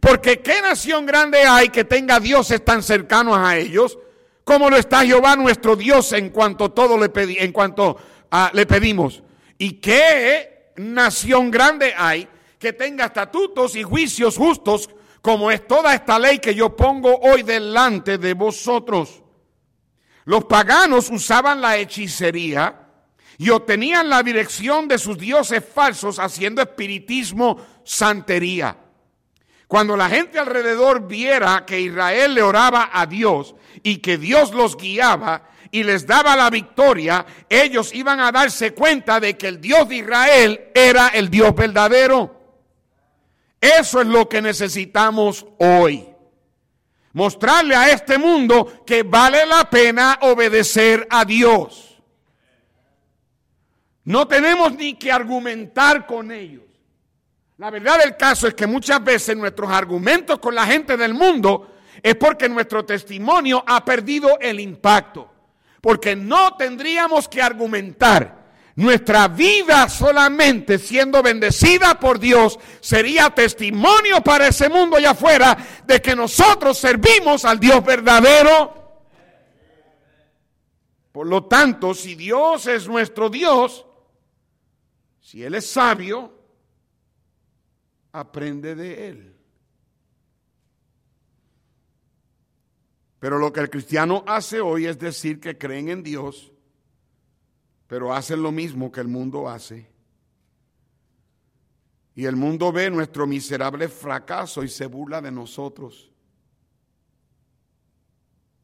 Porque 0.00 0.40
¿qué 0.40 0.60
nación 0.60 1.06
grande 1.06 1.42
hay 1.42 1.68
que 1.68 1.84
tenga 1.84 2.18
dioses 2.18 2.64
tan 2.64 2.82
cercanos 2.82 3.36
a 3.36 3.56
ellos? 3.56 3.98
como 4.44 4.68
lo 4.68 4.76
está 4.76 5.04
Jehová 5.04 5.34
nuestro 5.36 5.74
Dios 5.74 6.12
en 6.12 6.30
cuanto 6.30 6.70
todo 6.70 6.98
le 6.98 7.08
pedí, 7.08 7.38
en 7.38 7.50
cuanto 7.50 7.96
ah, 8.30 8.50
le 8.52 8.66
pedimos. 8.66 9.22
¿Y 9.58 9.72
qué 9.80 10.72
nación 10.76 11.50
grande 11.50 11.94
hay 11.96 12.28
que 12.58 12.72
tenga 12.72 13.06
estatutos 13.06 13.74
y 13.74 13.82
juicios 13.82 14.36
justos 14.36 14.90
como 15.24 15.50
es 15.50 15.66
toda 15.66 15.94
esta 15.94 16.18
ley 16.18 16.38
que 16.38 16.54
yo 16.54 16.76
pongo 16.76 17.16
hoy 17.16 17.44
delante 17.44 18.18
de 18.18 18.34
vosotros? 18.34 19.22
Los 20.26 20.44
paganos 20.44 21.08
usaban 21.08 21.62
la 21.62 21.78
hechicería 21.78 22.88
y 23.38 23.48
obtenían 23.48 24.10
la 24.10 24.22
dirección 24.22 24.86
de 24.86 24.98
sus 24.98 25.16
dioses 25.16 25.64
falsos 25.64 26.18
haciendo 26.18 26.60
espiritismo, 26.60 27.56
santería. 27.84 28.76
Cuando 29.66 29.96
la 29.96 30.10
gente 30.10 30.38
alrededor 30.38 31.08
viera 31.08 31.64
que 31.66 31.80
Israel 31.80 32.34
le 32.34 32.42
oraba 32.42 32.90
a 32.92 33.06
Dios 33.06 33.54
y 33.82 33.96
que 33.96 34.18
Dios 34.18 34.52
los 34.52 34.76
guiaba 34.76 35.48
y 35.70 35.84
les 35.84 36.06
daba 36.06 36.36
la 36.36 36.50
victoria, 36.50 37.24
ellos 37.48 37.94
iban 37.94 38.20
a 38.20 38.30
darse 38.30 38.74
cuenta 38.74 39.20
de 39.20 39.38
que 39.38 39.48
el 39.48 39.58
Dios 39.58 39.88
de 39.88 39.96
Israel 39.96 40.70
era 40.74 41.08
el 41.08 41.30
Dios 41.30 41.54
verdadero. 41.54 42.43
Eso 43.64 44.02
es 44.02 44.06
lo 44.06 44.28
que 44.28 44.42
necesitamos 44.42 45.46
hoy. 45.58 46.06
Mostrarle 47.14 47.74
a 47.74 47.88
este 47.88 48.18
mundo 48.18 48.84
que 48.84 49.02
vale 49.02 49.46
la 49.46 49.70
pena 49.70 50.18
obedecer 50.20 51.06
a 51.08 51.24
Dios. 51.24 52.02
No 54.04 54.28
tenemos 54.28 54.74
ni 54.74 54.92
que 54.94 55.10
argumentar 55.10 56.06
con 56.06 56.30
ellos. 56.30 56.64
La 57.56 57.70
verdad 57.70 58.00
del 58.00 58.18
caso 58.18 58.46
es 58.46 58.52
que 58.52 58.66
muchas 58.66 59.02
veces 59.02 59.34
nuestros 59.34 59.70
argumentos 59.70 60.40
con 60.40 60.54
la 60.54 60.66
gente 60.66 60.98
del 60.98 61.14
mundo 61.14 61.74
es 62.02 62.16
porque 62.16 62.50
nuestro 62.50 62.84
testimonio 62.84 63.64
ha 63.66 63.82
perdido 63.82 64.38
el 64.40 64.60
impacto. 64.60 65.32
Porque 65.80 66.14
no 66.14 66.54
tendríamos 66.58 67.30
que 67.30 67.40
argumentar 67.40 68.43
nuestra 68.76 69.28
vida 69.28 69.88
solamente 69.88 70.78
siendo 70.78 71.22
bendecida 71.22 71.98
por 72.00 72.18
Dios 72.18 72.58
sería 72.80 73.30
testimonio 73.30 74.20
para 74.22 74.48
ese 74.48 74.68
mundo 74.68 74.96
allá 74.96 75.10
afuera 75.10 75.56
de 75.86 76.02
que 76.02 76.16
nosotros 76.16 76.78
servimos 76.78 77.44
al 77.44 77.60
Dios 77.60 77.84
verdadero. 77.84 78.82
Por 81.12 81.28
lo 81.28 81.44
tanto, 81.44 81.94
si 81.94 82.16
Dios 82.16 82.66
es 82.66 82.88
nuestro 82.88 83.30
Dios, 83.30 83.86
si 85.20 85.44
Él 85.44 85.54
es 85.54 85.70
sabio, 85.70 86.36
aprende 88.10 88.74
de 88.74 89.08
Él. 89.08 89.36
Pero 93.20 93.38
lo 93.38 93.52
que 93.52 93.60
el 93.60 93.70
cristiano 93.70 94.24
hace 94.26 94.60
hoy 94.60 94.86
es 94.86 94.98
decir 94.98 95.38
que 95.38 95.56
creen 95.56 95.88
en 95.88 96.02
Dios 96.02 96.53
pero 97.86 98.12
hacen 98.12 98.42
lo 98.42 98.50
mismo 98.50 98.90
que 98.90 99.00
el 99.00 99.08
mundo 99.08 99.48
hace. 99.48 99.86
Y 102.14 102.24
el 102.26 102.36
mundo 102.36 102.72
ve 102.72 102.90
nuestro 102.90 103.26
miserable 103.26 103.88
fracaso 103.88 104.62
y 104.62 104.68
se 104.68 104.86
burla 104.86 105.20
de 105.20 105.32
nosotros. 105.32 106.10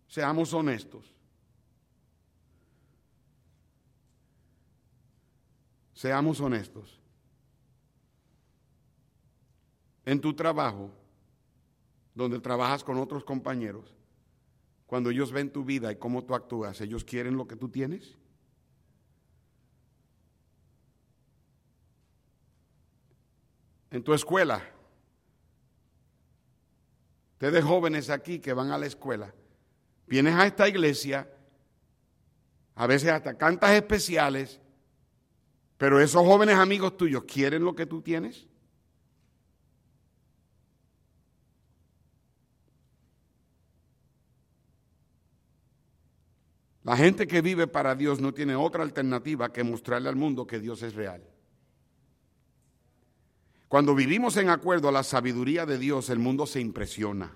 Seamos 0.07 0.53
honestos. 0.55 1.15
Seamos 5.93 6.41
honestos. 6.41 6.99
En 10.07 10.21
tu 10.21 10.35
trabajo, 10.35 10.91
donde 12.15 12.41
trabajas 12.41 12.83
con 12.83 12.99
otros 12.99 13.23
compañeros, 13.23 13.95
cuando 14.87 15.11
ellos 15.11 15.31
ven 15.31 15.53
tu 15.53 15.65
vida 15.65 15.93
y 15.93 15.97
cómo 15.97 16.25
tú 16.25 16.35
actúas, 16.35 16.81
ellos 16.81 17.05
quieren 17.05 17.37
lo 17.37 17.47
que 17.47 17.55
tú 17.55 17.69
tienes. 17.69 18.17
En 23.91 24.03
tu 24.03 24.15
escuela. 24.15 24.63
Ustedes 27.33 27.65
jóvenes 27.65 28.11
aquí 28.11 28.39
que 28.39 28.53
van 28.53 28.71
a 28.71 28.79
la 28.79 28.87
escuela, 28.87 29.35
vienes 30.07 30.35
a 30.35 30.47
esta 30.47 30.69
iglesia, 30.69 31.29
a 32.75 32.87
veces 32.87 33.11
hasta 33.11 33.37
cantas 33.37 33.71
especiales, 33.73 34.61
pero 35.79 36.01
esos 36.01 36.23
jóvenes 36.25 36.57
amigos 36.57 36.97
tuyos 36.97 37.25
quieren 37.25 37.65
lo 37.65 37.75
que 37.75 37.87
tú 37.87 38.03
tienes. 38.03 38.47
La 46.83 46.97
gente 46.97 47.27
que 47.27 47.41
vive 47.41 47.67
para 47.67 47.95
Dios 47.95 48.21
no 48.21 48.35
tiene 48.35 48.57
otra 48.57 48.83
alternativa 48.83 49.53
que 49.53 49.63
mostrarle 49.63 50.09
al 50.09 50.17
mundo 50.17 50.47
que 50.47 50.59
Dios 50.59 50.83
es 50.83 50.95
real. 50.95 51.23
Cuando 53.71 53.95
vivimos 53.95 54.37
en 54.37 54.51
acuerdo 54.51 54.89
a 54.89 54.93
la 54.93 55.05
sabiduría 55.05 55.65
de 55.65 55.79
Dios, 55.79 56.11
el 56.11 56.19
mundo 56.19 56.45
se 56.45 56.61
impresiona. 56.61 57.33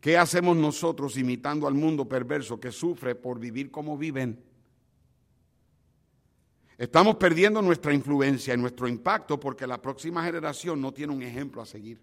¿Qué 0.00 0.18
hacemos 0.18 0.56
nosotros 0.56 1.16
imitando 1.16 1.68
al 1.68 1.74
mundo 1.74 2.08
perverso 2.08 2.58
que 2.58 2.72
sufre 2.72 3.14
por 3.14 3.38
vivir 3.38 3.70
como 3.70 3.96
viven? 3.96 4.42
Estamos 6.78 7.14
perdiendo 7.14 7.62
nuestra 7.62 7.94
influencia 7.94 8.54
y 8.54 8.56
nuestro 8.56 8.88
impacto 8.88 9.38
porque 9.38 9.68
la 9.68 9.80
próxima 9.80 10.24
generación 10.24 10.80
no 10.80 10.92
tiene 10.92 11.12
un 11.12 11.22
ejemplo 11.22 11.62
a 11.62 11.66
seguir. 11.66 12.00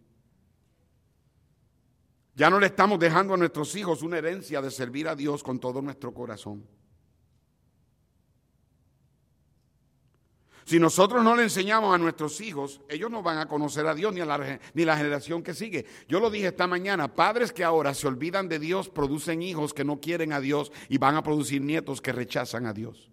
Ya 2.34 2.49
no 2.49 2.61
le 2.61 2.68
estamos 2.68 2.97
dejando 2.97 3.34
a 3.34 3.38
nuestros 3.38 3.76
hijos 3.76 4.03
una 4.03 4.20
herencia 4.20 4.61
de 4.61 4.72
servir 4.72 5.09
a 5.09 5.18
Dios 5.18 5.43
con 5.43 5.59
todo 5.59 5.82
nuestro 5.82 6.13
corazón. 6.13 6.65
Si 10.68 10.82
nosotros 10.82 11.24
no 11.24 11.34
le 11.34 11.43
enseñamos 11.43 11.95
a 11.95 11.97
nuestros 11.97 12.41
hijos, 12.41 12.82
ellos 12.89 13.09
no 13.09 13.24
van 13.24 13.38
a 13.38 13.47
conocer 13.47 13.88
a 13.88 13.95
Dios 13.95 14.13
ni, 14.13 14.20
a 14.20 14.26
la, 14.26 14.59
ni 14.74 14.84
la 14.84 14.97
generación 14.97 15.41
que 15.41 15.53
sigue. 15.53 15.86
Yo 16.09 16.20
lo 16.20 16.30
dije 16.30 16.47
esta 16.47 16.68
mañana, 16.68 17.15
padres 17.15 17.53
que 17.53 17.63
ahora 17.63 17.93
se 17.93 18.05
olvidan 18.05 18.49
de 18.49 18.59
Dios 18.59 18.89
producen 18.89 19.41
hijos 19.41 19.74
que 19.74 19.86
no 19.86 20.01
quieren 20.01 20.34
a 20.34 20.41
Dios 20.41 20.74
y 20.89 20.97
van 20.97 21.15
a 21.15 21.24
producir 21.24 21.61
nietos 21.61 22.01
que 22.01 22.11
rechazan 22.11 22.65
a 22.65 22.74
Dios. 22.74 23.09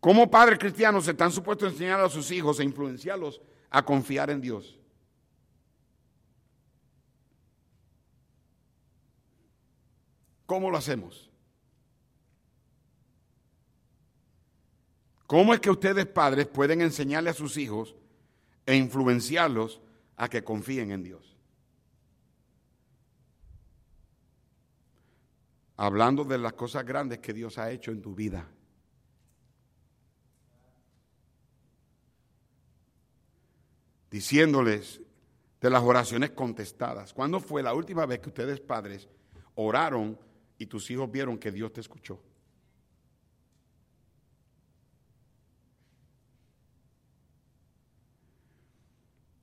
¿Cómo 0.00 0.30
padres 0.30 0.58
cristianos 0.58 1.06
están 1.06 1.32
supuestos 1.32 1.68
a 1.68 1.72
enseñar 1.72 2.00
a 2.00 2.08
sus 2.08 2.30
hijos 2.30 2.60
e 2.60 2.64
influenciarlos 2.64 3.42
a 3.68 3.84
confiar 3.84 4.30
en 4.30 4.40
Dios? 4.40 4.80
¿Cómo 10.46 10.70
lo 10.70 10.78
hacemos? 10.78 11.33
¿Cómo 15.34 15.52
es 15.52 15.58
que 15.58 15.68
ustedes 15.68 16.06
padres 16.06 16.46
pueden 16.46 16.80
enseñarle 16.80 17.28
a 17.28 17.34
sus 17.34 17.56
hijos 17.56 17.96
e 18.64 18.76
influenciarlos 18.76 19.80
a 20.14 20.28
que 20.28 20.44
confíen 20.44 20.92
en 20.92 21.02
Dios? 21.02 21.36
Hablando 25.76 26.22
de 26.22 26.38
las 26.38 26.52
cosas 26.52 26.86
grandes 26.86 27.18
que 27.18 27.32
Dios 27.32 27.58
ha 27.58 27.72
hecho 27.72 27.90
en 27.90 28.00
tu 28.00 28.14
vida. 28.14 28.48
Diciéndoles 34.12 35.00
de 35.60 35.68
las 35.68 35.82
oraciones 35.82 36.30
contestadas. 36.30 37.12
¿Cuándo 37.12 37.40
fue 37.40 37.60
la 37.60 37.74
última 37.74 38.06
vez 38.06 38.20
que 38.20 38.28
ustedes 38.28 38.60
padres 38.60 39.08
oraron 39.56 40.16
y 40.58 40.66
tus 40.66 40.88
hijos 40.92 41.10
vieron 41.10 41.38
que 41.38 41.50
Dios 41.50 41.72
te 41.72 41.80
escuchó? 41.80 42.20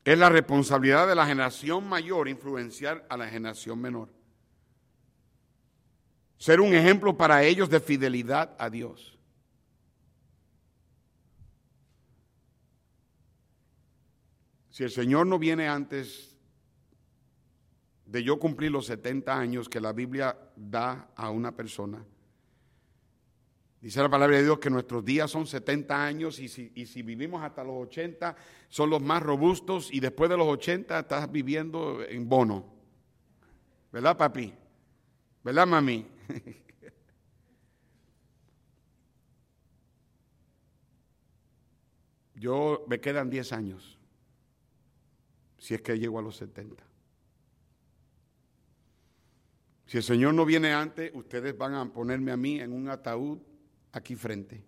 Es 0.03 0.17
la 0.17 0.29
responsabilidad 0.29 1.07
de 1.07 1.15
la 1.15 1.27
generación 1.27 1.87
mayor 1.87 2.27
influenciar 2.27 3.05
a 3.09 3.17
la 3.17 3.27
generación 3.27 3.79
menor. 3.79 4.09
Ser 6.37 6.59
un 6.59 6.73
ejemplo 6.73 7.15
para 7.15 7.43
ellos 7.43 7.69
de 7.69 7.79
fidelidad 7.79 8.55
a 8.57 8.69
Dios. 8.69 9.19
Si 14.71 14.83
el 14.83 14.89
Señor 14.89 15.27
no 15.27 15.37
viene 15.37 15.67
antes 15.67 16.35
de 18.05 18.23
yo 18.23 18.39
cumplir 18.39 18.71
los 18.71 18.87
70 18.87 19.37
años 19.37 19.69
que 19.69 19.79
la 19.79 19.93
Biblia 19.93 20.35
da 20.55 21.11
a 21.15 21.29
una 21.29 21.55
persona, 21.55 22.03
Dice 23.81 23.99
la 23.99 24.09
palabra 24.09 24.37
de 24.37 24.43
Dios 24.43 24.59
que 24.59 24.69
nuestros 24.69 25.03
días 25.03 25.31
son 25.31 25.47
70 25.47 26.05
años 26.05 26.37
y 26.37 26.47
si, 26.47 27.01
vivimos 27.01 27.41
hasta 27.41 27.63
los 27.63 27.87
80 27.87 28.35
son 28.69 28.91
los 28.91 29.01
más 29.01 29.23
robustos 29.23 29.91
y 29.91 29.99
después 29.99 30.29
de 30.29 30.37
los 30.37 30.47
80 30.47 30.99
estás 30.99 31.31
viviendo 31.31 32.03
en 32.03 32.29
bono. 32.29 32.71
¿Verdad, 33.91 34.15
papi? 34.15 34.53
¿Verdad, 35.43 35.65
mami? 35.65 36.05
Yo 42.35 42.85
me 42.87 42.99
quedan 43.01 43.31
10 43.31 43.51
años, 43.51 43.97
si 45.57 45.73
es 45.73 45.81
que 45.81 45.97
llego 45.97 46.19
a 46.19 46.21
los 46.21 46.37
70. 46.37 46.83
Si 49.87 49.97
el 49.97 50.03
Señor 50.03 50.35
no 50.35 50.45
viene 50.45 50.71
antes, 50.71 51.11
ustedes 51.15 51.57
van 51.57 51.73
a 51.73 51.91
ponerme 51.91 52.31
a 52.31 52.37
mí 52.37 52.59
en 52.59 52.73
un 52.73 52.87
ataúd 52.87 53.39
aquí 53.91 54.15
frente. 54.15 54.63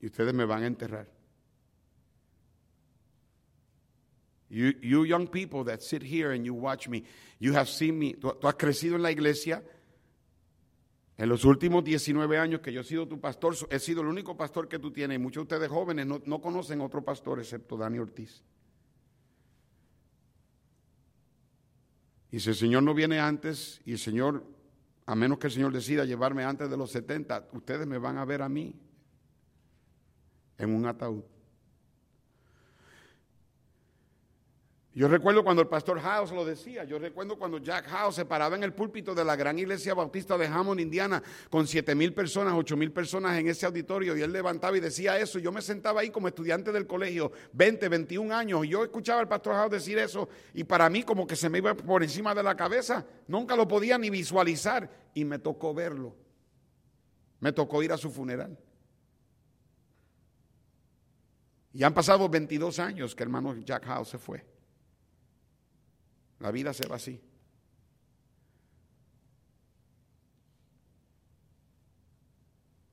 Y 0.00 0.06
ustedes 0.06 0.32
me 0.32 0.44
van 0.44 0.62
a 0.62 0.66
enterrar. 0.66 1.08
You, 4.50 4.72
you 4.80 5.04
young 5.04 5.26
people 5.26 5.64
that 5.64 5.82
sit 5.82 6.02
here 6.02 6.32
and 6.32 6.44
you 6.44 6.54
watch 6.54 6.88
me, 6.88 7.04
you 7.38 7.52
have 7.54 7.68
seen 7.68 7.98
me. 7.98 8.14
Tú, 8.14 8.32
has 8.42 8.54
crecido 8.54 8.96
en 8.96 9.02
la 9.02 9.10
iglesia. 9.10 9.62
En 11.18 11.28
los 11.28 11.44
últimos 11.44 11.82
19 11.82 12.38
años 12.38 12.60
que 12.60 12.72
yo 12.72 12.80
he 12.80 12.84
sido 12.84 13.08
tu 13.08 13.20
pastor, 13.20 13.54
he 13.70 13.80
sido 13.80 14.02
el 14.02 14.06
único 14.06 14.36
pastor 14.36 14.68
que 14.68 14.78
tú 14.78 14.92
tienes. 14.92 15.18
Muchos 15.18 15.48
de 15.48 15.54
ustedes 15.54 15.68
jóvenes 15.68 16.06
no 16.06 16.40
conocen 16.40 16.80
otro 16.80 17.04
pastor 17.04 17.40
excepto 17.40 17.76
Dani 17.76 17.98
Ortiz. 17.98 18.44
Y 22.30 22.40
si 22.40 22.50
el 22.50 22.54
Señor 22.54 22.82
no 22.82 22.94
viene 22.94 23.18
antes 23.18 23.80
y 23.84 23.92
el 23.92 23.98
Señor 23.98 24.44
a 25.08 25.14
menos 25.14 25.38
que 25.38 25.46
el 25.46 25.52
Señor 25.54 25.72
decida 25.72 26.04
llevarme 26.04 26.44
antes 26.44 26.68
de 26.68 26.76
los 26.76 26.90
70, 26.90 27.48
ustedes 27.52 27.86
me 27.86 27.96
van 27.96 28.18
a 28.18 28.26
ver 28.26 28.42
a 28.42 28.48
mí 28.50 28.78
en 30.58 30.74
un 30.74 30.84
ataúd. 30.84 31.24
Yo 34.98 35.06
recuerdo 35.06 35.44
cuando 35.44 35.62
el 35.62 35.68
pastor 35.68 36.00
House 36.00 36.32
lo 36.32 36.44
decía, 36.44 36.82
yo 36.82 36.98
recuerdo 36.98 37.38
cuando 37.38 37.58
Jack 37.58 37.86
House 37.86 38.16
se 38.16 38.24
paraba 38.24 38.56
en 38.56 38.64
el 38.64 38.72
púlpito 38.72 39.14
de 39.14 39.24
la 39.24 39.36
gran 39.36 39.56
iglesia 39.56 39.94
bautista 39.94 40.36
de 40.36 40.48
Hammond, 40.48 40.80
Indiana, 40.80 41.22
con 41.50 41.68
siete 41.68 41.94
mil 41.94 42.12
personas, 42.12 42.54
ocho 42.56 42.76
mil 42.76 42.90
personas 42.90 43.38
en 43.38 43.46
ese 43.46 43.64
auditorio, 43.64 44.16
y 44.16 44.22
él 44.22 44.32
levantaba 44.32 44.76
y 44.76 44.80
decía 44.80 45.16
eso. 45.16 45.38
Yo 45.38 45.52
me 45.52 45.62
sentaba 45.62 46.00
ahí 46.00 46.10
como 46.10 46.26
estudiante 46.26 46.72
del 46.72 46.88
colegio, 46.88 47.30
20, 47.52 47.88
21 47.88 48.34
años, 48.34 48.64
y 48.64 48.70
yo 48.70 48.82
escuchaba 48.82 49.20
al 49.20 49.28
pastor 49.28 49.54
House 49.54 49.70
decir 49.70 49.98
eso, 49.98 50.28
y 50.52 50.64
para 50.64 50.90
mí 50.90 51.04
como 51.04 51.28
que 51.28 51.36
se 51.36 51.48
me 51.48 51.58
iba 51.58 51.76
por 51.76 52.02
encima 52.02 52.34
de 52.34 52.42
la 52.42 52.56
cabeza, 52.56 53.06
nunca 53.28 53.54
lo 53.54 53.68
podía 53.68 53.98
ni 53.98 54.10
visualizar, 54.10 54.90
y 55.14 55.24
me 55.24 55.38
tocó 55.38 55.72
verlo. 55.72 56.16
Me 57.38 57.52
tocó 57.52 57.84
ir 57.84 57.92
a 57.92 57.96
su 57.96 58.10
funeral. 58.10 58.58
Y 61.72 61.84
han 61.84 61.94
pasado 61.94 62.28
22 62.28 62.80
años 62.80 63.14
que 63.14 63.22
hermano 63.22 63.54
Jack 63.58 63.84
House 63.84 64.08
se 64.08 64.18
fue. 64.18 64.57
La 66.40 66.50
vida 66.50 66.72
se 66.72 66.86
va 66.86 66.96
así. 66.96 67.20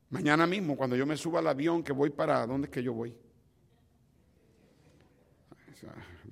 Mañana 0.10 0.48
mismo, 0.48 0.78
cuando 0.78 0.96
yo 0.96 1.06
me 1.06 1.18
suba 1.18 1.40
al 1.40 1.48
avión 1.48 1.84
que 1.84 1.92
voy 1.92 2.10
para, 2.10 2.48
¿dónde 2.48 2.68
es 2.68 2.72
que 2.72 2.82
yo 2.82 2.94
voy? 2.94 3.16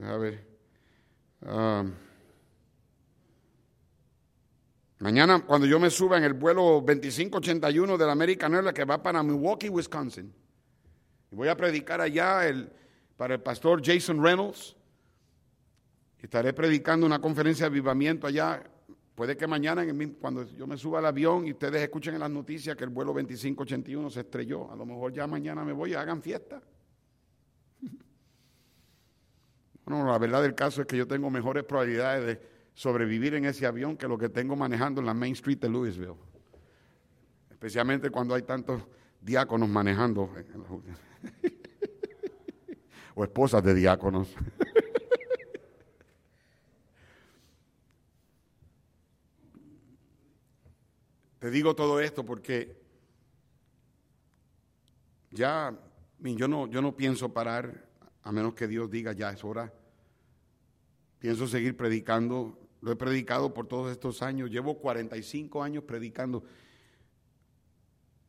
A 0.01 0.17
ver. 0.17 0.47
Um, 1.41 1.91
mañana, 4.99 5.43
cuando 5.45 5.67
yo 5.67 5.79
me 5.79 5.89
suba 5.89 6.17
en 6.17 6.23
el 6.23 6.33
vuelo 6.33 6.81
2581 6.85 7.97
de 7.97 8.05
la 8.05 8.11
American 8.13 8.53
Airlines 8.53 8.73
que 8.73 8.85
va 8.85 9.03
para 9.03 9.21
Milwaukee, 9.21 9.69
Wisconsin, 9.69 10.33
y 11.31 11.35
voy 11.35 11.49
a 11.49 11.57
predicar 11.57 11.99
allá 11.99 12.47
el, 12.47 12.71
para 13.17 13.35
el 13.35 13.41
pastor 13.41 13.81
Jason 13.83 14.23
Reynolds, 14.23 14.75
Estaré 16.23 16.53
predicando 16.53 17.05
una 17.05 17.19
conferencia 17.19 17.65
de 17.65 17.67
avivamiento 17.67 18.27
allá. 18.27 18.63
Puede 19.13 19.35
que 19.35 19.45
mañana, 19.45 19.85
cuando 20.21 20.45
yo 20.55 20.65
me 20.65 20.77
suba 20.77 20.99
al 20.99 21.05
avión 21.05 21.45
y 21.45 21.51
ustedes 21.51 21.81
escuchen 21.81 22.13
en 22.13 22.21
las 22.21 22.31
noticias 22.31 22.77
que 22.77 22.85
el 22.85 22.91
vuelo 22.91 23.11
2581 23.11 24.09
se 24.09 24.21
estrelló, 24.21 24.71
a 24.71 24.75
lo 24.77 24.85
mejor 24.85 25.11
ya 25.11 25.27
mañana 25.27 25.65
me 25.65 25.73
voy 25.73 25.91
y 25.91 25.95
hagan 25.95 26.21
fiesta. 26.21 26.63
Bueno, 29.85 30.09
la 30.09 30.17
verdad 30.17 30.41
del 30.41 30.55
caso 30.55 30.79
es 30.79 30.87
que 30.87 30.95
yo 30.95 31.05
tengo 31.05 31.29
mejores 31.29 31.65
probabilidades 31.65 32.25
de 32.25 32.41
sobrevivir 32.73 33.33
en 33.33 33.43
ese 33.43 33.65
avión 33.65 33.97
que 33.97 34.07
lo 34.07 34.17
que 34.17 34.29
tengo 34.29 34.55
manejando 34.55 35.01
en 35.01 35.07
la 35.07 35.13
Main 35.13 35.33
Street 35.33 35.59
de 35.59 35.67
Louisville. 35.67 36.15
Especialmente 37.51 38.09
cuando 38.09 38.33
hay 38.33 38.43
tantos 38.43 38.81
diáconos 39.19 39.67
manejando. 39.67 40.29
o 43.15 43.23
esposas 43.25 43.61
de 43.61 43.73
diáconos. 43.73 44.33
Te 51.43 51.51
digo 51.51 51.75
todo 51.75 51.99
esto 51.99 52.25
porque 52.25 52.73
ya 55.29 55.77
yo 56.19 56.47
no, 56.47 56.67
yo 56.67 56.81
no 56.81 56.95
pienso 56.95 57.33
parar 57.33 57.85
a 58.21 58.31
menos 58.31 58.53
que 58.53 58.65
Dios 58.65 58.89
diga 58.89 59.11
ya 59.11 59.29
es 59.29 59.43
hora. 59.43 59.73
Pienso 61.19 61.45
seguir 61.45 61.75
predicando. 61.75 62.57
Lo 62.79 62.93
he 62.93 62.95
predicado 62.95 63.53
por 63.53 63.67
todos 63.67 63.91
estos 63.91 64.21
años. 64.21 64.51
Llevo 64.51 64.79
45 64.79 65.61
años 65.61 65.83
predicando. 65.83 66.45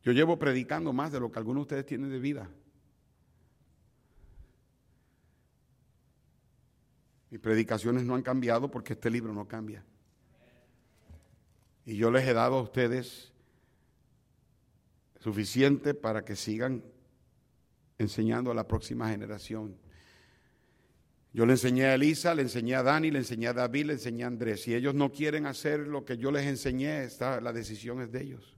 Yo 0.03 0.11
llevo 0.11 0.37
predicando 0.37 0.91
más 0.91 1.13
de 1.13 1.21
lo 1.21 1.31
que 1.31 1.39
algunos 1.39 1.61
de 1.61 1.63
ustedes 1.63 1.85
tienen 1.85 2.09
de 2.09 2.19
vida. 2.19 2.49
Mis 7.29 7.39
predicaciones 7.39 8.03
no 8.03 8.13
han 8.13 8.23
cambiado 8.23 8.69
porque 8.69 8.91
este 8.91 9.09
libro 9.09 9.31
no 9.31 9.47
cambia. 9.47 9.85
Y 11.85 11.97
yo 11.97 12.09
les 12.09 12.27
he 12.27 12.33
dado 12.33 12.55
a 12.55 12.61
ustedes 12.63 13.31
suficiente 15.19 15.93
para 15.93 16.25
que 16.25 16.35
sigan 16.35 16.83
enseñando 17.99 18.51
a 18.51 18.55
la 18.55 18.67
próxima 18.67 19.09
generación. 19.09 19.77
Yo 21.31 21.45
le 21.45 21.53
enseñé 21.53 21.85
a 21.85 21.95
Elisa, 21.95 22.33
le 22.33 22.41
enseñé 22.43 22.75
a 22.75 22.83
Dani, 22.83 23.11
le 23.11 23.19
enseñé 23.19 23.47
a 23.47 23.53
David, 23.53 23.85
le 23.85 23.93
enseñé 23.93 24.23
a 24.23 24.27
Andrés. 24.27 24.63
Si 24.63 24.73
ellos 24.73 24.95
no 24.95 25.11
quieren 25.11 25.45
hacer 25.45 25.81
lo 25.81 26.05
que 26.05 26.17
yo 26.17 26.31
les 26.31 26.45
enseñé, 26.45 27.03
está, 27.03 27.39
la 27.39 27.53
decisión 27.53 28.01
es 28.01 28.11
de 28.11 28.21
ellos. 28.21 28.57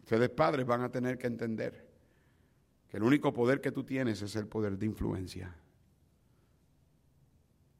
Ustedes 0.00 0.30
padres 0.30 0.64
van 0.64 0.82
a 0.82 0.90
tener 0.90 1.18
que 1.18 1.26
entender 1.26 1.85
el 2.96 3.02
único 3.02 3.30
poder 3.30 3.60
que 3.60 3.72
tú 3.72 3.84
tienes 3.84 4.22
es 4.22 4.36
el 4.36 4.46
poder 4.46 4.78
de 4.78 4.86
influencia. 4.86 5.54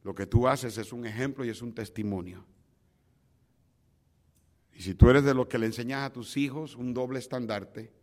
Lo 0.03 0.15
que 0.15 0.27
tú 0.27 0.47
haces 0.47 0.77
es 0.77 0.93
un 0.93 1.07
ejemplo 1.07 1.43
y 1.43 1.49
es 1.49 1.63
un 1.63 1.75
testimonio. 1.75 2.45
Y 4.75 4.83
si 4.83 4.95
tú 4.95 5.09
eres 5.09 5.25
de 5.25 5.33
los 5.33 5.47
que 5.47 5.57
le 5.57 5.65
enseñas 5.65 6.03
a 6.03 6.13
tus 6.13 6.37
hijos 6.37 6.77
un 6.77 6.93
doble 6.93 7.19
estandarte, 7.19 7.95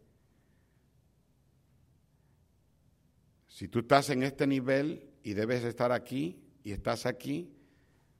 si 3.47 3.68
tú 3.68 3.82
estás 3.82 4.09
en 4.09 4.24
este 4.24 4.47
nivel 4.47 5.07
y 5.22 5.34
debes 5.34 5.64
estar 5.66 5.91
aquí 5.91 6.41
y 6.64 6.72
estás 6.72 7.05
aquí, 7.05 7.53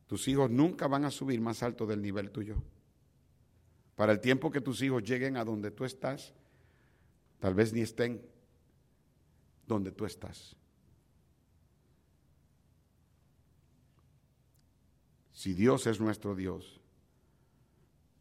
tus 0.06 0.28
hijos 0.28 0.52
nunca 0.52 0.88
van 0.88 1.06
a 1.06 1.10
subir 1.10 1.42
más 1.42 1.64
alto 1.64 1.88
del 1.88 2.04
nivel 2.04 2.30
tuyo. 2.30 2.62
Para 3.96 4.12
el 4.12 4.20
tiempo 4.20 4.52
que 4.52 4.62
tus 4.62 4.84
hijos 4.84 5.02
lleguen 5.02 5.36
a 5.36 5.44
donde 5.44 5.72
tú 5.72 5.84
estás, 5.84 6.36
tal 7.40 7.56
vez 7.56 7.74
ni 7.74 7.82
estén 7.82 8.32
donde 9.68 9.92
tú 9.92 10.06
estás. 10.06 10.56
Si 15.32 15.54
Dios 15.54 15.88
es 15.88 16.00
nuestro 16.00 16.36
Dios, 16.36 16.80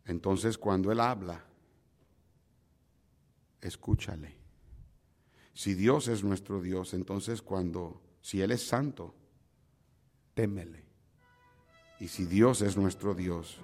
entonces 0.07 0.59
cuando 0.59 0.91
Él 0.91 1.01
habla, 1.01 1.45
escúchale. 3.61 4.35
Si 5.55 5.75
Dios 5.75 6.09
es 6.09 6.25
nuestro 6.25 6.61
Dios, 6.61 6.95
entonces 6.95 7.43
cuando, 7.43 8.01
si 8.21 8.41
Él 8.41 8.51
es 8.51 8.67
santo, 8.67 9.15
témele. 10.35 10.85
Y 12.01 12.09
si 12.09 12.25
Dios 12.25 12.63
es 12.63 12.77
nuestro 12.77 13.15
Dios, 13.15 13.59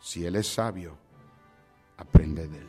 si 0.00 0.26
Él 0.26 0.36
es 0.36 0.48
sabio, 0.48 0.98
aprende 1.96 2.48
de 2.48 2.58
Él. 2.58 2.68